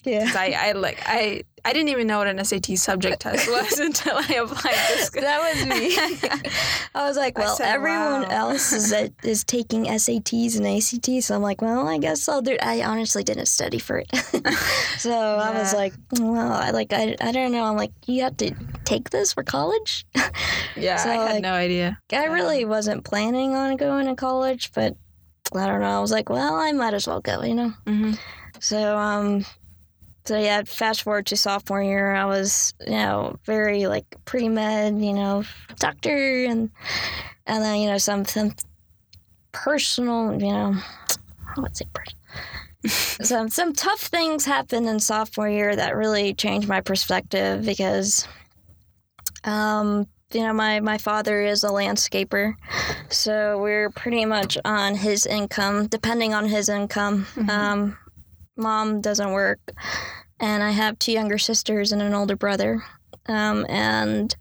yeah. 0.05 0.31
I, 0.35 0.53
I 0.69 0.73
like 0.73 0.99
i 1.07 1.43
i 1.65 1.73
didn't 1.73 1.91
even 1.91 2.07
know 2.07 2.19
what 2.19 2.27
an 2.27 2.43
sat 2.45 2.67
subject 2.79 3.21
test 3.21 3.49
was 3.49 3.79
until 3.89 4.17
i 4.17 4.35
applied 4.35 4.75
to 4.75 5.05
school 5.05 5.23
That 5.23 5.41
was 5.41 5.67
me. 5.67 5.97
I 6.95 7.07
was 7.07 7.17
like, 7.17 7.39
well, 7.39 7.55
said, 7.57 7.73
everyone 7.73 8.23
wow. 8.23 8.29
else 8.31 8.73
is 8.73 8.93
at, 8.93 9.13
is 9.23 9.45
taking 9.45 9.85
SATs 9.85 10.57
and 10.57 10.67
ACTs, 10.67 11.27
so 11.27 11.37
I'm 11.37 11.43
like, 11.43 11.63
well, 11.63 11.87
I 11.87 11.99
guess 11.99 12.29
I'll 12.29 12.43
do. 12.43 12.57
I 12.61 12.83
honestly 12.83 13.23
didn't 13.23 13.47
study 13.47 13.79
for 13.79 13.99
it, 13.99 14.09
so 14.99 15.13
I 15.13 15.53
was 15.53 15.73
like, 15.73 15.95
well, 16.19 16.53
I 16.53 16.71
like, 16.71 16.93
I, 16.93 17.17
I 17.21 17.31
don't 17.31 17.53
know. 17.53 17.63
I'm 17.65 17.77
like, 17.77 17.93
you 18.07 18.23
have 18.23 18.37
to 18.39 18.53
take 18.85 19.11
this 19.11 19.33
for 19.35 19.45
college. 19.45 20.05
yeah 20.77 20.97
So, 20.97 21.11
i 21.11 21.15
had 21.15 21.33
like, 21.35 21.43
no 21.43 21.53
idea 21.53 21.99
I 22.13 22.25
really 22.25 22.65
wasn't 22.65 23.05
planning 23.05 23.55
on 23.55 23.77
going 23.77 24.07
to 24.07 24.17
college, 24.17 24.73
but 24.75 24.97
I 25.55 25.67
don't 25.67 25.81
know. 25.81 25.97
I 25.99 26.01
was 26.01 26.11
like, 26.11 26.29
well, 26.29 26.55
I 26.57 26.73
might 26.73 26.95
as 26.95 27.07
well 27.07 27.21
go, 27.21 27.43
you 27.43 27.55
know. 27.55 27.73
hmm 27.87 28.13
So, 28.59 28.97
um, 28.97 29.45
so 30.25 30.39
yeah. 30.39 30.63
Fast 30.67 31.03
forward 31.03 31.27
to 31.27 31.37
sophomore 31.37 31.83
year, 31.83 32.15
I 32.15 32.25
was, 32.27 32.75
you 32.87 32.93
know, 32.93 33.37
very 33.45 33.87
like 33.87 34.05
pre 34.25 34.49
med, 34.49 35.01
you 35.01 35.13
know, 35.13 35.45
doctor, 35.79 36.45
and 36.45 36.71
and 37.47 37.65
then 37.65 37.81
you 37.81 37.89
know 37.89 37.99
some 37.99 38.25
some 38.25 38.53
personal, 39.53 40.33
you 40.41 40.53
know, 40.53 40.75
I 41.57 41.61
would 41.61 41.77
say 41.77 41.87
personal. 41.93 42.21
some 43.27 43.49
some 43.49 43.73
tough 43.73 44.01
things 44.01 44.45
happened 44.45 44.89
in 44.89 45.01
sophomore 45.01 45.49
year 45.49 45.75
that 45.77 45.97
really 45.97 46.33
changed 46.35 46.69
my 46.69 46.81
perspective 46.81 47.65
because, 47.65 48.27
um, 49.45 50.07
you 50.33 50.43
know, 50.43 50.53
my 50.53 50.81
my 50.81 50.97
father 50.97 51.43
is 51.43 51.65
a 51.65 51.69
landscaper, 51.69 52.55
so 53.11 53.59
we're 53.61 53.91
pretty 53.91 54.25
much 54.25 54.57
on 54.65 54.95
his 54.95 55.27
income, 55.27 55.89
depending 55.89 56.33
on 56.33 56.47
his 56.49 56.69
income. 56.69 57.27
Mhm. 57.35 57.49
Um, 57.51 57.99
mom 58.61 59.01
doesn't 59.01 59.33
work, 59.33 59.59
and 60.39 60.63
I 60.63 60.71
have 60.71 60.99
two 60.99 61.13
younger 61.13 61.39
sisters 61.39 61.93
and 61.93 62.01
an 62.03 62.15
older 62.15 62.37
brother. 62.37 62.83
Um, 63.27 63.67
and 63.69 64.35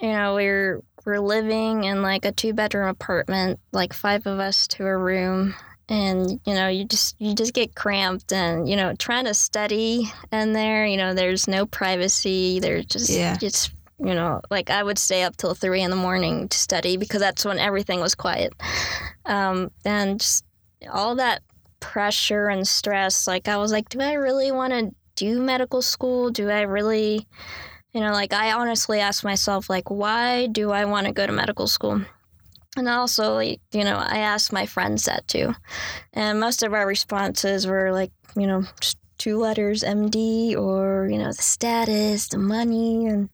you 0.00 0.08
know, 0.12 0.34
we're 0.34 0.80
we're 1.04 1.18
living 1.20 1.84
in 1.84 2.02
like 2.02 2.24
a 2.24 2.32
two 2.32 2.52
bedroom 2.52 2.88
apartment, 2.88 3.58
like 3.72 3.92
five 3.92 4.26
of 4.26 4.38
us 4.38 4.68
to 4.68 4.86
a 4.86 4.96
room. 4.96 5.54
And 5.88 6.38
you 6.46 6.54
know, 6.54 6.68
you 6.68 6.84
just 6.84 7.16
you 7.20 7.34
just 7.34 7.52
get 7.52 7.74
cramped, 7.74 8.32
and 8.32 8.68
you 8.68 8.76
know, 8.76 8.94
trying 8.94 9.24
to 9.24 9.34
study 9.34 10.04
in 10.30 10.52
there. 10.52 10.86
You 10.86 10.96
know, 10.96 11.14
there's 11.14 11.48
no 11.48 11.66
privacy. 11.66 12.60
There's 12.60 12.86
just 12.86 13.10
Yeah. 13.10 13.36
it's 13.42 13.70
you 13.98 14.14
know, 14.14 14.40
like 14.50 14.70
I 14.70 14.82
would 14.82 14.98
stay 14.98 15.24
up 15.24 15.36
till 15.36 15.54
three 15.54 15.82
in 15.82 15.90
the 15.90 15.96
morning 15.96 16.48
to 16.48 16.56
study 16.56 16.96
because 16.96 17.20
that's 17.20 17.44
when 17.44 17.58
everything 17.58 18.00
was 18.00 18.14
quiet. 18.14 18.52
Um, 19.26 19.70
and 19.84 20.20
just 20.20 20.44
all 20.90 21.16
that 21.16 21.42
pressure 21.80 22.48
and 22.48 22.66
stress, 22.66 23.26
like 23.26 23.48
I 23.48 23.56
was 23.56 23.72
like, 23.72 23.88
do 23.88 24.00
I 24.00 24.14
really 24.14 24.52
want 24.52 24.72
to 24.72 24.94
do 25.16 25.40
medical 25.40 25.82
school? 25.82 26.30
Do 26.30 26.48
I 26.50 26.62
really, 26.62 27.26
you 27.92 28.00
know, 28.00 28.12
like 28.12 28.32
I 28.32 28.52
honestly 28.52 29.00
asked 29.00 29.24
myself, 29.24 29.68
like, 29.68 29.90
why 29.90 30.46
do 30.46 30.70
I 30.70 30.84
want 30.84 31.06
to 31.06 31.12
go 31.12 31.26
to 31.26 31.32
medical 31.32 31.66
school? 31.66 32.02
And 32.76 32.88
also, 32.88 33.34
like, 33.34 33.60
you 33.72 33.84
know, 33.84 33.96
I 33.96 34.18
asked 34.18 34.52
my 34.52 34.64
friends 34.64 35.04
that 35.04 35.26
too. 35.26 35.54
And 36.12 36.38
most 36.38 36.62
of 36.62 36.72
our 36.72 36.86
responses 36.86 37.66
were 37.66 37.92
like, 37.92 38.12
you 38.36 38.46
know, 38.46 38.64
just 38.80 38.96
two 39.18 39.38
letters, 39.38 39.82
MD, 39.82 40.56
or, 40.56 41.08
you 41.10 41.18
know, 41.18 41.32
the 41.32 41.42
status, 41.42 42.28
the 42.28 42.38
money. 42.38 43.06
And, 43.06 43.28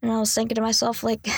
and 0.00 0.10
I 0.10 0.18
was 0.18 0.34
thinking 0.34 0.54
to 0.54 0.62
myself, 0.62 1.04
like, 1.04 1.28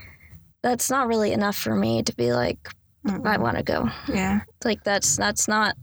that's 0.62 0.90
not 0.90 1.08
really 1.08 1.32
enough 1.32 1.56
for 1.56 1.74
me 1.74 2.02
to 2.02 2.14
be 2.14 2.32
like, 2.32 2.68
mm, 3.06 3.26
I 3.26 3.38
want 3.38 3.56
to 3.56 3.62
go. 3.62 3.88
Yeah. 4.08 4.42
Like 4.64 4.84
that's 4.84 5.16
that's 5.16 5.48
not 5.48 5.76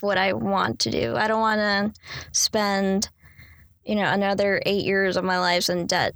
what 0.00 0.18
I 0.18 0.32
want 0.32 0.80
to 0.80 0.90
do. 0.90 1.16
I 1.16 1.28
don't 1.28 1.40
want 1.40 1.58
to 1.58 1.92
spend, 2.32 3.08
you 3.84 3.94
know, 3.94 4.06
another 4.06 4.62
eight 4.66 4.84
years 4.84 5.16
of 5.16 5.24
my 5.24 5.38
life 5.38 5.68
in 5.68 5.86
debt 5.86 6.14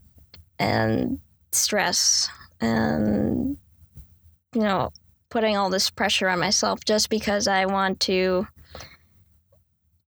and 0.58 1.18
stress 1.52 2.28
and 2.60 3.56
you 4.54 4.60
know 4.60 4.90
putting 5.30 5.56
all 5.56 5.70
this 5.70 5.90
pressure 5.90 6.28
on 6.28 6.38
myself 6.38 6.84
just 6.84 7.08
because 7.08 7.48
I 7.48 7.66
want 7.66 8.00
to 8.00 8.46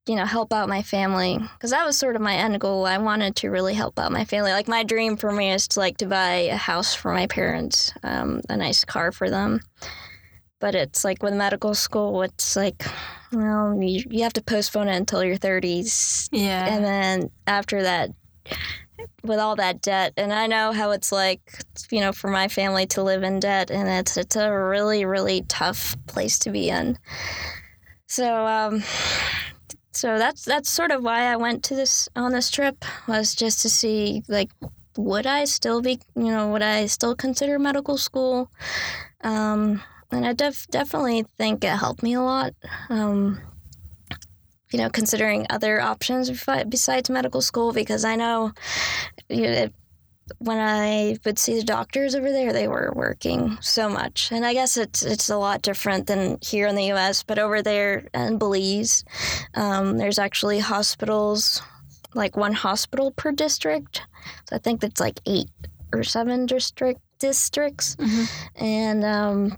you 0.05 0.15
know 0.15 0.25
help 0.25 0.51
out 0.51 0.67
my 0.67 0.83
family. 0.83 1.37
Because 1.37 1.71
that 1.71 1.85
was 1.85 1.97
sort 1.97 2.15
of 2.15 2.21
my 2.21 2.35
end 2.35 2.59
goal. 2.59 2.85
I 2.85 2.97
wanted 2.97 3.35
to 3.37 3.49
really 3.49 3.73
help 3.73 3.97
out 3.97 4.11
my 4.11 4.25
family. 4.25 4.51
Like 4.51 4.67
my 4.67 4.83
dream 4.83 5.15
for 5.17 5.31
me 5.31 5.51
is 5.51 5.67
to 5.69 5.79
like 5.79 5.97
to 5.97 6.05
buy 6.05 6.49
a 6.51 6.57
house 6.57 6.93
for 6.93 7.13
my 7.13 7.27
parents 7.27 7.93
um, 8.03 8.41
a 8.49 8.57
nice 8.57 8.83
car 8.85 9.11
for 9.11 9.29
them 9.29 9.61
but 10.63 10.75
it's 10.75 11.03
like 11.03 11.21
with 11.21 11.33
medical 11.33 11.73
school 11.75 12.21
it's 12.21 12.55
like 12.55 12.85
well, 13.33 13.77
you, 13.81 14.01
you 14.09 14.23
have 14.23 14.31
to 14.31 14.41
postpone 14.41 14.87
it 14.87 14.95
until 14.95 15.21
your 15.21 15.35
30s 15.35 16.29
Yeah. 16.31 16.65
and 16.73 16.85
then 16.85 17.29
after 17.45 17.83
that 17.83 18.11
with 19.23 19.39
all 19.39 19.57
that 19.57 19.81
debt 19.81 20.13
and 20.15 20.31
i 20.31 20.47
know 20.47 20.71
how 20.71 20.91
it's 20.91 21.11
like 21.11 21.41
you 21.91 21.99
know 21.99 22.13
for 22.13 22.29
my 22.29 22.47
family 22.47 22.85
to 22.87 23.03
live 23.03 23.23
in 23.23 23.41
debt 23.41 23.71
and 23.71 23.89
it's 23.89 24.15
it's 24.15 24.37
a 24.37 24.49
really 24.49 25.03
really 25.03 25.41
tough 25.49 25.97
place 26.07 26.39
to 26.39 26.49
be 26.49 26.69
in. 26.69 26.97
So 28.07 28.45
um 28.45 28.83
so 29.91 30.17
that's 30.17 30.45
that's 30.45 30.69
sort 30.69 30.91
of 30.91 31.03
why 31.03 31.23
i 31.33 31.35
went 31.35 31.63
to 31.65 31.75
this 31.75 32.07
on 32.15 32.31
this 32.31 32.49
trip 32.49 32.77
was 33.07 33.35
just 33.35 33.61
to 33.63 33.69
see 33.69 34.23
like 34.29 34.51
would 34.97 35.27
i 35.27 35.43
still 35.45 35.81
be 35.81 35.99
you 36.15 36.31
know 36.31 36.47
would 36.51 36.61
i 36.61 36.85
still 36.85 37.15
consider 37.15 37.59
medical 37.59 37.97
school? 37.97 38.49
Um 39.21 39.81
and 40.13 40.25
i 40.25 40.33
def- 40.33 40.67
definitely 40.67 41.23
think 41.37 41.63
it 41.63 41.69
helped 41.77 42.03
me 42.03 42.13
a 42.13 42.21
lot 42.21 42.53
um 42.89 43.39
you 44.71 44.79
know, 44.79 44.89
considering 44.89 45.45
other 45.51 45.79
options 45.79 46.31
besides 46.67 47.07
medical 47.07 47.41
school 47.41 47.73
because 47.73 48.03
I 48.03 48.15
know 48.15 48.53
it, 49.29 49.71
when 50.39 50.57
I 50.57 51.17
would 51.23 51.37
see 51.37 51.55
the 51.59 51.63
doctors 51.63 52.15
over 52.15 52.31
there, 52.31 52.51
they 52.51 52.67
were 52.67 52.91
working 52.95 53.55
so 53.61 53.87
much, 53.87 54.31
and 54.31 54.43
I 54.43 54.53
guess 54.53 54.75
it's 54.75 55.03
it's 55.03 55.29
a 55.29 55.37
lot 55.37 55.61
different 55.61 56.07
than 56.07 56.39
here 56.41 56.65
in 56.65 56.73
the 56.73 56.85
U.S. 56.85 57.21
But 57.21 57.37
over 57.37 57.61
there 57.61 58.07
in 58.15 58.39
Belize, 58.39 59.05
um, 59.53 59.99
there's 59.99 60.17
actually 60.17 60.57
hospitals, 60.57 61.61
like 62.15 62.35
one 62.35 62.53
hospital 62.53 63.11
per 63.11 63.31
district. 63.31 64.01
So 64.49 64.55
I 64.55 64.59
think 64.59 64.81
that's 64.81 64.99
like 64.99 65.19
eight 65.27 65.51
or 65.93 66.03
seven 66.03 66.47
district 66.47 66.99
districts, 67.19 67.95
Mhm. 67.97 68.29
and 68.55 69.03
um, 69.05 69.57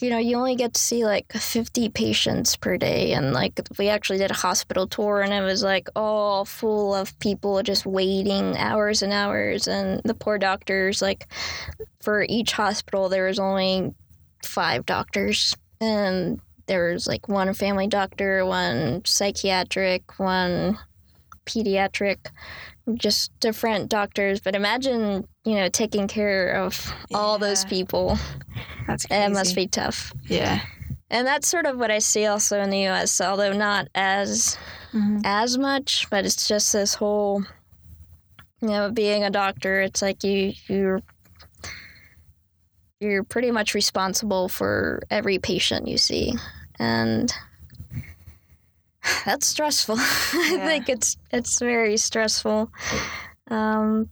you 0.00 0.10
know, 0.10 0.18
you 0.18 0.36
only 0.36 0.56
get 0.56 0.74
to 0.74 0.80
see 0.80 1.04
like 1.04 1.32
50 1.32 1.88
patients 1.90 2.56
per 2.56 2.76
day. 2.76 3.12
And 3.12 3.32
like, 3.32 3.60
we 3.78 3.88
actually 3.88 4.18
did 4.18 4.30
a 4.30 4.34
hospital 4.34 4.86
tour 4.86 5.20
and 5.20 5.32
it 5.32 5.42
was 5.42 5.62
like 5.62 5.88
all 5.94 6.44
full 6.44 6.94
of 6.94 7.16
people 7.20 7.62
just 7.62 7.86
waiting 7.86 8.56
hours 8.56 9.02
and 9.02 9.12
hours. 9.12 9.68
And 9.68 10.00
the 10.04 10.14
poor 10.14 10.38
doctors, 10.38 11.00
like, 11.00 11.28
for 12.02 12.26
each 12.28 12.52
hospital, 12.52 13.08
there 13.08 13.26
was 13.26 13.38
only 13.38 13.94
five 14.44 14.84
doctors. 14.84 15.54
And 15.80 16.40
there 16.66 16.92
was 16.92 17.06
like 17.06 17.28
one 17.28 17.52
family 17.54 17.86
doctor, 17.86 18.44
one 18.44 19.02
psychiatric, 19.04 20.18
one 20.18 20.78
pediatric, 21.46 22.18
just 22.94 23.30
different 23.40 23.88
doctors. 23.88 24.40
But 24.40 24.54
imagine, 24.54 25.26
you 25.44 25.54
know, 25.54 25.68
taking 25.68 26.06
care 26.08 26.52
of 26.62 26.92
all 27.14 27.38
those 27.38 27.64
people. 27.64 28.18
That's 28.86 29.06
crazy. 29.06 29.22
It 29.22 29.30
must 29.32 29.54
be 29.54 29.66
tough. 29.66 30.12
Yeah. 30.26 30.60
And 31.10 31.26
that's 31.26 31.48
sort 31.48 31.66
of 31.66 31.78
what 31.78 31.90
I 31.90 31.98
see 32.00 32.26
also 32.26 32.60
in 32.60 32.70
the 32.70 32.86
US, 32.88 33.20
although 33.20 33.52
not 33.52 33.88
as 33.94 34.58
Mhm. 34.92 35.20
as 35.24 35.56
much, 35.58 36.08
but 36.10 36.24
it's 36.24 36.46
just 36.48 36.72
this 36.72 36.94
whole 36.94 37.44
you 38.60 38.68
know, 38.70 38.90
being 38.90 39.22
a 39.24 39.30
doctor, 39.30 39.82
it's 39.82 40.00
like 40.00 40.24
you 40.24 40.54
you're 40.68 41.00
you're 43.00 43.24
pretty 43.24 43.50
much 43.50 43.74
responsible 43.74 44.48
for 44.48 45.02
every 45.10 45.38
patient 45.38 45.86
you 45.88 45.98
see. 45.98 46.32
And 46.78 47.32
that's 49.24 49.46
stressful. 49.46 49.96
I 49.98 50.54
Yeah. 50.56 50.66
think 50.66 50.88
it's 50.88 51.16
it's 51.32 51.58
very 51.58 51.96
stressful. 51.96 52.70
Um 53.50 54.10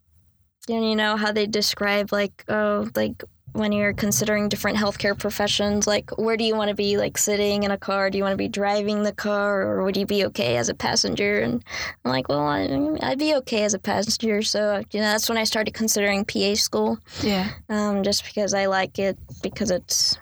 and 0.69 0.89
you 0.89 0.95
know 0.97 1.17
how 1.17 1.33
they 1.33 1.47
describe 1.47 2.13
like 2.13 2.45
oh 2.49 2.89
like 2.95 3.25
when 3.55 3.71
you're 3.71 3.93
considering 3.93 4.49
different 4.49 4.79
healthcare 4.79 5.19
professions, 5.19 5.87
like 5.87 6.11
where 6.17 6.39
do 6.39 6.45
you 6.45 6.57
want 6.57 6.71
to 6.71 6.75
be, 6.75 6.97
like 6.97 7.19
sitting 7.19 7.65
in 7.65 7.71
a 7.71 7.77
car? 7.77 8.09
Do 8.09 8.17
you 8.17 8.25
want 8.25 8.33
to 8.33 8.39
be 8.39 8.49
driving 8.49 9.03
the 9.03 9.13
car, 9.13 9.61
or 9.61 9.85
would 9.85 9.95
you 9.95 10.07
be 10.07 10.25
okay 10.25 10.57
as 10.57 10.71
a 10.71 10.75
passenger? 10.75 11.41
And 11.41 11.63
I'm 12.03 12.11
like, 12.13 12.31
well, 12.31 12.47
I, 12.47 12.67
I'd 13.03 13.19
be 13.19 13.35
okay 13.35 13.65
as 13.65 13.75
a 13.75 13.79
passenger. 13.79 14.41
So 14.41 14.83
you 14.91 15.01
know, 15.01 15.05
that's 15.07 15.29
when 15.29 15.37
I 15.37 15.45
started 15.45 15.75
considering 15.75 16.25
PA 16.25 16.55
school, 16.55 16.99
Yeah. 17.23 17.51
um, 17.69 18.03
just 18.03 18.25
because 18.25 18.55
I 18.55 18.65
like 18.67 18.99
it 18.99 19.19
because 19.43 19.71
it's 19.71 20.17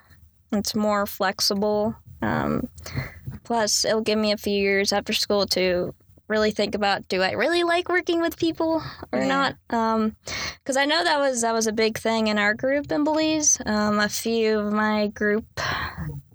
it's 0.51 0.75
more 0.75 1.07
flexible. 1.07 1.95
Um, 2.23 2.69
plus, 3.45 3.85
it'll 3.85 4.01
give 4.03 4.19
me 4.19 4.33
a 4.33 4.37
few 4.37 4.53
years 4.59 4.93
after 4.93 5.13
school 5.13 5.47
to 5.47 5.95
really 6.29 6.53
think 6.53 6.77
about 6.77 7.09
do 7.09 7.23
I 7.23 7.33
really 7.33 7.65
like 7.65 7.89
working 7.89 8.21
with 8.21 8.37
people 8.37 8.81
or 9.13 9.19
Yeah. 9.19 9.27
not? 9.69 10.13
Because 10.59 10.77
I 10.77 10.85
know 10.85 11.03
that 11.03 11.19
was 11.19 11.43
that 11.43 11.53
was 11.53 11.67
a 11.67 11.73
big 11.73 11.99
thing 11.99 12.29
in 12.29 12.39
our 12.39 12.55
group 12.55 12.93
in 12.93 13.03
Belize. 13.05 13.59
Um, 13.67 13.99
a 13.99 14.09
few 14.09 14.59
of 14.61 14.73
my 14.73 15.09
group 15.09 15.45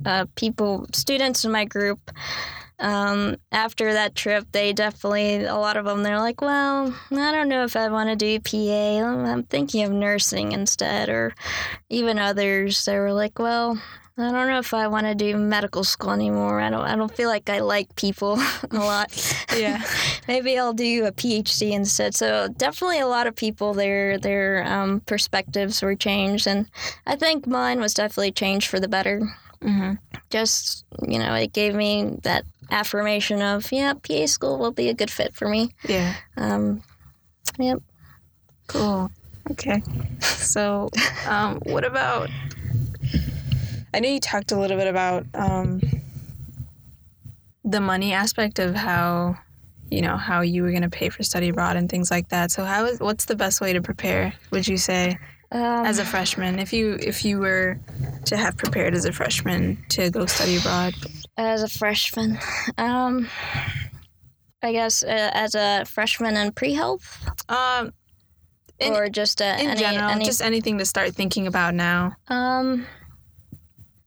uh, 0.05 0.25
people, 0.35 0.85
students 0.93 1.45
in 1.45 1.51
my 1.51 1.65
group. 1.65 2.11
Um, 2.77 3.37
after 3.53 3.93
that 3.93 4.15
trip, 4.15 4.47
they 4.51 4.73
definitely, 4.73 5.45
a 5.45 5.55
lot 5.55 5.77
of 5.77 5.85
them, 5.85 6.03
they're 6.03 6.19
like, 6.19 6.41
well, 6.41 6.93
I 7.09 7.31
don't 7.31 7.47
know 7.47 7.63
if 7.63 7.77
I 7.77 7.87
want 7.87 8.09
to 8.09 8.17
do 8.17 8.37
PA. 8.41 9.05
I'm 9.31 9.43
thinking 9.43 9.83
of 9.85 9.93
nursing 9.93 10.51
instead. 10.51 11.07
Or 11.07 11.33
even 11.89 12.19
others, 12.19 12.83
they 12.83 12.97
were 12.99 13.13
like, 13.13 13.39
well, 13.39 13.81
I 14.17 14.31
don't 14.31 14.47
know 14.47 14.59
if 14.59 14.73
I 14.73 14.87
want 14.87 15.07
to 15.07 15.15
do 15.15 15.35
medical 15.35 15.83
school 15.83 16.11
anymore. 16.11 16.61
I 16.61 16.69
don't. 16.69 16.85
I 16.85 16.95
don't 16.95 17.13
feel 17.13 17.27
like 17.27 17.49
I 17.49 17.59
like 17.59 17.93
people 17.97 18.39
a 18.71 18.77
lot. 18.77 19.11
Yeah. 19.55 19.83
Maybe 20.27 20.57
I'll 20.57 20.73
do 20.73 21.05
a 21.05 21.11
PhD 21.11 21.71
instead. 21.71 22.15
So 22.15 22.47
definitely 22.55 22.99
a 22.99 23.07
lot 23.07 23.27
of 23.27 23.35
people 23.35 23.73
their 23.73 24.17
their 24.17 24.63
um, 24.65 25.01
perspectives 25.01 25.81
were 25.81 25.95
changed, 25.95 26.47
and 26.47 26.69
I 27.05 27.17
think 27.17 27.45
mine 27.45 27.81
was 27.81 27.93
definitely 27.93 28.31
changed 28.31 28.69
for 28.69 28.79
the 28.79 28.87
better. 28.87 29.21
hmm 29.61 29.93
Just 30.29 30.85
you 31.05 31.19
know, 31.19 31.33
it 31.33 31.51
gave 31.51 31.75
me 31.75 32.17
that 32.23 32.45
affirmation 32.71 33.41
of 33.41 33.69
yeah, 33.71 33.93
PA 34.01 34.27
school 34.27 34.57
will 34.57 34.71
be 34.71 34.87
a 34.87 34.93
good 34.93 35.11
fit 35.11 35.35
for 35.35 35.49
me. 35.49 35.71
Yeah. 35.89 36.13
Um, 36.37 36.81
yep. 37.59 37.79
Cool. 38.67 39.11
Okay. 39.51 39.83
So, 40.21 40.89
um, 41.27 41.59
what 41.65 41.83
about? 41.83 42.29
I 43.95 43.99
know 43.99 44.09
you 44.09 44.19
talked 44.19 44.51
a 44.51 44.59
little 44.59 44.75
bit 44.77 44.87
about 44.87 45.25
um, 45.33 45.81
the 47.63 47.79
money 47.79 48.11
aspect 48.11 48.59
of 48.59 48.75
how, 48.75 49.37
you 49.89 50.01
know, 50.01 50.17
how 50.17 50.41
you 50.41 50.63
were 50.63 50.71
going 50.71 50.81
to 50.81 50.89
pay 50.89 51.07
for 51.07 51.23
study 51.23 51.47
abroad 51.49 51.77
and 51.77 51.89
things 51.89 52.11
like 52.11 52.27
that. 52.29 52.51
So, 52.51 52.65
how 52.65 52.85
is 52.85 52.99
what's 52.99 53.23
the 53.25 53.35
best 53.37 53.61
way 53.61 53.71
to 53.71 53.81
prepare? 53.81 54.33
Would 54.51 54.67
you 54.67 54.75
say 54.75 55.17
Um, 55.51 55.85
as 55.85 55.99
a 55.99 56.05
freshman, 56.05 56.59
if 56.59 56.73
you 56.73 56.97
if 56.99 57.23
you 57.23 57.39
were 57.39 57.79
to 58.25 58.35
have 58.35 58.57
prepared 58.57 58.93
as 58.95 59.05
a 59.05 59.13
freshman 59.13 59.77
to 59.89 60.09
go 60.09 60.25
study 60.25 60.57
abroad? 60.57 60.93
as 61.37 61.63
a 61.63 61.69
freshman, 61.69 62.37
um, 62.77 63.29
I 64.61 64.71
guess 64.73 65.03
uh, 65.03 65.31
as 65.33 65.55
a 65.55 65.85
freshman 65.85 66.35
in 66.35 66.51
pre-health 66.51 67.05
Um, 67.47 67.93
in, 68.79 68.93
or 68.93 69.07
just 69.07 69.41
uh, 69.41 69.55
in 69.59 69.69
any, 69.69 69.79
general, 69.79 70.09
any 70.09 70.25
just 70.25 70.41
anything 70.41 70.79
to 70.79 70.85
start 70.85 71.15
thinking 71.15 71.47
about 71.47 71.73
now. 71.75 72.15
Um, 72.27 72.85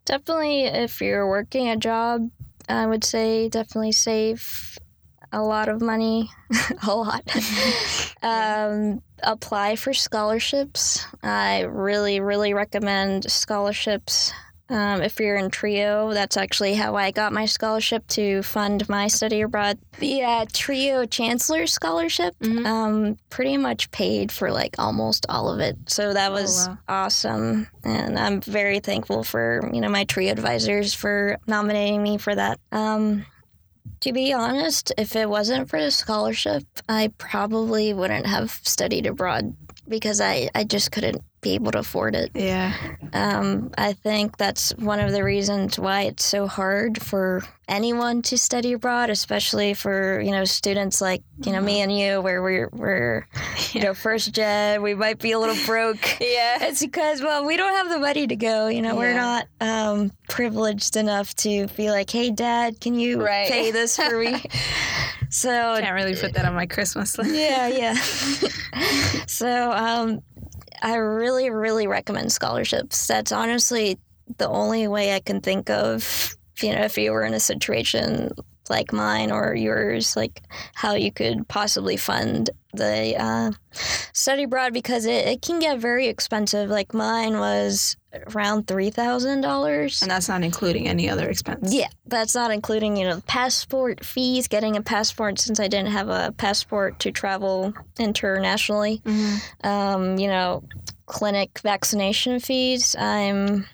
definitely, 0.09 0.65
if 0.65 1.01
you're 1.01 1.29
working 1.29 1.69
a 1.69 1.77
job, 1.77 2.31
I 2.69 2.87
would 2.87 3.05
say 3.05 3.49
definitely 3.49 3.93
save 3.93 4.79
a 5.33 5.43
lot 5.43 5.69
of 5.69 5.83
money, 5.83 6.31
a 6.87 6.95
lot. 6.97 7.23
um, 8.23 9.03
apply 9.23 9.77
for 9.77 9.93
scholarships. 9.93 11.07
I 11.23 11.61
really, 11.61 12.21
really 12.21 12.55
recommend 12.55 13.31
scholarships. 13.31 14.33
Um, 14.71 15.01
if 15.03 15.19
you're 15.19 15.37
in 15.37 15.51
TRIO, 15.51 16.13
that's 16.13 16.37
actually 16.37 16.75
how 16.75 16.95
I 16.95 17.11
got 17.11 17.33
my 17.33 17.47
scholarship 17.47 18.07
to 18.09 18.43
fund 18.43 18.87
my 18.89 19.09
study 19.09 19.41
abroad. 19.41 19.79
The 19.99 20.23
uh, 20.23 20.47
TRIO 20.53 21.07
Chancellor 21.07 21.67
Scholarship 21.67 22.35
Mhm. 22.41 22.67
um, 22.67 23.17
pretty 23.31 23.57
much 23.57 23.91
paid 23.91 24.31
for 24.31 24.51
like 24.53 24.75
almost 24.79 25.25
all 25.29 25.49
of 25.49 25.61
it. 25.61 25.77
So 25.87 26.13
that 26.13 26.31
Oh, 26.31 26.35
was 26.35 26.69
wow. 26.69 26.79
awesome, 26.89 27.69
and 27.83 28.19
I'm 28.19 28.41
very 28.43 28.81
thankful 28.81 29.25
for 29.25 29.69
you 29.73 29.81
know 29.81 29.89
my 29.89 30.05
TRIO 30.05 30.31
advisors 30.33 30.93
for 30.93 31.39
nominating 31.47 32.03
me 32.03 32.19
for 32.19 32.35
that. 32.35 32.61
Um, 32.71 33.25
to 34.01 34.13
be 34.13 34.33
honest, 34.35 34.93
if 34.99 35.17
it 35.17 35.29
wasn't 35.31 35.69
for 35.71 35.81
the 35.83 35.91
scholarship, 35.91 36.63
I 36.89 37.11
probably 37.19 37.95
wouldn't 37.95 38.27
have 38.27 38.51
studied 38.63 39.07
abroad 39.07 39.57
because 39.89 40.21
I, 40.21 40.51
I 40.55 40.65
just 40.65 40.93
couldn't 40.93 41.23
be 41.41 41.55
able 41.55 41.73
to 41.73 41.79
afford 41.79 42.15
it. 42.15 42.31
Yeah. 42.35 42.75
Um, 43.13 43.71
I 43.79 43.93
think 43.93 44.37
that's 44.39 44.71
one 44.77 45.01
of 45.01 45.13
the 45.13 45.23
reasons 45.25 45.79
why 45.79 46.03
it's 46.03 46.25
so 46.25 46.47
hard 46.47 47.01
for 47.03 47.43
anyone 47.69 48.23
to 48.23 48.37
study 48.39 48.73
abroad, 48.73 49.11
especially 49.11 49.75
for 49.75 50.21
you 50.21 50.31
know 50.31 50.45
students 50.45 51.01
like 51.01 51.23
you 51.45 51.53
know 51.53 51.61
me 51.61 51.81
and 51.81 51.97
you, 51.97 52.21
where 52.21 52.43
we're 52.43 52.69
we're 52.73 53.27
you 53.73 53.83
know 53.83 53.95
first 53.95 54.33
gen, 54.35 54.83
we 54.83 54.95
might 54.95 55.19
be 55.19 55.33
a 55.33 55.39
little 55.39 55.57
broke. 55.67 55.99
Yeah. 56.21 56.59
It's 56.67 56.81
because 56.85 57.23
well 57.23 57.45
we 57.45 57.57
don't 57.57 57.75
have 57.75 57.89
the 57.89 57.99
money 57.99 58.27
to 58.27 58.37
go. 58.37 58.69
You 58.69 58.83
know 58.83 58.97
we're 58.97 59.15
not 59.15 59.47
um, 59.61 60.11
privileged 60.29 60.97
enough 60.97 61.35
to 61.37 61.67
be 61.77 61.91
like, 61.91 62.11
hey 62.11 62.31
dad, 62.31 62.81
can 62.81 62.95
you 62.99 63.23
Right. 63.25 63.49
pay 63.51 63.71
this 63.71 63.97
for 63.97 64.19
me? 64.19 64.43
so 65.31 65.77
Can't 65.81 65.95
really 65.95 66.15
put 66.17 66.35
that 66.35 66.45
on 66.45 66.55
my 66.55 66.67
Christmas 66.67 67.17
list. 67.19 67.35
yeah, 67.35 67.69
yeah. 67.69 67.95
so, 69.27 69.71
um, 69.73 70.21
I 70.83 70.97
really, 70.97 71.51
really 71.51 71.87
recommend 71.87 72.33
scholarships. 72.33 73.07
That's 73.07 73.33
honestly 73.33 73.99
the 74.37 74.49
only 74.49 74.89
way 74.89 75.15
I 75.15 75.21
can 75.21 75.41
think 75.41 75.71
of. 75.71 76.35
You 76.61 76.75
know, 76.75 76.83
if 76.83 76.99
you 76.99 77.13
were 77.13 77.25
in 77.25 77.35
a 77.35 77.41
situation 77.41 78.31
like 78.69 78.93
mine 78.93 79.31
or 79.31 79.55
yours, 79.55 80.17
like 80.17 80.43
how 80.75 80.95
you 80.95 81.13
could 81.13 81.47
possibly 81.49 81.97
fund 81.97 82.51
the 82.79 83.15
uh, 83.19 83.53
study 84.13 84.45
abroad 84.45 84.73
because 84.73 85.05
it, 85.05 85.27
it 85.27 85.43
can 85.43 85.59
get 85.59 85.79
very 85.79 86.07
expensive. 86.07 86.71
Like 86.71 86.95
mine 86.95 87.39
was 87.39 87.97
around 88.35 88.67
three 88.67 88.91
thousand 88.91 89.43
dollars. 89.43 90.01
And 90.01 90.11
that's 90.11 90.29
not 90.29 90.43
including 90.43 90.89
any 90.89 91.11
other 91.11 91.29
expense. 91.29 91.73
Yeah, 91.73 91.89
that's 92.07 92.35
not 92.35 92.51
including, 92.51 92.97
you 92.97 93.05
know, 93.07 93.21
passport 93.27 94.05
fees, 94.05 94.49
getting 94.49 94.77
a 94.77 94.83
passport 94.83 95.39
since 95.39 95.61
I 95.61 95.69
didn't 95.69 95.93
have 95.93 96.09
a 96.09 96.33
passport 96.39 96.99
to 97.01 97.13
travel 97.13 97.75
internationally. 97.99 99.03
Mhm. 99.05 99.67
Um, 99.67 100.19
you 100.19 100.29
know, 100.29 100.65
clinic 101.07 101.61
vaccination 101.63 102.41
fees. 102.41 102.97
I'm, 102.97 103.67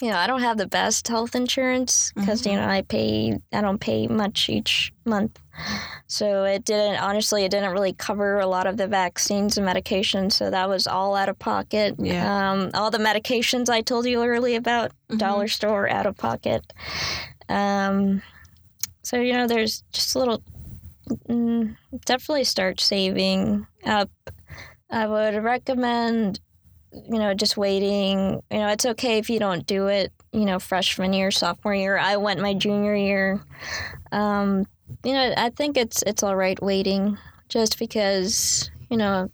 you 0.00 0.08
know, 0.10 0.16
I 0.16 0.26
don't 0.26 0.40
have 0.40 0.56
the 0.58 0.66
best 0.66 1.06
health 1.08 1.34
insurance 1.34 2.12
because, 2.14 2.44
you 2.44 2.52
know, 2.54 2.66
I 2.66 2.82
pay, 2.82 3.38
I 3.52 3.60
don't 3.60 3.80
pay 3.80 4.06
much 4.06 4.48
each 4.48 4.92
month. 5.04 5.38
So 6.08 6.44
it 6.44 6.64
didn't, 6.64 6.96
honestly, 7.00 7.44
it 7.44 7.50
didn't 7.50 7.70
really 7.72 7.92
cover 7.92 8.40
a 8.40 8.46
lot 8.46 8.66
of 8.66 8.76
the 8.76 8.88
vaccines 8.88 9.56
and 9.56 9.66
medications. 9.66 10.32
So 10.32 10.50
that 10.50 10.68
was 10.68 10.86
all 10.86 11.14
out 11.14 11.28
of 11.28 11.38
pocket. 11.38 11.94
Yeah. 11.98 12.52
Um, 12.52 12.70
all 12.74 12.90
the 12.90 12.98
medications 12.98 13.68
I 13.68 13.80
told 13.82 14.06
you 14.06 14.22
earlier 14.24 14.58
about, 14.58 14.92
Mhm. 15.10 15.18
dollar 15.18 15.48
store 15.48 15.88
out 15.88 16.06
of 16.06 16.16
pocket. 16.16 16.72
Um, 17.48 18.22
so 19.02 19.20
you 19.20 19.32
know, 19.34 19.46
there's 19.46 19.84
just 19.92 20.14
a 20.14 20.18
little. 20.18 20.42
Mm, 21.28 21.76
definitely 22.06 22.44
start 22.44 22.80
saving 22.80 23.66
up. 23.84 24.10
I 24.90 25.06
would 25.06 25.34
recommend, 25.42 26.40
you 26.94 27.18
know, 27.18 27.34
just 27.34 27.56
waiting. 27.56 28.40
You 28.50 28.58
know, 28.58 28.68
it's 28.68 28.86
okay 28.86 29.18
if 29.18 29.28
you 29.28 29.38
don't 29.38 29.66
do 29.66 29.88
it. 29.88 30.12
You 30.32 30.44
know, 30.44 30.58
freshman 30.58 31.12
year, 31.12 31.30
sophomore 31.30 31.74
year. 31.74 31.96
I 31.96 32.16
went 32.16 32.40
my 32.40 32.54
junior 32.54 32.94
year. 32.94 33.40
Um, 34.12 34.66
you 35.04 35.12
know, 35.12 35.34
I 35.36 35.50
think 35.50 35.76
it's 35.76 36.02
it's 36.06 36.22
all 36.22 36.36
right 36.36 36.60
waiting, 36.62 37.18
just 37.48 37.78
because 37.78 38.70
you 38.90 38.96
know 38.96 39.30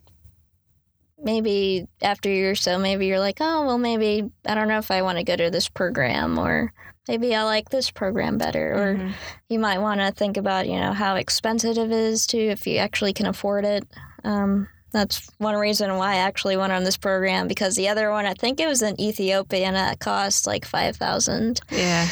maybe 1.23 1.87
after 2.03 2.31
a 2.31 2.33
year 2.35 2.51
or 2.53 2.55
so, 2.55 2.79
maybe 2.79 3.07
you're 3.07 3.19
like, 3.19 3.39
oh, 3.41 3.67
well, 3.67 3.79
maybe 3.79 4.31
I 4.47 4.55
don't 4.55 4.69
know 4.69 4.79
if 4.79 4.91
I 4.91 5.03
want 5.03 5.19
to 5.19 5.25
go 5.25 5.37
to 5.37 5.51
this 5.51 5.69
program 5.69 6.39
or 6.39 6.73
maybe 7.09 7.35
I 7.35 7.43
like 7.43 7.69
this 7.69 7.91
program 7.91 8.39
better. 8.39 8.73
Or 8.73 8.95
Mhm. 8.97 9.13
you 9.49 9.59
might 9.59 9.81
want 9.81 10.01
to 10.01 10.13
think 10.13 10.39
about, 10.39 10.67
you 10.67 10.81
know, 10.81 10.93
how 10.95 11.17
expensive 11.17 11.77
it 11.77 11.91
is 11.93 12.27
too, 12.27 12.39
if 12.39 12.67
you 12.67 12.79
actually 12.79 13.13
can 13.13 13.27
afford 13.27 13.65
it. 13.67 13.87
Um, 14.25 14.69
that's 14.93 15.28
one 15.38 15.55
reason 15.57 15.97
why 15.97 16.12
I 16.14 16.16
actually 16.16 16.57
went 16.57 16.72
on 16.72 16.84
this 16.84 16.97
program 16.97 17.47
because 17.49 17.76
the 17.76 17.88
other 17.88 18.11
one, 18.11 18.26
I 18.26 18.34
think 18.34 18.61
it 18.61 18.66
was 18.66 18.82
in 18.82 19.01
Ethiopia 19.01 19.66
and 19.66 19.76
it 19.76 20.01
cost 20.01 20.47
like 20.47 20.64
5000 20.64 21.61
Yeah. 21.70 22.09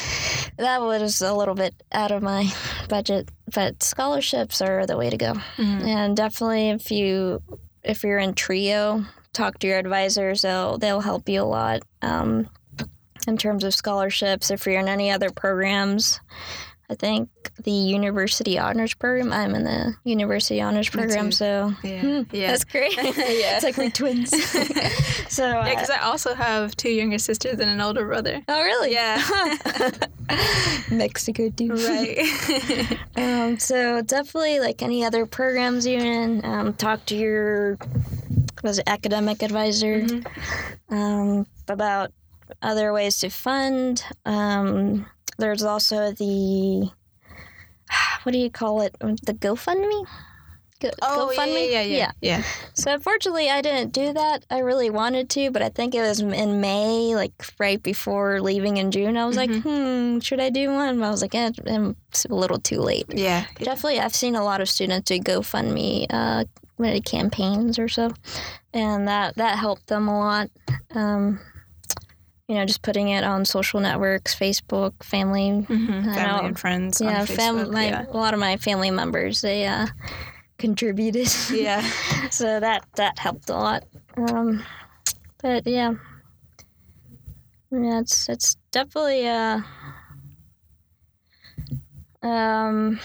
That 0.59 0.81
was 0.81 1.21
a 1.21 1.33
little 1.35 1.55
bit 1.55 1.75
out 1.93 2.11
of 2.11 2.23
my 2.23 2.51
budget, 2.89 3.29
but 3.55 3.83
scholarships 3.83 4.61
are 4.61 4.87
the 4.87 4.97
way 4.97 5.11
to 5.11 5.17
go. 5.17 5.35
Mhm. 5.57 5.85
And 5.87 6.17
definitely, 6.17 6.71
if 6.71 6.91
you 6.91 7.43
if 7.85 8.03
you're 8.03 8.19
in 8.19 8.35
trio, 8.35 9.05
talk 9.33 9.59
to 9.61 9.67
your 9.67 9.79
advisors. 9.79 10.43
They'll 10.43 10.79
they'll 10.79 11.01
help 11.01 11.29
you 11.29 11.43
a 11.43 11.45
lot 11.45 11.83
um, 12.03 12.49
in 13.27 13.37
terms 13.39 13.63
of 13.65 13.75
scholarships. 13.75 14.51
If 14.51 14.67
you're 14.67 14.81
in 14.81 14.89
any 14.89 15.11
other 15.11 15.31
programs, 15.31 16.21
I 16.91 16.95
think 16.95 17.29
the 17.63 17.71
University 17.71 18.59
Honors 18.59 18.95
Program. 18.95 19.31
I'm 19.33 19.55
in 19.55 19.65
the 19.65 19.95
University 20.05 20.61
Honors 20.63 20.89
Program, 20.89 21.31
so 21.33 21.75
Yeah. 21.83 22.01
hmm, 22.01 22.23
Yeah. 22.33 22.51
that's 22.51 22.65
great. 22.65 22.97
Yeah. 22.97 23.57
it's 23.57 23.63
like 23.65 23.77
we're 23.77 23.91
twins. 23.91 24.31
so 25.29 25.47
Yeah, 25.47 25.59
uh, 25.59 25.69
because 25.69 25.91
I 25.91 25.99
also 25.99 26.35
have 26.35 26.75
two 26.77 26.89
younger 26.91 27.19
sisters 27.19 27.61
and 27.61 27.69
an 27.69 27.81
older 27.83 28.07
brother. 28.07 28.41
oh 28.49 28.63
really? 28.63 28.93
Yeah. 28.93 29.23
Mexico 30.91 31.51
too. 31.51 31.75
right. 31.75 32.99
Um, 33.17 33.59
so 33.59 34.01
definitely, 34.03 34.61
like 34.61 34.83
any 34.83 35.05
other 35.05 35.27
programs 35.27 35.87
you're 35.87 36.01
in, 36.01 36.45
um, 36.45 36.73
talk 36.75 37.05
to 37.07 37.17
your 37.17 37.79
was 38.63 38.79
it 38.79 38.85
academic 38.89 39.43
advisor 39.43 40.01
Mhm. 40.01 40.27
um, 40.91 41.47
about 41.69 42.13
other 42.63 42.93
ways 42.93 43.19
to 43.19 43.29
fund. 43.31 44.03
Um, 44.25 45.07
there's 45.39 45.63
also 45.63 46.13
the 46.13 46.91
what 48.23 48.33
do 48.33 48.39
you 48.39 48.51
call 48.51 48.83
it? 48.83 48.97
The 49.01 49.35
GoFundMe. 49.35 50.07
Go, 50.81 50.91
Oh, 51.03 51.33
yeah, 51.33 51.39
GoFundMe. 51.39 51.73
yeah, 51.73 51.81
yeah, 51.81 51.97
yeah. 51.97 52.13
yeah. 52.21 52.43
So 52.75 52.93
unfortunately, 52.95 53.51
I 53.51 53.63
didn't 53.63 53.93
do 53.93 54.13
that. 54.13 54.45
I 54.49 54.59
really 54.61 54.91
wanted 54.91 55.29
to, 55.31 55.51
but 55.51 55.61
I 55.61 55.71
think 55.71 55.93
it 55.95 56.01
was 56.03 56.21
in 56.21 56.61
May, 56.61 57.17
like 57.17 57.33
right 57.59 57.83
before 57.83 58.41
leaving 58.41 58.77
in 58.77 58.93
June. 58.93 59.17
I 59.17 59.27
was 59.27 59.37
like, 59.37 59.51
hmm, 59.51 60.21
should 60.21 60.39
I 60.39 60.51
do 60.51 60.71
one? 60.71 61.03
I 61.03 61.11
was 61.11 61.21
like, 61.21 61.35
eh, 61.35 61.51
it's 62.11 62.25
a 62.27 62.35
little 62.35 62.61
too 62.61 62.79
late. 62.81 63.07
Yeah. 63.09 63.45
Definitely, 63.57 63.99
I've 63.99 64.15
seen 64.15 64.37
a 64.37 64.45
lot 64.45 64.61
of 64.61 64.69
students 64.69 65.09
do 65.11 65.19
GoFundMe 65.19 66.07
uh, 66.11 66.45
campaigns 67.05 67.81
or 67.81 67.89
so, 67.89 68.13
and 68.73 69.09
that 69.09 69.35
that 69.35 69.59
helped 69.59 69.89
them 69.89 70.07
a 70.07 70.17
lot. 70.17 70.51
Um, 70.95 71.41
you 72.49 72.55
know, 72.55 72.65
just 72.65 72.81
putting 72.83 73.09
it 73.11 73.25
on 73.25 73.45
social 73.45 73.79
networks, 73.79 74.35
Facebook, 74.35 75.03
family. 75.03 75.67
Mhm. 75.69 76.03
Family 76.15 76.23
know. 76.43 76.47
and 76.49 76.59
friends. 76.59 77.01
yeah, 77.01 77.21
on 77.21 77.27
fam- 77.27 77.71
my, 77.73 77.89
yeah. 77.89 78.07
a 78.09 78.17
lot 78.17 78.33
of 78.35 78.41
my 78.41 78.57
family 78.57 78.91
members 78.91 79.43
they 79.43 79.67
uh, 79.67 79.87
contributed. 80.57 81.29
Yeah. 81.53 81.83
so 82.31 82.59
that 82.59 82.87
that 82.97 83.19
helped 83.19 83.51
a 83.51 83.55
lot. 83.55 83.85
Um, 84.17 84.63
but 85.43 85.67
yeah, 85.67 85.93
yeah, 87.71 88.01
it's 88.01 88.29
it's 88.31 88.57
definitely 88.73 89.29
uh, 89.29 89.61
um, 92.23 92.99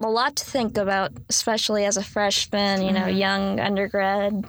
a 0.00 0.08
lot 0.08 0.36
to 0.36 0.44
think 0.44 0.78
about, 0.78 1.10
especially 1.28 1.84
as 1.84 1.96
a 1.96 2.04
freshman. 2.04 2.82
You 2.82 2.92
know, 2.92 3.06
Mhm. 3.06 3.18
young 3.18 3.60
undergrad. 3.60 4.44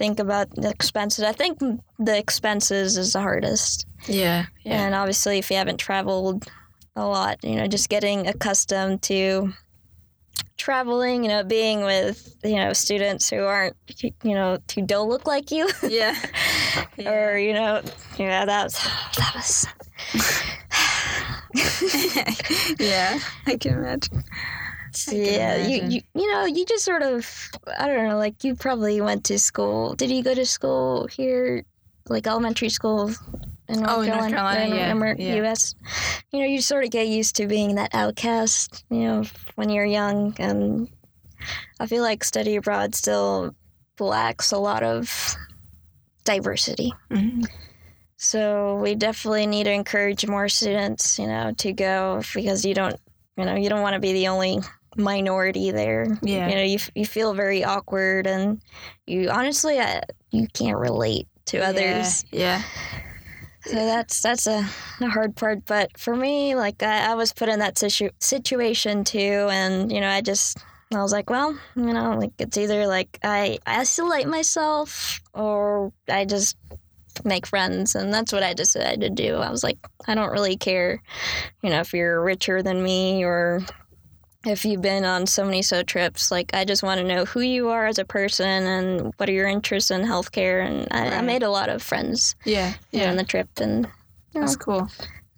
Think 0.00 0.18
about 0.18 0.48
the 0.54 0.70
expenses. 0.70 1.24
I 1.24 1.32
think 1.32 1.60
the 1.98 2.16
expenses 2.16 2.96
is 2.96 3.12
the 3.12 3.20
hardest. 3.20 3.84
Yeah. 4.06 4.46
Yeah. 4.64 4.86
And 4.86 4.94
obviously, 4.94 5.36
if 5.36 5.50
you 5.50 5.58
haven't 5.58 5.76
traveled 5.76 6.50
a 6.96 7.06
lot, 7.06 7.44
you 7.44 7.56
know, 7.56 7.66
just 7.66 7.90
getting 7.90 8.26
accustomed 8.26 9.02
to 9.02 9.52
traveling, 10.56 11.22
you 11.22 11.28
know, 11.28 11.44
being 11.44 11.82
with, 11.82 12.34
you 12.42 12.56
know, 12.56 12.72
students 12.72 13.28
who 13.28 13.42
aren't, 13.42 13.76
you 14.02 14.34
know, 14.34 14.56
who 14.74 14.80
don't 14.80 15.10
look 15.10 15.26
like 15.26 15.50
you. 15.50 15.68
Yeah. 15.86 16.16
or, 17.04 17.36
you 17.36 17.52
know, 17.52 17.82
yeah, 18.16 18.46
that 18.46 18.64
was, 18.64 18.88
that 19.18 19.34
was. 19.34 19.66
yeah. 22.80 23.18
I 23.46 23.58
can 23.58 23.74
imagine. 23.74 24.24
Yeah, 25.10 25.66
you, 25.66 25.82
you 25.88 26.00
you 26.14 26.32
know 26.32 26.44
you 26.44 26.64
just 26.66 26.84
sort 26.84 27.02
of 27.02 27.26
I 27.78 27.86
don't 27.86 28.08
know 28.08 28.16
like 28.18 28.44
you 28.44 28.54
probably 28.54 29.00
went 29.00 29.24
to 29.26 29.38
school. 29.38 29.94
Did 29.94 30.10
you 30.10 30.22
go 30.22 30.34
to 30.34 30.46
school 30.46 31.06
here, 31.06 31.64
like 32.08 32.26
elementary 32.26 32.68
school 32.68 33.10
in 33.68 33.80
North 33.80 33.90
Oh, 33.90 34.00
in 34.02 34.08
North 34.08 34.30
Carolina, 34.30 34.74
yeah, 34.74 35.14
yeah. 35.18 35.34
U.S. 35.36 35.74
You 36.32 36.40
know, 36.40 36.46
you 36.46 36.60
sort 36.60 36.84
of 36.84 36.90
get 36.90 37.08
used 37.08 37.36
to 37.36 37.46
being 37.46 37.76
that 37.76 37.94
outcast. 37.94 38.84
You 38.90 39.00
know, 39.00 39.24
when 39.54 39.70
you're 39.70 39.84
young, 39.84 40.34
and 40.38 40.88
I 41.78 41.86
feel 41.86 42.02
like 42.02 42.24
study 42.24 42.56
abroad 42.56 42.94
still 42.94 43.54
lacks 43.98 44.50
a 44.50 44.58
lot 44.58 44.82
of 44.82 45.36
diversity. 46.24 46.92
Mhm. 47.10 47.46
So 48.16 48.76
we 48.76 48.94
definitely 48.94 49.46
need 49.46 49.64
to 49.64 49.72
encourage 49.72 50.26
more 50.26 50.48
students, 50.48 51.18
you 51.18 51.26
know, 51.26 51.52
to 51.58 51.72
go 51.72 52.22
because 52.34 52.64
you 52.64 52.74
don't, 52.74 52.96
you 53.36 53.44
know, 53.44 53.54
you 53.54 53.68
don't 53.70 53.80
want 53.82 53.94
to 53.94 54.00
be 54.00 54.12
the 54.12 54.28
only 54.28 54.58
minority 55.00 55.70
there. 55.70 56.06
Yeah. 56.22 56.48
You 56.48 56.54
know, 56.54 56.62
you, 56.62 56.78
you 56.94 57.06
feel 57.06 57.34
very 57.34 57.64
awkward 57.64 58.26
and 58.26 58.60
you 59.06 59.30
honestly, 59.30 59.78
uh, 59.78 60.00
you 60.30 60.46
can't 60.52 60.78
relate 60.78 61.26
to 61.46 61.58
others. 61.58 62.24
Yeah. 62.30 62.62
So 63.64 63.74
that's 63.74 64.22
that's 64.22 64.46
a, 64.46 64.66
a 65.00 65.08
hard 65.08 65.36
part. 65.36 65.66
But 65.66 65.98
for 65.98 66.16
me, 66.16 66.54
like 66.54 66.82
I, 66.82 67.12
I 67.12 67.14
was 67.14 67.32
put 67.32 67.48
in 67.48 67.58
that 67.58 67.76
situ- 67.76 68.10
situation 68.18 69.04
too, 69.04 69.48
and 69.50 69.92
you 69.92 70.00
know, 70.00 70.08
I 70.08 70.22
just 70.22 70.56
I 70.94 71.02
was 71.02 71.12
like, 71.12 71.28
well, 71.28 71.58
you 71.76 71.92
know, 71.92 72.16
like 72.18 72.32
it's 72.38 72.56
either 72.56 72.86
like 72.86 73.18
I 73.22 73.58
isolate 73.66 74.26
myself 74.26 75.20
or 75.34 75.92
I 76.08 76.24
just 76.24 76.56
make 77.24 77.46
friends. 77.46 77.94
And 77.94 78.12
that's 78.12 78.32
what 78.32 78.42
I 78.42 78.54
decided 78.54 79.00
to 79.00 79.10
do. 79.10 79.36
I 79.36 79.50
was 79.50 79.62
like, 79.62 79.78
I 80.06 80.14
don't 80.14 80.30
really 80.30 80.56
care, 80.56 81.02
you 81.62 81.70
know, 81.70 81.80
if 81.80 81.92
you're 81.92 82.22
richer 82.22 82.62
than 82.62 82.82
me 82.82 83.24
or 83.24 83.60
if 84.46 84.64
you've 84.64 84.80
been 84.82 85.04
on 85.04 85.26
so 85.26 85.44
many 85.44 85.62
so 85.62 85.82
trips. 85.82 86.30
Like, 86.30 86.50
I 86.54 86.64
just 86.64 86.82
want 86.82 86.98
to 87.00 87.06
know 87.06 87.24
who 87.26 87.40
you 87.40 87.68
are 87.68 87.86
as 87.86 87.98
a 87.98 88.04
person 88.04 88.46
and 88.46 89.12
what 89.18 89.28
are 89.28 89.32
your 89.32 89.48
interests 89.48 89.90
in 89.90 90.00
healthcare. 90.02 90.64
And 90.66 90.88
I, 90.90 91.18
I 91.18 91.20
made 91.20 91.42
a 91.42 91.50
lot 91.50 91.68
of 91.68 91.82
friends 91.82 92.34
Yeah. 92.44 92.74
you 92.90 92.98
know, 93.00 93.04
Yeah. 93.04 93.10
on 93.10 93.16
the 93.16 93.24
trip. 93.24 93.48
And 93.60 93.86
That's 94.32 94.56
cool. 94.56 94.88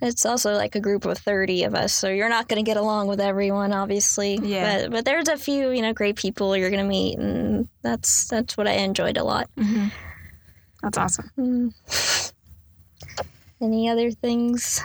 it's 0.01 0.25
also 0.25 0.53
like 0.55 0.75
a 0.77 0.81
group 0.81 1.05
of 1.05 1.19
30 1.19 1.65
of 1.65 1.75
us, 1.75 1.93
so 1.95 2.09
you're 2.09 2.29
not 2.29 2.49
going 2.49 2.65
to 2.65 2.69
get 2.69 2.77
along 2.77 3.09
with 3.09 3.21
everyone, 3.21 3.73
obviously. 3.73 4.39
Yeah. 4.43 4.83
But, 4.83 4.91
but 4.93 5.05
there's 5.05 5.29
a 5.29 5.37
few, 5.37 5.71
you 5.71 5.83
know, 5.83 5.93
great 5.93 6.17
people 6.17 6.57
you're 6.57 6.71
going 6.71 6.83
to 6.83 6.89
meet, 6.89 7.19
and 7.19 7.69
that's 7.83 8.27
that's 8.29 8.57
what 8.57 8.67
I 8.69 8.73
enjoyed 8.73 9.17
a 9.17 9.25
lot. 9.25 9.49
hmm 9.59 9.89
That's 10.83 10.99
awesome. 10.99 11.31
Mm. 11.39 12.33
Any 13.61 13.89
other 13.89 14.11
things? 14.11 14.81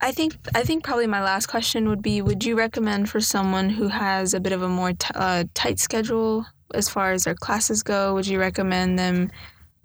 I 0.00 0.12
think 0.12 0.36
I 0.54 0.62
think 0.62 0.84
probably 0.84 1.06
my 1.06 1.22
last 1.22 1.46
question 1.46 1.88
would 1.88 2.02
be: 2.02 2.22
Would 2.22 2.44
you 2.44 2.56
recommend 2.56 3.10
for 3.10 3.20
someone 3.20 3.68
who 3.70 3.88
has 3.88 4.32
a 4.32 4.40
bit 4.40 4.52
of 4.52 4.62
a 4.62 4.68
more 4.68 4.92
t- 4.92 5.08
uh, 5.14 5.44
tight 5.54 5.80
schedule 5.80 6.46
as 6.74 6.88
far 6.88 7.12
as 7.12 7.24
their 7.24 7.34
classes 7.34 7.82
go? 7.82 8.14
Would 8.14 8.26
you 8.26 8.38
recommend 8.38 8.98
them, 8.98 9.30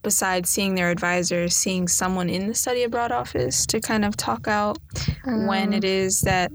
besides 0.03 0.49
seeing 0.49 0.75
their 0.75 0.91
advisor, 0.91 1.49
seeing 1.49 1.87
someone 1.87 2.29
in 2.29 2.47
the 2.47 2.53
study 2.53 2.83
abroad 2.83 3.11
office 3.11 3.65
to 3.67 3.79
kind 3.81 4.05
of 4.05 4.15
talk 4.15 4.47
out 4.47 4.77
when 5.25 5.69
Um, 5.69 5.73
it 5.73 5.83
is 5.83 6.21
that 6.21 6.51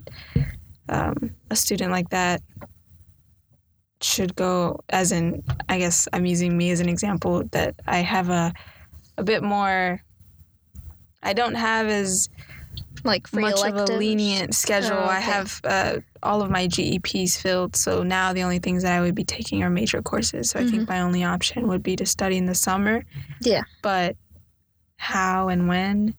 um, 0.88 1.34
a 1.50 1.56
student 1.56 1.90
like 1.90 2.10
that 2.10 2.40
should 4.00 4.36
go? 4.36 4.78
As 4.90 5.10
in, 5.10 5.42
I 5.68 5.78
guess 5.78 6.06
I'm 6.12 6.26
using 6.26 6.56
me 6.56 6.70
as 6.70 6.78
an 6.78 6.88
example 6.88 7.42
that 7.50 7.74
I 7.88 7.98
have 7.98 8.30
a 8.30 8.52
a 9.16 9.24
bit 9.24 9.42
more. 9.42 10.00
I 11.24 11.32
don't 11.32 11.56
have 11.56 11.88
as 11.88 12.28
like 13.04 13.26
free 13.26 13.42
much 13.42 13.60
of 13.64 13.76
a 13.76 13.84
lenient 13.96 14.54
schedule. 14.54 14.96
Oh, 14.96 15.04
I 15.04 15.20
have 15.20 15.60
uh, 15.64 15.98
all 16.22 16.42
of 16.42 16.50
my 16.50 16.66
GEPs 16.66 17.36
filled, 17.36 17.76
so 17.76 18.02
now 18.02 18.32
the 18.32 18.42
only 18.42 18.58
things 18.58 18.82
that 18.82 18.92
I 18.92 19.00
would 19.00 19.14
be 19.14 19.24
taking 19.24 19.62
are 19.62 19.70
major 19.70 20.02
courses. 20.02 20.50
So 20.50 20.60
I 20.60 20.64
think 20.64 20.88
my 20.88 21.00
only 21.00 21.24
option 21.24 21.68
would 21.68 21.82
be 21.82 21.96
to 21.96 22.06
study 22.06 22.36
in 22.36 22.46
the 22.46 22.54
summer. 22.54 23.00
Mm-hmm. 23.00 23.32
Yeah. 23.42 23.62
But 23.82 24.16
how 24.96 25.48
and 25.48 25.68
when 25.68 26.14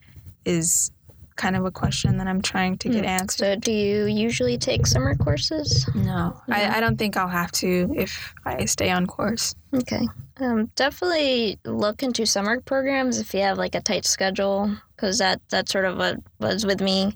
is 0.46 0.92
kind 1.40 1.56
of 1.56 1.64
a 1.66 1.72
question 1.72 2.18
that 2.18 2.28
I'm 2.28 2.42
trying 2.42 2.78
to 2.80 2.90
get 2.90 3.04
Hmm. 3.06 3.10
answered. 3.22 3.38
So, 3.40 3.56
do 3.62 3.72
you 3.72 4.06
usually 4.06 4.58
take 4.58 4.86
summer 4.86 5.16
courses? 5.16 5.88
No, 5.96 6.04
No. 6.48 6.56
I, 6.56 6.78
I 6.78 6.80
don't 6.82 6.98
think 6.98 7.16
I'll 7.18 7.28
have 7.42 7.52
to 7.64 7.92
if 7.96 8.34
I 8.46 8.66
stay 8.66 8.92
on 8.92 9.08
course. 9.08 9.56
Okay. 9.74 10.06
Um, 10.42 10.70
definitely 10.76 11.58
look 11.66 12.04
into 12.04 12.26
summer 12.26 12.60
programs 12.62 13.20
if 13.20 13.34
you 13.34 13.42
have 13.42 13.58
like 13.58 13.76
a 13.76 13.82
tight 13.82 14.06
schedule, 14.06 14.70
because 14.96 15.18
that 15.20 15.42
that's 15.50 15.72
sort 15.72 15.86
of 15.86 15.98
what 15.98 16.18
was 16.40 16.66
with 16.66 16.82
me, 16.82 17.16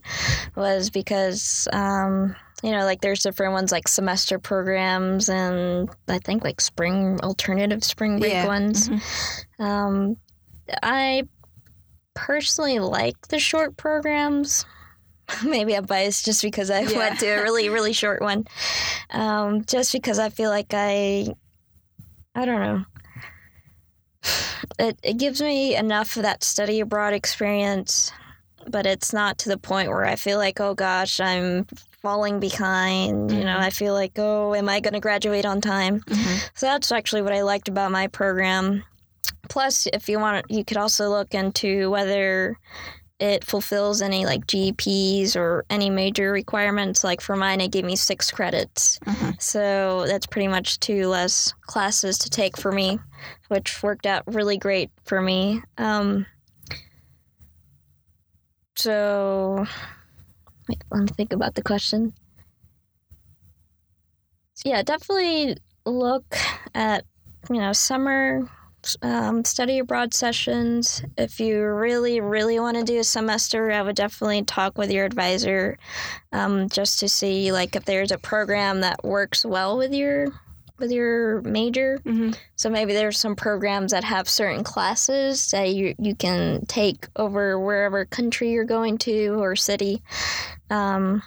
was 0.55 0.89
because 0.89 1.67
um, 1.74 2.36
you 2.63 2.71
know 2.71 2.84
like 2.86 3.01
there's 3.01 3.24
different 3.24 3.53
ones 3.53 3.71
like 3.71 3.88
semester 3.88 4.39
programs 4.39 5.30
and 5.30 5.89
I 6.07 6.19
think 6.19 6.43
like 6.43 6.59
spring 6.61 7.19
alternative 7.24 7.84
spring 7.84 8.19
break 8.19 8.32
Yeah. 8.34 8.47
ones. 8.47 8.89
Mhm. 8.89 9.01
Um, 9.59 10.17
I 10.82 11.24
personally 12.14 12.80
like 12.80 13.28
the 13.30 13.39
short 13.39 13.78
programs. 13.78 14.66
Maybe 15.43 15.76
I'm 15.76 15.86
biased 15.86 16.26
just 16.26 16.41
because 16.41 16.70
I 16.70 16.82
Yeah. 16.89 16.97
went 16.97 17.20
to 17.20 17.28
a 17.28 17.41
really, 17.41 17.70
really 17.70 17.93
short 17.93 18.22
one. 18.22 18.45
Um, 19.09 19.64
just 19.66 19.91
because 19.93 20.20
I 20.20 20.30
feel 20.30 20.49
like 20.49 20.74
I, 20.74 21.28
I 22.36 22.45
don't 22.45 22.59
know. 22.61 22.86
It, 24.80 24.97
it 25.03 25.18
gives 25.18 25.41
me 25.41 25.76
enough 25.76 26.16
of 26.16 26.24
that 26.24 26.43
study 26.43 26.80
abroad 26.80 27.14
experience, 27.14 28.11
but 28.70 28.86
it's 28.86 29.11
not 29.14 29.38
to 29.39 29.49
the 29.49 29.57
point 29.57 29.89
where 29.89 30.05
I 30.05 30.16
feel 30.16 30.38
like, 30.38 30.59
oh 30.61 30.74
gosh, 30.74 31.20
I'm 31.20 31.66
falling 32.01 32.39
behind. 32.39 33.30
You 33.32 33.43
know, 33.43 33.57
Mhm. 33.57 33.64
I 33.64 33.70
feel 33.70 33.93
like, 33.93 34.14
oh, 34.18 34.55
am 34.55 34.70
I 34.70 34.80
going 34.80 34.93
to 34.93 34.99
graduate 35.01 35.45
on 35.45 35.59
time? 35.61 35.99
Mhm. 36.01 36.49
So 36.55 36.66
that's 36.66 36.91
actually 36.91 37.22
what 37.22 37.34
I 37.34 37.41
liked 37.43 37.68
about 37.68 37.91
my 37.91 38.07
program. 38.07 38.84
Plus, 39.50 39.88
if 39.94 40.08
you 40.10 40.20
want, 40.20 40.46
you 40.50 40.64
could 40.64 40.78
also 40.78 41.10
look 41.10 41.34
into 41.34 41.89
whether 41.89 42.58
it 43.20 43.44
fulfills 43.44 44.02
any 44.02 44.26
like 44.26 44.46
GEPs 44.48 45.36
or 45.36 45.66
any 45.70 45.89
major 45.89 46.32
requirements. 46.32 47.04
Like 47.04 47.22
for 47.22 47.36
mine, 47.36 47.62
it 47.62 47.72
gave 47.72 47.86
me 47.86 47.96
six 47.96 48.32
credits. 48.32 49.00
Mhm. 49.06 49.41
So 49.41 50.06
that's 50.08 50.26
pretty 50.26 50.48
much 50.48 50.80
two 50.80 51.08
less 51.08 51.54
classes 51.62 52.18
to 52.20 52.30
take 52.30 52.58
for 52.58 52.72
me, 52.72 53.00
which 53.50 53.82
worked 53.84 54.06
out 54.06 54.24
really 54.28 54.58
great 54.58 54.91
for 55.06 55.22
me. 55.22 55.62
Um, 55.78 56.26
so, 58.76 59.66
wait, 60.68 60.84
let 60.91 61.02
me 61.04 61.08
think 61.16 61.32
about 61.34 61.56
the 61.56 61.62
question. 61.62 62.14
Yeah, 64.66 64.82
definitely 64.82 65.58
look 65.86 66.36
at 66.74 67.04
you 67.50 67.58
know 67.60 67.74
summer 67.74 68.50
um, 69.02 69.44
study 69.46 69.80
abroad 69.80 70.14
sessions. 70.14 71.04
If 71.18 71.40
you 71.40 71.64
really, 71.66 72.20
really 72.22 72.60
want 72.60 72.78
to 72.78 72.84
do 72.84 73.00
a 73.00 73.04
semester, 73.04 73.72
I 73.72 73.82
would 73.82 73.96
definitely 73.96 74.44
talk 74.44 74.78
with 74.78 74.92
your 74.92 75.06
advisor 75.06 75.78
um, 76.32 76.70
just 76.70 77.00
to 77.00 77.10
see 77.10 77.52
like 77.52 77.76
if 77.76 77.86
there's 77.86 78.12
a 78.12 78.18
program 78.18 78.82
that 78.82 79.04
works 79.04 79.46
well 79.46 79.78
with 79.78 79.94
your 79.94 80.28
with 80.80 80.92
your 80.92 81.42
major. 81.44 82.00
Mhm. 82.04 82.36
So 82.56 82.70
maybe 82.70 82.94
there's 82.94 83.20
some 83.20 83.36
programs 83.36 83.92
that 83.92 84.04
have 84.04 84.28
certain 84.28 84.64
classes 84.64 85.52
that 85.52 85.70
you 85.70 85.94
you 86.00 86.16
can 86.16 86.66
take 86.66 87.08
over 87.16 87.60
wherever 87.60 88.06
country 88.06 88.52
you're 88.52 88.66
going 88.66 88.98
to 89.00 89.40
or 89.40 89.56
city. 89.56 90.02
Um, 90.70 91.22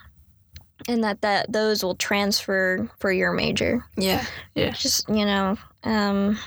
and 0.89 1.03
that, 1.05 1.21
that 1.23 1.51
those 1.51 1.83
will 1.83 1.95
transfer 1.95 2.89
for 2.99 3.11
your 3.11 3.33
major 3.33 3.85
Yeah. 3.97 4.25
Yeah. 4.55 4.71
just 4.71 5.09
you 5.09 5.25
know 5.25 5.57
um 5.85 6.39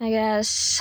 i 0.00 0.10
guess. 0.10 0.80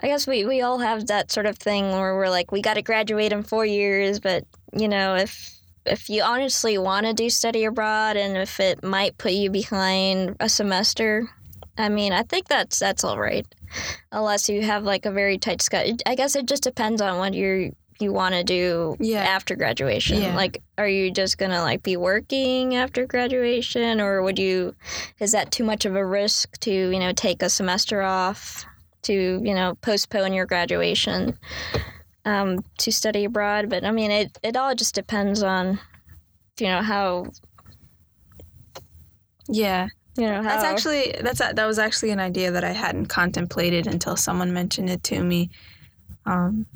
I 0.00 0.06
guess 0.06 0.28
we, 0.28 0.44
we 0.44 0.60
all 0.60 0.78
have 0.78 1.08
that 1.08 1.32
sort 1.32 1.46
of 1.46 1.58
thing 1.58 1.90
where 1.90 2.14
we're 2.14 2.28
like 2.28 2.52
we 2.52 2.62
got 2.62 2.74
to 2.74 2.82
graduate 2.82 3.32
in 3.32 3.42
four 3.42 3.66
years 3.66 4.20
but 4.20 4.44
you 4.72 4.86
know 4.88 5.16
if 5.16 5.58
if 5.86 6.08
you 6.08 6.22
honestly 6.22 6.78
want 6.78 7.06
to 7.06 7.12
do 7.12 7.28
study 7.30 7.64
abroad 7.64 8.16
and 8.16 8.36
if 8.36 8.60
it 8.60 8.84
might 8.84 9.18
put 9.18 9.32
you 9.32 9.50
behind 9.50 10.36
a 10.38 10.48
semester 10.48 11.28
i 11.78 11.88
mean 11.88 12.12
i 12.12 12.22
think 12.22 12.46
that's 12.46 12.78
that's 12.78 13.04
all 13.04 13.18
right. 13.18 13.46
Unless 14.12 14.48
you 14.48 14.62
have 14.62 14.84
like 14.84 15.04
a 15.04 15.10
very 15.10 15.36
tight 15.36 15.60
schedule 15.62 15.96
i 16.06 16.14
guess 16.14 16.36
it 16.36 16.46
just 16.46 16.62
depends 16.62 17.02
on 17.02 17.18
what 17.18 17.34
you're 17.34 17.70
you 18.00 18.12
want 18.12 18.34
to 18.34 18.44
do 18.44 18.96
Yeah. 19.00 19.22
after 19.24 19.56
graduation 19.56 20.22
Yeah. 20.22 20.36
like 20.36 20.62
are 20.76 20.88
you 20.88 21.10
just 21.10 21.36
gonna 21.38 21.62
like 21.62 21.82
be 21.82 21.96
working 21.96 22.76
after 22.76 23.06
graduation 23.06 24.00
or 24.00 24.22
would 24.22 24.38
you 24.38 24.74
is 25.18 25.32
that 25.32 25.50
too 25.50 25.64
much 25.64 25.84
of 25.84 25.96
a 25.96 26.04
risk 26.06 26.58
to 26.60 26.70
you 26.70 26.98
know 26.98 27.12
take 27.12 27.42
a 27.42 27.48
semester 27.50 28.02
off 28.02 28.64
to 29.02 29.12
you 29.42 29.54
know 29.54 29.74
postpone 29.80 30.32
your 30.32 30.46
graduation 30.46 31.36
um, 32.24 32.62
to 32.78 32.92
study 32.92 33.24
abroad 33.24 33.68
but 33.68 33.84
i 33.84 33.90
mean 33.90 34.10
it, 34.10 34.38
it 34.42 34.56
all 34.56 34.74
just 34.74 34.94
depends 34.94 35.42
on 35.42 35.78
you 36.60 36.66
know 36.66 36.82
how 36.82 37.26
Yeah. 39.48 39.88
you 40.16 40.26
know 40.26 40.42
That's 40.42 40.64
actually 40.64 41.14
that's 41.22 41.38
that 41.40 41.66
was 41.66 41.78
actually 41.78 42.10
an 42.10 42.20
idea 42.20 42.50
that 42.50 42.64
I 42.64 42.72
hadn't 42.72 43.06
contemplated 43.06 43.86
until 43.86 44.16
someone 44.16 44.52
mentioned 44.52 44.90
it 44.90 45.02
to 45.04 45.22
me. 45.22 45.50
Um, 46.26 46.66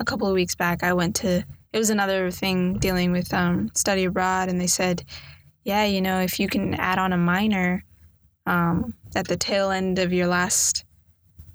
a 0.00 0.04
couple 0.04 0.26
of 0.26 0.34
weeks 0.34 0.54
back, 0.56 0.82
I 0.82 0.92
went 0.94 1.14
to 1.16 1.44
it 1.72 1.78
was 1.78 1.90
another 1.90 2.32
thing 2.32 2.78
dealing 2.78 3.12
with 3.12 3.32
um, 3.32 3.70
study 3.76 4.04
abroad, 4.04 4.48
and 4.48 4.60
they 4.60 4.66
said, 4.66 5.04
yeah, 5.62 5.84
you 5.84 6.00
know, 6.00 6.18
if 6.20 6.40
you 6.40 6.48
can 6.48 6.74
add 6.74 6.98
on 6.98 7.12
a 7.12 7.16
minor 7.16 7.84
um, 8.46 8.94
at 9.14 9.28
the 9.28 9.36
tail 9.36 9.70
end 9.70 10.00
of 10.00 10.12
your 10.12 10.26
last, 10.26 10.84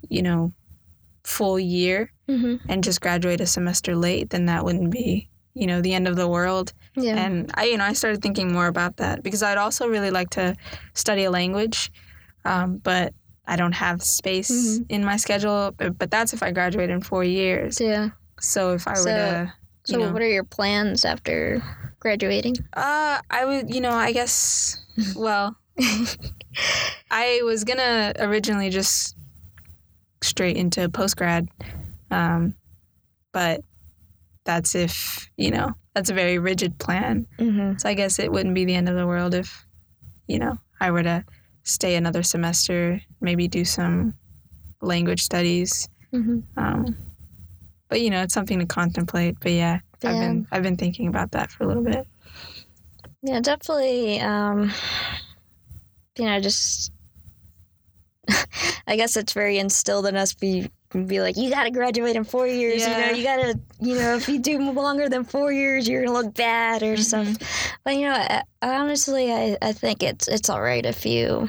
you 0.08 0.22
know, 0.22 0.52
full 1.24 1.58
year 1.58 2.10
Mhm. 2.28 2.60
and 2.68 2.82
just 2.84 3.00
graduate 3.02 3.40
a 3.42 3.46
semester 3.46 3.94
late, 3.94 4.30
then 4.30 4.46
that 4.46 4.64
wouldn't 4.64 4.90
be 4.90 5.28
you 5.54 5.66
know 5.66 5.80
the 5.80 5.94
end 5.94 6.06
of 6.06 6.16
the 6.16 6.28
world. 6.28 6.72
yeah 6.96 7.16
And 7.16 7.50
I, 7.54 7.64
you 7.64 7.78
know, 7.78 7.84
I 7.84 7.94
started 7.94 8.20
thinking 8.22 8.52
more 8.52 8.66
about 8.66 8.98
that 8.98 9.22
because 9.22 9.42
I'd 9.42 9.56
also 9.58 9.88
really 9.88 10.10
like 10.10 10.28
to 10.30 10.54
study 10.92 11.24
a 11.24 11.30
language, 11.30 11.90
um, 12.44 12.76
but 12.76 13.14
I 13.46 13.56
don't 13.56 13.72
have 13.72 14.02
space 14.02 14.50
Mhm. 14.50 14.86
in 14.90 15.04
my 15.04 15.16
schedule. 15.16 15.72
But, 15.76 15.98
but 15.98 16.10
that's 16.10 16.32
if 16.34 16.42
I 16.42 16.50
graduate 16.52 16.90
in 16.90 17.00
four 17.00 17.24
years. 17.24 17.80
yeah 17.80 18.10
So 18.40 18.74
if 18.74 18.86
I 18.86 18.94
So- 18.94 19.04
were 19.04 19.06
to, 19.44 19.54
so 19.84 19.98
know, 19.98 20.12
what 20.12 20.22
are 20.22 20.28
your 20.28 20.44
plans 20.44 21.04
after 21.04 21.62
graduating 22.00 22.56
uh, 22.74 23.18
I 23.30 23.44
would, 23.44 23.74
you 23.74 23.80
know, 23.80 23.92
I 23.92 24.12
guess, 24.12 24.84
well, 25.16 25.56
I 27.10 27.40
was 27.44 27.64
gonna 27.64 28.12
originally 28.18 28.70
just 28.70 29.16
straight 30.22 30.56
into 30.56 30.88
post 30.88 31.16
grad, 31.16 31.48
um, 32.10 32.54
but 33.32 33.60
that's 34.44 34.74
if 34.74 35.28
you 35.36 35.50
know 35.50 35.72
that's 35.94 36.10
a 36.10 36.14
very 36.14 36.38
rigid 36.38 36.78
plan. 36.78 37.26
Mm-hmm. 37.38 37.78
So 37.78 37.88
I 37.88 37.94
guess 37.94 38.18
it 38.18 38.30
wouldn't 38.32 38.54
be 38.54 38.64
the 38.64 38.74
end 38.74 38.88
of 38.88 38.96
the 38.96 39.06
world 39.06 39.34
if 39.34 39.64
you 40.26 40.38
know 40.38 40.58
I 40.80 40.90
were 40.90 41.02
to 41.02 41.24
stay 41.64 41.96
another 41.96 42.22
semester, 42.22 43.00
maybe 43.20 43.48
do 43.48 43.64
some 43.64 44.14
language 44.80 45.22
studies. 45.22 45.88
Mm-hmm. 46.12 46.40
Um, 46.56 46.96
but 47.88 48.00
you 48.00 48.10
know, 48.10 48.22
it's 48.22 48.34
something 48.34 48.58
to 48.58 48.66
contemplate. 48.66 49.36
But 49.40 49.52
yeah, 49.52 49.80
I've 50.04 50.20
been 50.20 50.46
I've 50.50 50.62
been 50.62 50.76
thinking 50.76 51.08
about 51.08 51.32
that 51.32 51.50
for 51.50 51.64
a 51.64 51.66
little 51.66 51.82
bit. 51.82 52.06
Yeah, 53.22 53.40
definitely. 53.40 54.20
Um, 54.20 54.72
you 56.18 56.26
know, 56.26 56.40
just 56.40 56.92
I 58.86 58.96
guess 58.96 59.16
it's 59.16 59.32
very 59.32 59.58
instilled 59.58 60.06
in 60.06 60.16
us. 60.16 60.34
Be 60.34 60.70
be 60.90 61.20
like, 61.20 61.36
you 61.36 61.50
got 61.50 61.64
to 61.64 61.70
graduate 61.70 62.16
in 62.16 62.24
four 62.24 62.46
years. 62.46 62.82
Yeah. 62.82 62.98
You 62.98 63.12
know, 63.12 63.18
you 63.18 63.24
got 63.24 63.36
to, 63.36 63.60
you 63.80 63.94
know, 63.96 64.16
if 64.16 64.28
you 64.28 64.38
do 64.38 64.58
longer 64.72 65.08
than 65.08 65.24
four 65.24 65.52
years, 65.52 65.88
you're 65.88 66.04
gonna 66.04 66.16
look 66.16 66.34
bad 66.34 66.82
or 66.82 66.96
stuff. 66.96 67.28
But 67.84 67.96
you 67.96 68.02
know, 68.02 68.14
I, 68.14 68.42
honestly, 68.62 69.32
I, 69.32 69.56
I 69.60 69.72
think 69.72 70.02
it's 70.02 70.28
it's 70.28 70.48
all 70.48 70.62
right 70.62 70.84
if 70.84 71.04
you 71.04 71.48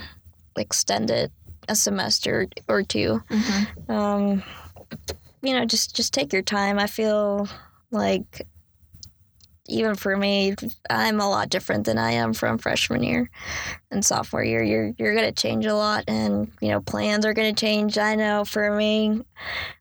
extend 0.58 1.12
it 1.12 1.32
a 1.70 1.76
semester 1.76 2.48
or 2.68 2.84
two. 2.84 3.22
Mm-hmm. 3.30 3.92
Um, 3.92 4.44
you 5.42 5.54
know, 5.54 5.66
just 5.66 5.96
just 5.96 6.14
take 6.14 6.34
your 6.34 6.42
time. 6.42 6.80
I 6.80 6.88
feel 6.88 7.48
like 7.92 8.46
even 9.70 9.96
for 9.96 10.16
me, 10.16 10.56
I'm 10.90 11.20
a 11.20 11.30
lot 11.30 11.50
different 11.50 11.86
than 11.86 11.98
I 11.98 12.12
am 12.12 12.34
from 12.34 12.58
freshman 12.58 13.04
year 13.04 13.30
and 13.92 14.04
sophomore 14.06 14.44
year. 14.44 14.64
You're 14.64 14.94
you're 14.98 15.14
gonna 15.16 15.32
change 15.34 15.66
a 15.66 15.76
lot, 15.76 16.06
and 16.08 16.52
you 16.62 16.70
know 16.70 16.80
plans 16.82 17.26
are 17.26 17.34
gonna 17.34 17.54
change. 17.54 17.98
I 17.98 18.16
know 18.16 18.46
for 18.46 18.72
me, 18.76 19.22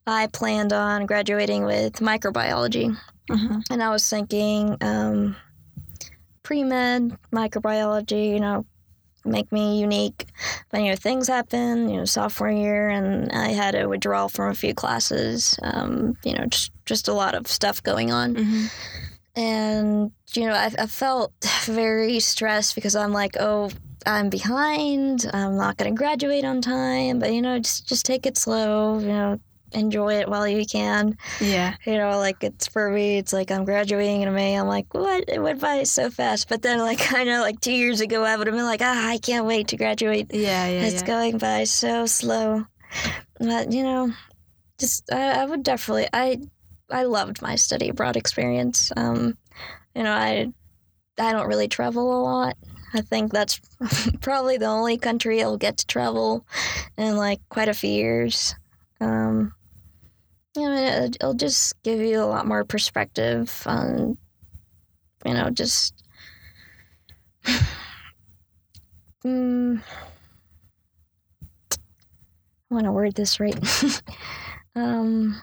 I 0.06 0.26
planned 0.28 0.72
on 0.72 1.06
graduating 1.06 1.64
with 1.64 1.94
microbiology, 1.94 2.96
Mm-hmm. 3.30 3.58
and 3.70 3.82
I 3.82 3.90
was 3.90 4.08
thinking 4.08 4.76
um, 4.80 5.36
pre 6.42 6.62
med 6.64 7.16
microbiology. 7.32 8.30
You 8.30 8.40
know, 8.40 8.66
make 9.26 9.50
me 9.52 9.80
unique. 9.80 10.26
But 10.70 10.80
you 10.82 10.90
know, 10.90 10.96
things 10.96 11.28
happen. 11.28 11.88
You 11.88 11.98
know, 11.98 12.04
sophomore 12.04 12.50
year, 12.50 12.88
and 12.88 13.30
I 13.32 13.48
had 13.48 13.74
a 13.74 13.88
withdrawal 13.88 14.28
from 14.28 14.50
a 14.50 14.54
few 14.54 14.74
classes. 14.74 15.58
Um, 15.62 16.16
you 16.24 16.34
know, 16.34 16.46
just 16.46 16.72
just 16.84 17.08
a 17.08 17.12
lot 17.12 17.34
of 17.34 17.46
stuff 17.48 17.82
going 17.82 18.12
on 18.12 18.34
Mm-hmm. 18.36 18.66
and 19.34 20.10
you 20.34 20.46
know 20.46 20.52
I, 20.54 20.70
I 20.78 20.86
felt 20.86 21.32
very 21.64 22.20
stressed 22.20 22.74
because 22.74 22.94
i'm 22.96 23.12
like 23.12 23.36
oh 23.40 23.70
i'm 24.06 24.30
behind 24.30 25.28
i'm 25.32 25.56
not 25.56 25.76
going 25.76 25.92
to 25.92 25.98
graduate 25.98 26.44
on 26.44 26.60
time 26.60 27.18
but 27.18 27.32
you 27.34 27.42
know 27.42 27.58
just 27.58 27.88
just 27.88 28.06
take 28.06 28.24
it 28.24 28.36
slow 28.38 28.98
you 29.00 29.08
know 29.08 29.40
enjoy 29.76 30.14
it 30.14 30.28
while 30.28 30.48
you 30.48 30.64
can 30.66 31.16
Yeah. 31.40 31.74
you 31.84 31.96
know 31.98 32.18
like 32.18 32.42
it's 32.42 32.66
for 32.66 32.90
me 32.90 33.18
it's 33.18 33.32
like 33.32 33.50
i'm 33.50 33.64
graduating 33.64 34.22
in 34.22 34.32
may 34.34 34.58
i'm 34.58 34.66
like 34.66 34.92
what 34.94 35.24
it 35.28 35.40
went 35.42 35.60
by 35.60 35.82
so 35.84 36.10
fast 36.10 36.48
but 36.48 36.62
then 36.62 36.78
like 36.80 37.12
i 37.14 37.24
know 37.24 37.40
like 37.42 37.60
two 37.60 37.72
years 37.72 38.00
ago 38.00 38.24
i 38.24 38.34
would 38.36 38.46
have 38.46 38.56
been 38.56 38.64
like 38.64 38.82
ah 38.82 39.08
i 39.08 39.18
can't 39.18 39.46
wait 39.46 39.68
to 39.68 39.76
graduate 39.76 40.28
Yeah. 40.32 40.66
Yeah. 40.66 40.82
it's 40.86 41.02
yeah. 41.02 41.06
going 41.06 41.38
by 41.38 41.64
so 41.64 42.06
slow. 42.06 42.64
But 43.38 43.72
you 43.72 43.82
know, 43.82 44.12
just 44.78 45.12
I, 45.12 45.42
I 45.42 45.44
would 45.44 45.62
definitely 45.62 46.08
I 46.12 46.38
I 46.90 47.02
loved 47.02 47.42
my 47.42 47.56
study 47.56 47.88
abroad 47.90 48.16
experience. 48.16 48.90
Um, 48.96 49.36
you 49.94 50.02
know, 50.02 50.12
I 50.12 50.52
I 51.18 51.32
don't 51.32 51.48
really 51.48 51.68
travel 51.68 52.18
a 52.18 52.22
lot. 52.22 52.56
I 52.94 53.02
think 53.02 53.32
that's 53.32 53.60
probably 54.22 54.56
the 54.56 54.66
only 54.66 54.96
country 54.96 55.42
I'll 55.42 55.58
get 55.58 55.78
to 55.78 55.86
travel 55.86 56.46
in 56.96 57.16
like 57.16 57.40
quite 57.50 57.68
a 57.68 57.74
few 57.74 57.90
years. 57.90 58.54
Um, 59.00 59.52
you 60.56 60.68
know, 60.68 61.04
it, 61.04 61.16
it'll 61.16 61.34
just 61.34 61.80
give 61.82 62.00
you 62.00 62.20
a 62.20 62.26
lot 62.26 62.46
more 62.46 62.64
perspective 62.64 63.62
on, 63.66 64.16
you 65.24 65.34
know, 65.34 65.50
just. 65.50 65.94
mm, 69.24 69.82
I 72.70 72.74
want 72.74 72.84
to 72.86 72.92
word 72.92 73.14
this 73.14 73.38
right. 73.38 73.56
um, 74.74 75.40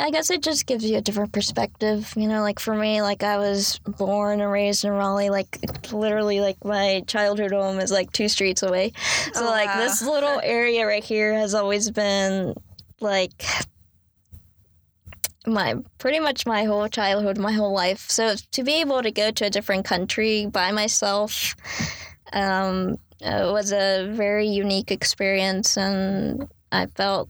I 0.00 0.10
guess 0.10 0.30
it 0.30 0.42
just 0.42 0.66
gives 0.66 0.84
you 0.88 0.96
a 0.98 1.00
different 1.00 1.32
perspective. 1.32 2.12
You 2.16 2.26
know, 2.28 2.42
like 2.42 2.58
for 2.58 2.74
me, 2.74 3.02
like 3.02 3.22
I 3.22 3.38
was 3.38 3.78
born 3.86 4.40
and 4.40 4.50
raised 4.50 4.84
in 4.84 4.92
Raleigh. 4.92 5.30
Like 5.30 5.58
literally, 5.92 6.40
like 6.40 6.64
my 6.64 7.02
childhood 7.06 7.52
home 7.52 7.78
is 7.78 7.90
like 7.92 8.12
two 8.12 8.28
streets 8.28 8.62
away. 8.62 8.92
So 9.34 9.46
Oh, 9.46 9.50
like 9.50 9.68
wow. 9.68 9.78
this 9.78 10.02
little 10.02 10.40
area 10.44 10.86
right 10.86 11.04
here 11.04 11.34
has 11.34 11.54
always 11.54 11.90
been 11.90 12.54
like 13.00 13.44
my 15.46 15.74
pretty 15.98 16.20
much 16.20 16.46
my 16.46 16.64
whole 16.64 16.88
childhood, 16.88 17.38
my 17.38 17.52
whole 17.52 17.72
life. 17.72 18.10
So 18.10 18.34
to 18.52 18.62
be 18.62 18.80
able 18.80 19.02
to 19.02 19.10
go 19.10 19.30
to 19.30 19.46
a 19.46 19.50
different 19.50 19.84
country 19.84 20.46
by 20.46 20.72
myself 20.72 21.54
um, 22.32 22.98
it 23.20 23.52
was 23.52 23.72
a 23.72 24.10
very 24.12 24.46
unique 24.46 24.90
experience, 24.90 25.76
and 25.76 26.48
I 26.72 26.86
felt 26.86 27.28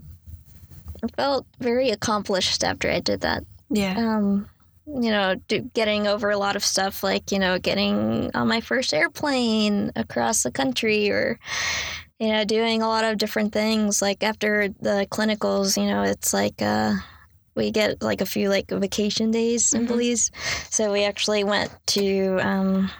felt 1.17 1.47
very 1.59 1.91
accomplished 1.91 2.63
after 2.65 2.91
I 2.91 3.01
did 3.01 3.21
that. 3.23 3.45
Yeah. 3.71 3.95
Um, 3.97 4.49
you 4.87 5.11
know, 5.11 5.37
do, 5.47 5.61
getting 5.75 6.07
over 6.09 6.31
a 6.31 6.37
lot 6.39 6.57
of 6.57 6.65
stuff 6.65 7.03
like 7.05 7.31
you 7.31 7.39
know 7.39 7.59
getting 7.59 8.31
on 8.35 8.49
my 8.49 8.61
first 8.61 8.93
airplane 8.93 9.93
across 9.95 10.43
the 10.43 10.51
country, 10.51 11.11
or 11.11 11.39
you 12.19 12.29
know 12.29 12.45
doing 12.45 12.83
a 12.83 12.89
lot 12.89 13.05
of 13.05 13.19
different 13.19 13.53
things. 13.53 14.03
Like 14.03 14.23
after 14.25 14.69
the 14.81 15.07
clinicals, 15.11 15.81
you 15.81 15.89
know, 15.89 16.03
it's 16.03 16.33
like. 16.33 16.61
Uh, 16.61 16.95
we 17.57 17.73
get 17.73 18.01
like 18.01 18.21
a 18.21 18.27
few 18.27 18.49
like 18.49 18.71
vacation 18.71 19.33
days 19.33 19.75
in 19.75 19.85
Mhm. 19.85 19.89
Belize, 19.89 20.31
so 20.71 20.93
we 20.93 21.05
actually 21.05 21.43
went 21.45 21.71
to 21.89 22.39
um, 22.39 22.91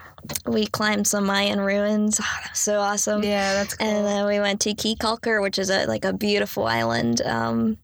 we 0.45 0.67
climbed 0.67 1.07
some 1.07 1.25
Mayan 1.25 1.61
ruins. 1.61 2.19
Oh, 2.21 2.23
that 2.43 2.51
was 2.51 2.59
so 2.59 2.79
awesome. 2.79 3.23
Yeah. 3.23 3.53
That's 3.53 3.73
cool. 3.75 3.87
And 3.87 4.05
then 4.05 4.25
we 4.27 4.39
went 4.39 4.59
to 4.61 4.73
Caye 4.75 4.95
Caulker, 4.95 5.41
which 5.41 5.57
is 5.57 5.69
a, 5.69 5.85
like 5.87 6.05
a 6.05 6.13
beautiful 6.13 6.67
island. 6.67 7.21
Um, 7.21 7.77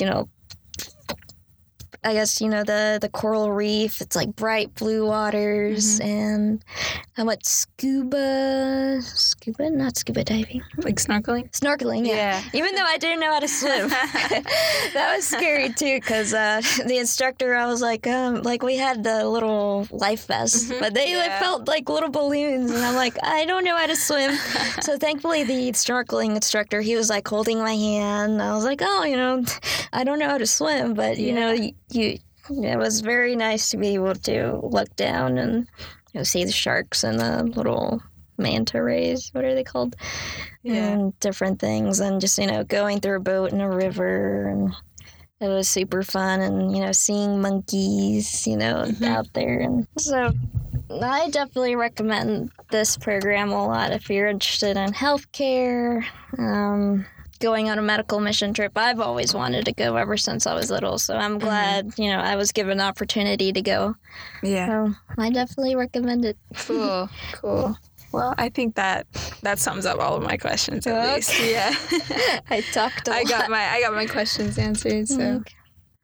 you 0.00 0.06
know, 0.06 0.28
I 2.04 2.12
guess 2.12 2.40
you 2.40 2.48
know 2.48 2.62
the 2.64 2.98
the 3.00 3.08
coral 3.08 3.50
reef. 3.52 4.00
It's 4.00 4.14
like 4.14 4.34
bright 4.36 4.74
blue 4.76 5.06
waters, 5.06 5.98
and 6.00 6.64
I 7.16 7.24
went 7.24 7.44
scuba, 7.44 9.00
scuba, 9.02 9.70
not 9.70 9.96
scuba 9.96 10.22
diving, 10.24 10.62
like 10.78 10.96
snorkeling. 10.96 11.50
snorkeling. 11.50 12.06
Yeah. 12.06 12.14
Yeah. 12.14 12.42
Even 12.52 12.74
though 12.74 12.84
I 12.84 12.98
didn't 12.98 13.20
know 13.20 13.32
how 13.32 13.40
to 13.40 13.48
swim, 13.48 13.88
that 14.94 15.12
was 15.16 15.26
scary 15.26 15.72
too. 15.72 15.96
Because 16.00 16.32
uh, 16.32 16.60
the 16.86 16.98
instructor, 16.98 17.54
I 17.54 17.66
was 17.66 17.82
like, 17.82 18.06
um, 18.06 18.42
like 18.42 18.62
we 18.62 18.76
had 18.76 19.02
the 19.04 19.28
little 19.28 19.86
life 19.90 20.26
vests, 20.26 20.70
Mhm. 20.70 20.80
but 20.80 20.94
they 20.94 21.16
like, 21.16 21.32
felt 21.40 21.66
like 21.68 21.88
little 21.88 22.10
balloons, 22.10 22.70
and 22.70 22.84
I'm 22.84 22.94
like, 22.94 23.16
I 23.22 23.44
don't 23.44 23.64
know 23.64 23.76
how 23.76 23.86
to 23.86 23.96
swim. 23.96 24.36
so 24.82 24.96
thankfully, 24.98 25.44
the 25.44 25.72
snorkeling 25.72 26.34
instructor, 26.36 26.80
he 26.80 26.96
was 26.96 27.10
like 27.10 27.26
holding 27.26 27.58
my 27.58 27.74
hand. 27.74 28.40
I 28.40 28.54
was 28.54 28.64
like, 28.64 28.80
oh, 28.82 29.04
you 29.04 29.16
know, 29.16 29.44
I 29.92 30.04
don't 30.04 30.18
know 30.18 30.28
how 30.28 30.38
to 30.38 30.46
swim, 30.46 30.94
but 30.94 31.18
you 31.18 31.32
know, 31.34 31.56
you, 31.90 32.18
it 32.50 32.78
was 32.78 33.00
very 33.00 33.36
nice 33.36 33.70
to 33.70 33.76
be 33.76 33.94
able 33.94 34.14
to 34.14 34.60
look 34.62 34.94
down 34.96 35.38
and 35.38 35.66
you 36.12 36.20
know, 36.20 36.22
see 36.24 36.44
the 36.44 36.52
sharks 36.52 37.04
and 37.04 37.20
the 37.20 37.44
little 37.44 38.02
manta 38.38 38.82
rays. 38.82 39.30
What 39.32 39.44
are 39.44 39.54
they 39.54 39.64
called? 39.64 39.96
Yeah. 40.62 40.74
and 40.92 41.18
different 41.20 41.60
things 41.60 42.00
and 42.00 42.20
just 42.20 42.36
you 42.36 42.46
know 42.46 42.62
going 42.64 43.00
through 43.00 43.16
a 43.16 43.20
boat 43.20 43.52
in 43.52 43.60
a 43.60 43.70
river 43.70 44.48
and 44.48 44.72
it 45.40 45.46
was 45.48 45.68
super 45.68 46.02
fun 46.02 46.40
and 46.40 46.76
you 46.76 46.82
know 46.84 46.92
seeing 46.92 47.40
monkeys 47.40 48.46
you 48.46 48.56
know 48.56 48.82
Mhm. 48.86 49.06
out 49.06 49.32
there 49.34 49.60
and 49.60 49.86
so 49.98 50.32
i 51.00 51.30
definitely 51.30 51.76
recommend 51.76 52.50
this 52.70 52.96
program 52.98 53.50
a 53.50 53.66
lot 53.66 53.92
if 53.92 54.10
you're 54.10 54.26
interested 54.28 54.76
in 54.76 54.92
healthcare 54.92 56.04
um, 56.38 57.06
going 57.40 57.70
on 57.70 57.78
a 57.78 57.82
medical 57.82 58.20
mission 58.20 58.52
trip 58.52 58.72
i've 58.76 59.00
always 59.00 59.34
wanted 59.34 59.64
to 59.64 59.72
go 59.72 59.96
ever 59.96 60.16
since 60.16 60.46
i 60.46 60.54
was 60.54 60.70
little 60.70 60.98
so 60.98 61.14
i'm 61.16 61.32
mm-hmm. 61.32 61.40
glad 61.40 61.92
you 61.98 62.08
know 62.10 62.18
i 62.18 62.36
was 62.36 62.52
given 62.52 62.78
the 62.78 62.84
opportunity 62.84 63.52
to 63.52 63.62
go 63.62 63.94
Yeah. 64.42 64.66
so 64.66 64.94
i 65.18 65.30
definitely 65.30 65.76
recommend 65.76 66.24
it 66.24 66.36
Cool. 66.56 67.08
Cool. 67.32 67.76
Well, 68.10 68.34
I 68.38 68.48
think 68.48 68.74
that 68.76 69.06
that 69.42 69.58
sums 69.58 69.84
up 69.84 70.00
all 70.00 70.16
of 70.16 70.22
my 70.22 70.38
questions 70.38 70.86
at 70.86 70.94
Okay. 70.96 71.14
least. 71.16 71.40
Yeah. 71.44 71.74
i 72.50 72.62
talked 72.72 73.06
a 73.08 73.12
I 73.12 73.18
lot. 73.20 73.28
got 73.28 73.50
my 73.50 73.62
I 73.62 73.82
got 73.82 73.92
my 73.94 74.06
questions 74.06 74.56
answered. 74.56 75.06
So 75.08 75.20
Okay. 75.20 75.54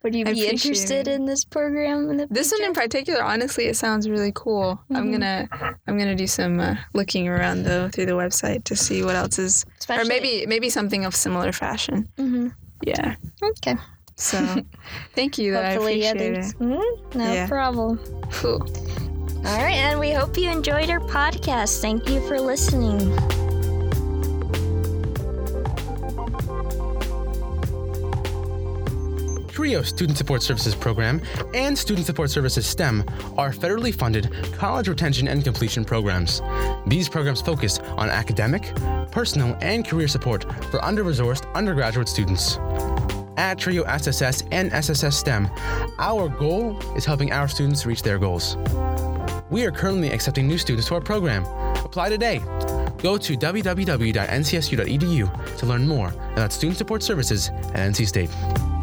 Would 0.04 0.14
you 0.14 0.24
be 0.26 0.46
interested 0.46 1.08
in 1.08 1.24
this 1.24 1.44
program 1.44 2.10
in 2.10 2.16
the 2.18 2.26
this 2.30 2.52
one 2.52 2.62
in 2.62 2.74
particular, 2.74 3.22
honestly, 3.22 3.64
it 3.64 3.76
sounds 3.76 4.08
really 4.08 4.32
cool. 4.34 4.78
I'm 4.90 5.08
Mhm. 5.08 5.12
gonna 5.12 5.48
I'm 5.88 5.98
gonna 5.98 6.14
do 6.14 6.26
some 6.26 6.60
uh, 6.60 6.76
looking 6.92 7.26
around 7.26 7.62
though 7.64 7.88
through 7.88 8.06
the 8.06 8.12
website 8.12 8.64
to 8.64 8.76
see 8.76 9.02
what 9.02 9.16
else 9.16 9.38
is, 9.38 9.64
or 9.88 10.04
maybe 10.04 10.44
maybe 10.46 10.68
something 10.68 11.04
of 11.06 11.16
similar 11.16 11.52
fashion. 11.52 12.06
Mhm. 12.18 12.52
Yeah. 12.84 13.14
Okay. 13.42 13.76
So 14.16 14.36
thank 15.14 15.38
you. 15.38 15.56
I 15.58 15.72
Hopefully, 15.72 16.02
yeah, 16.02 16.10
appreciate 16.10 16.38
it. 16.38 16.54
Mhm, 16.60 17.14
no 17.14 17.32
Yeah. 17.32 17.46
problem. 17.48 17.98
Cool. 18.30 18.60
All 19.46 19.58
right, 19.58 19.74
and 19.76 19.98
we 19.98 20.10
hope 20.12 20.36
you 20.38 20.50
enjoyed 20.50 20.90
our 20.90 21.00
podcast. 21.00 21.80
Thank 21.80 22.08
you 22.10 22.20
for 22.28 22.38
listening. 22.40 23.10
TRIO 29.54 29.82
Student 29.82 30.18
Support 30.18 30.42
Services 30.42 30.74
Program 30.74 31.22
and 31.54 31.78
Student 31.78 32.06
Support 32.06 32.28
Services 32.28 32.66
STEM 32.66 33.04
are 33.36 33.52
federally 33.52 33.94
funded 33.94 34.28
college 34.54 34.88
retention 34.88 35.28
and 35.28 35.44
completion 35.44 35.84
programs. 35.84 36.42
These 36.88 37.08
programs 37.08 37.40
focus 37.40 37.78
on 37.78 38.08
academic, 38.08 38.74
personal, 39.12 39.56
and 39.60 39.86
career 39.86 40.08
support 40.08 40.42
for 40.72 40.84
under 40.84 41.04
resourced 41.04 41.46
undergraduate 41.54 42.08
students. 42.08 42.58
At 43.36 43.60
TRIO 43.60 43.84
SSS 43.84 44.42
and 44.50 44.72
SSS 44.72 45.16
STEM, 45.16 45.48
our 46.00 46.28
goal 46.28 46.76
is 46.96 47.04
helping 47.04 47.30
our 47.30 47.46
students 47.46 47.86
reach 47.86 48.02
their 48.02 48.18
goals. 48.18 48.56
We 49.50 49.64
are 49.66 49.70
currently 49.70 50.10
accepting 50.10 50.48
new 50.48 50.58
students 50.58 50.88
to 50.88 50.96
our 50.96 51.00
program. 51.00 51.44
Apply 51.84 52.08
today. 52.08 52.40
Go 52.98 53.16
to 53.18 53.36
www.ncsu.edu 53.36 54.08
to 55.58 55.66
learn 55.66 55.86
more 55.86 56.08
about 56.32 56.52
student 56.52 56.76
support 56.76 57.04
services 57.04 57.50
at 57.50 57.92
NC 57.92 58.08
State. 58.08 58.73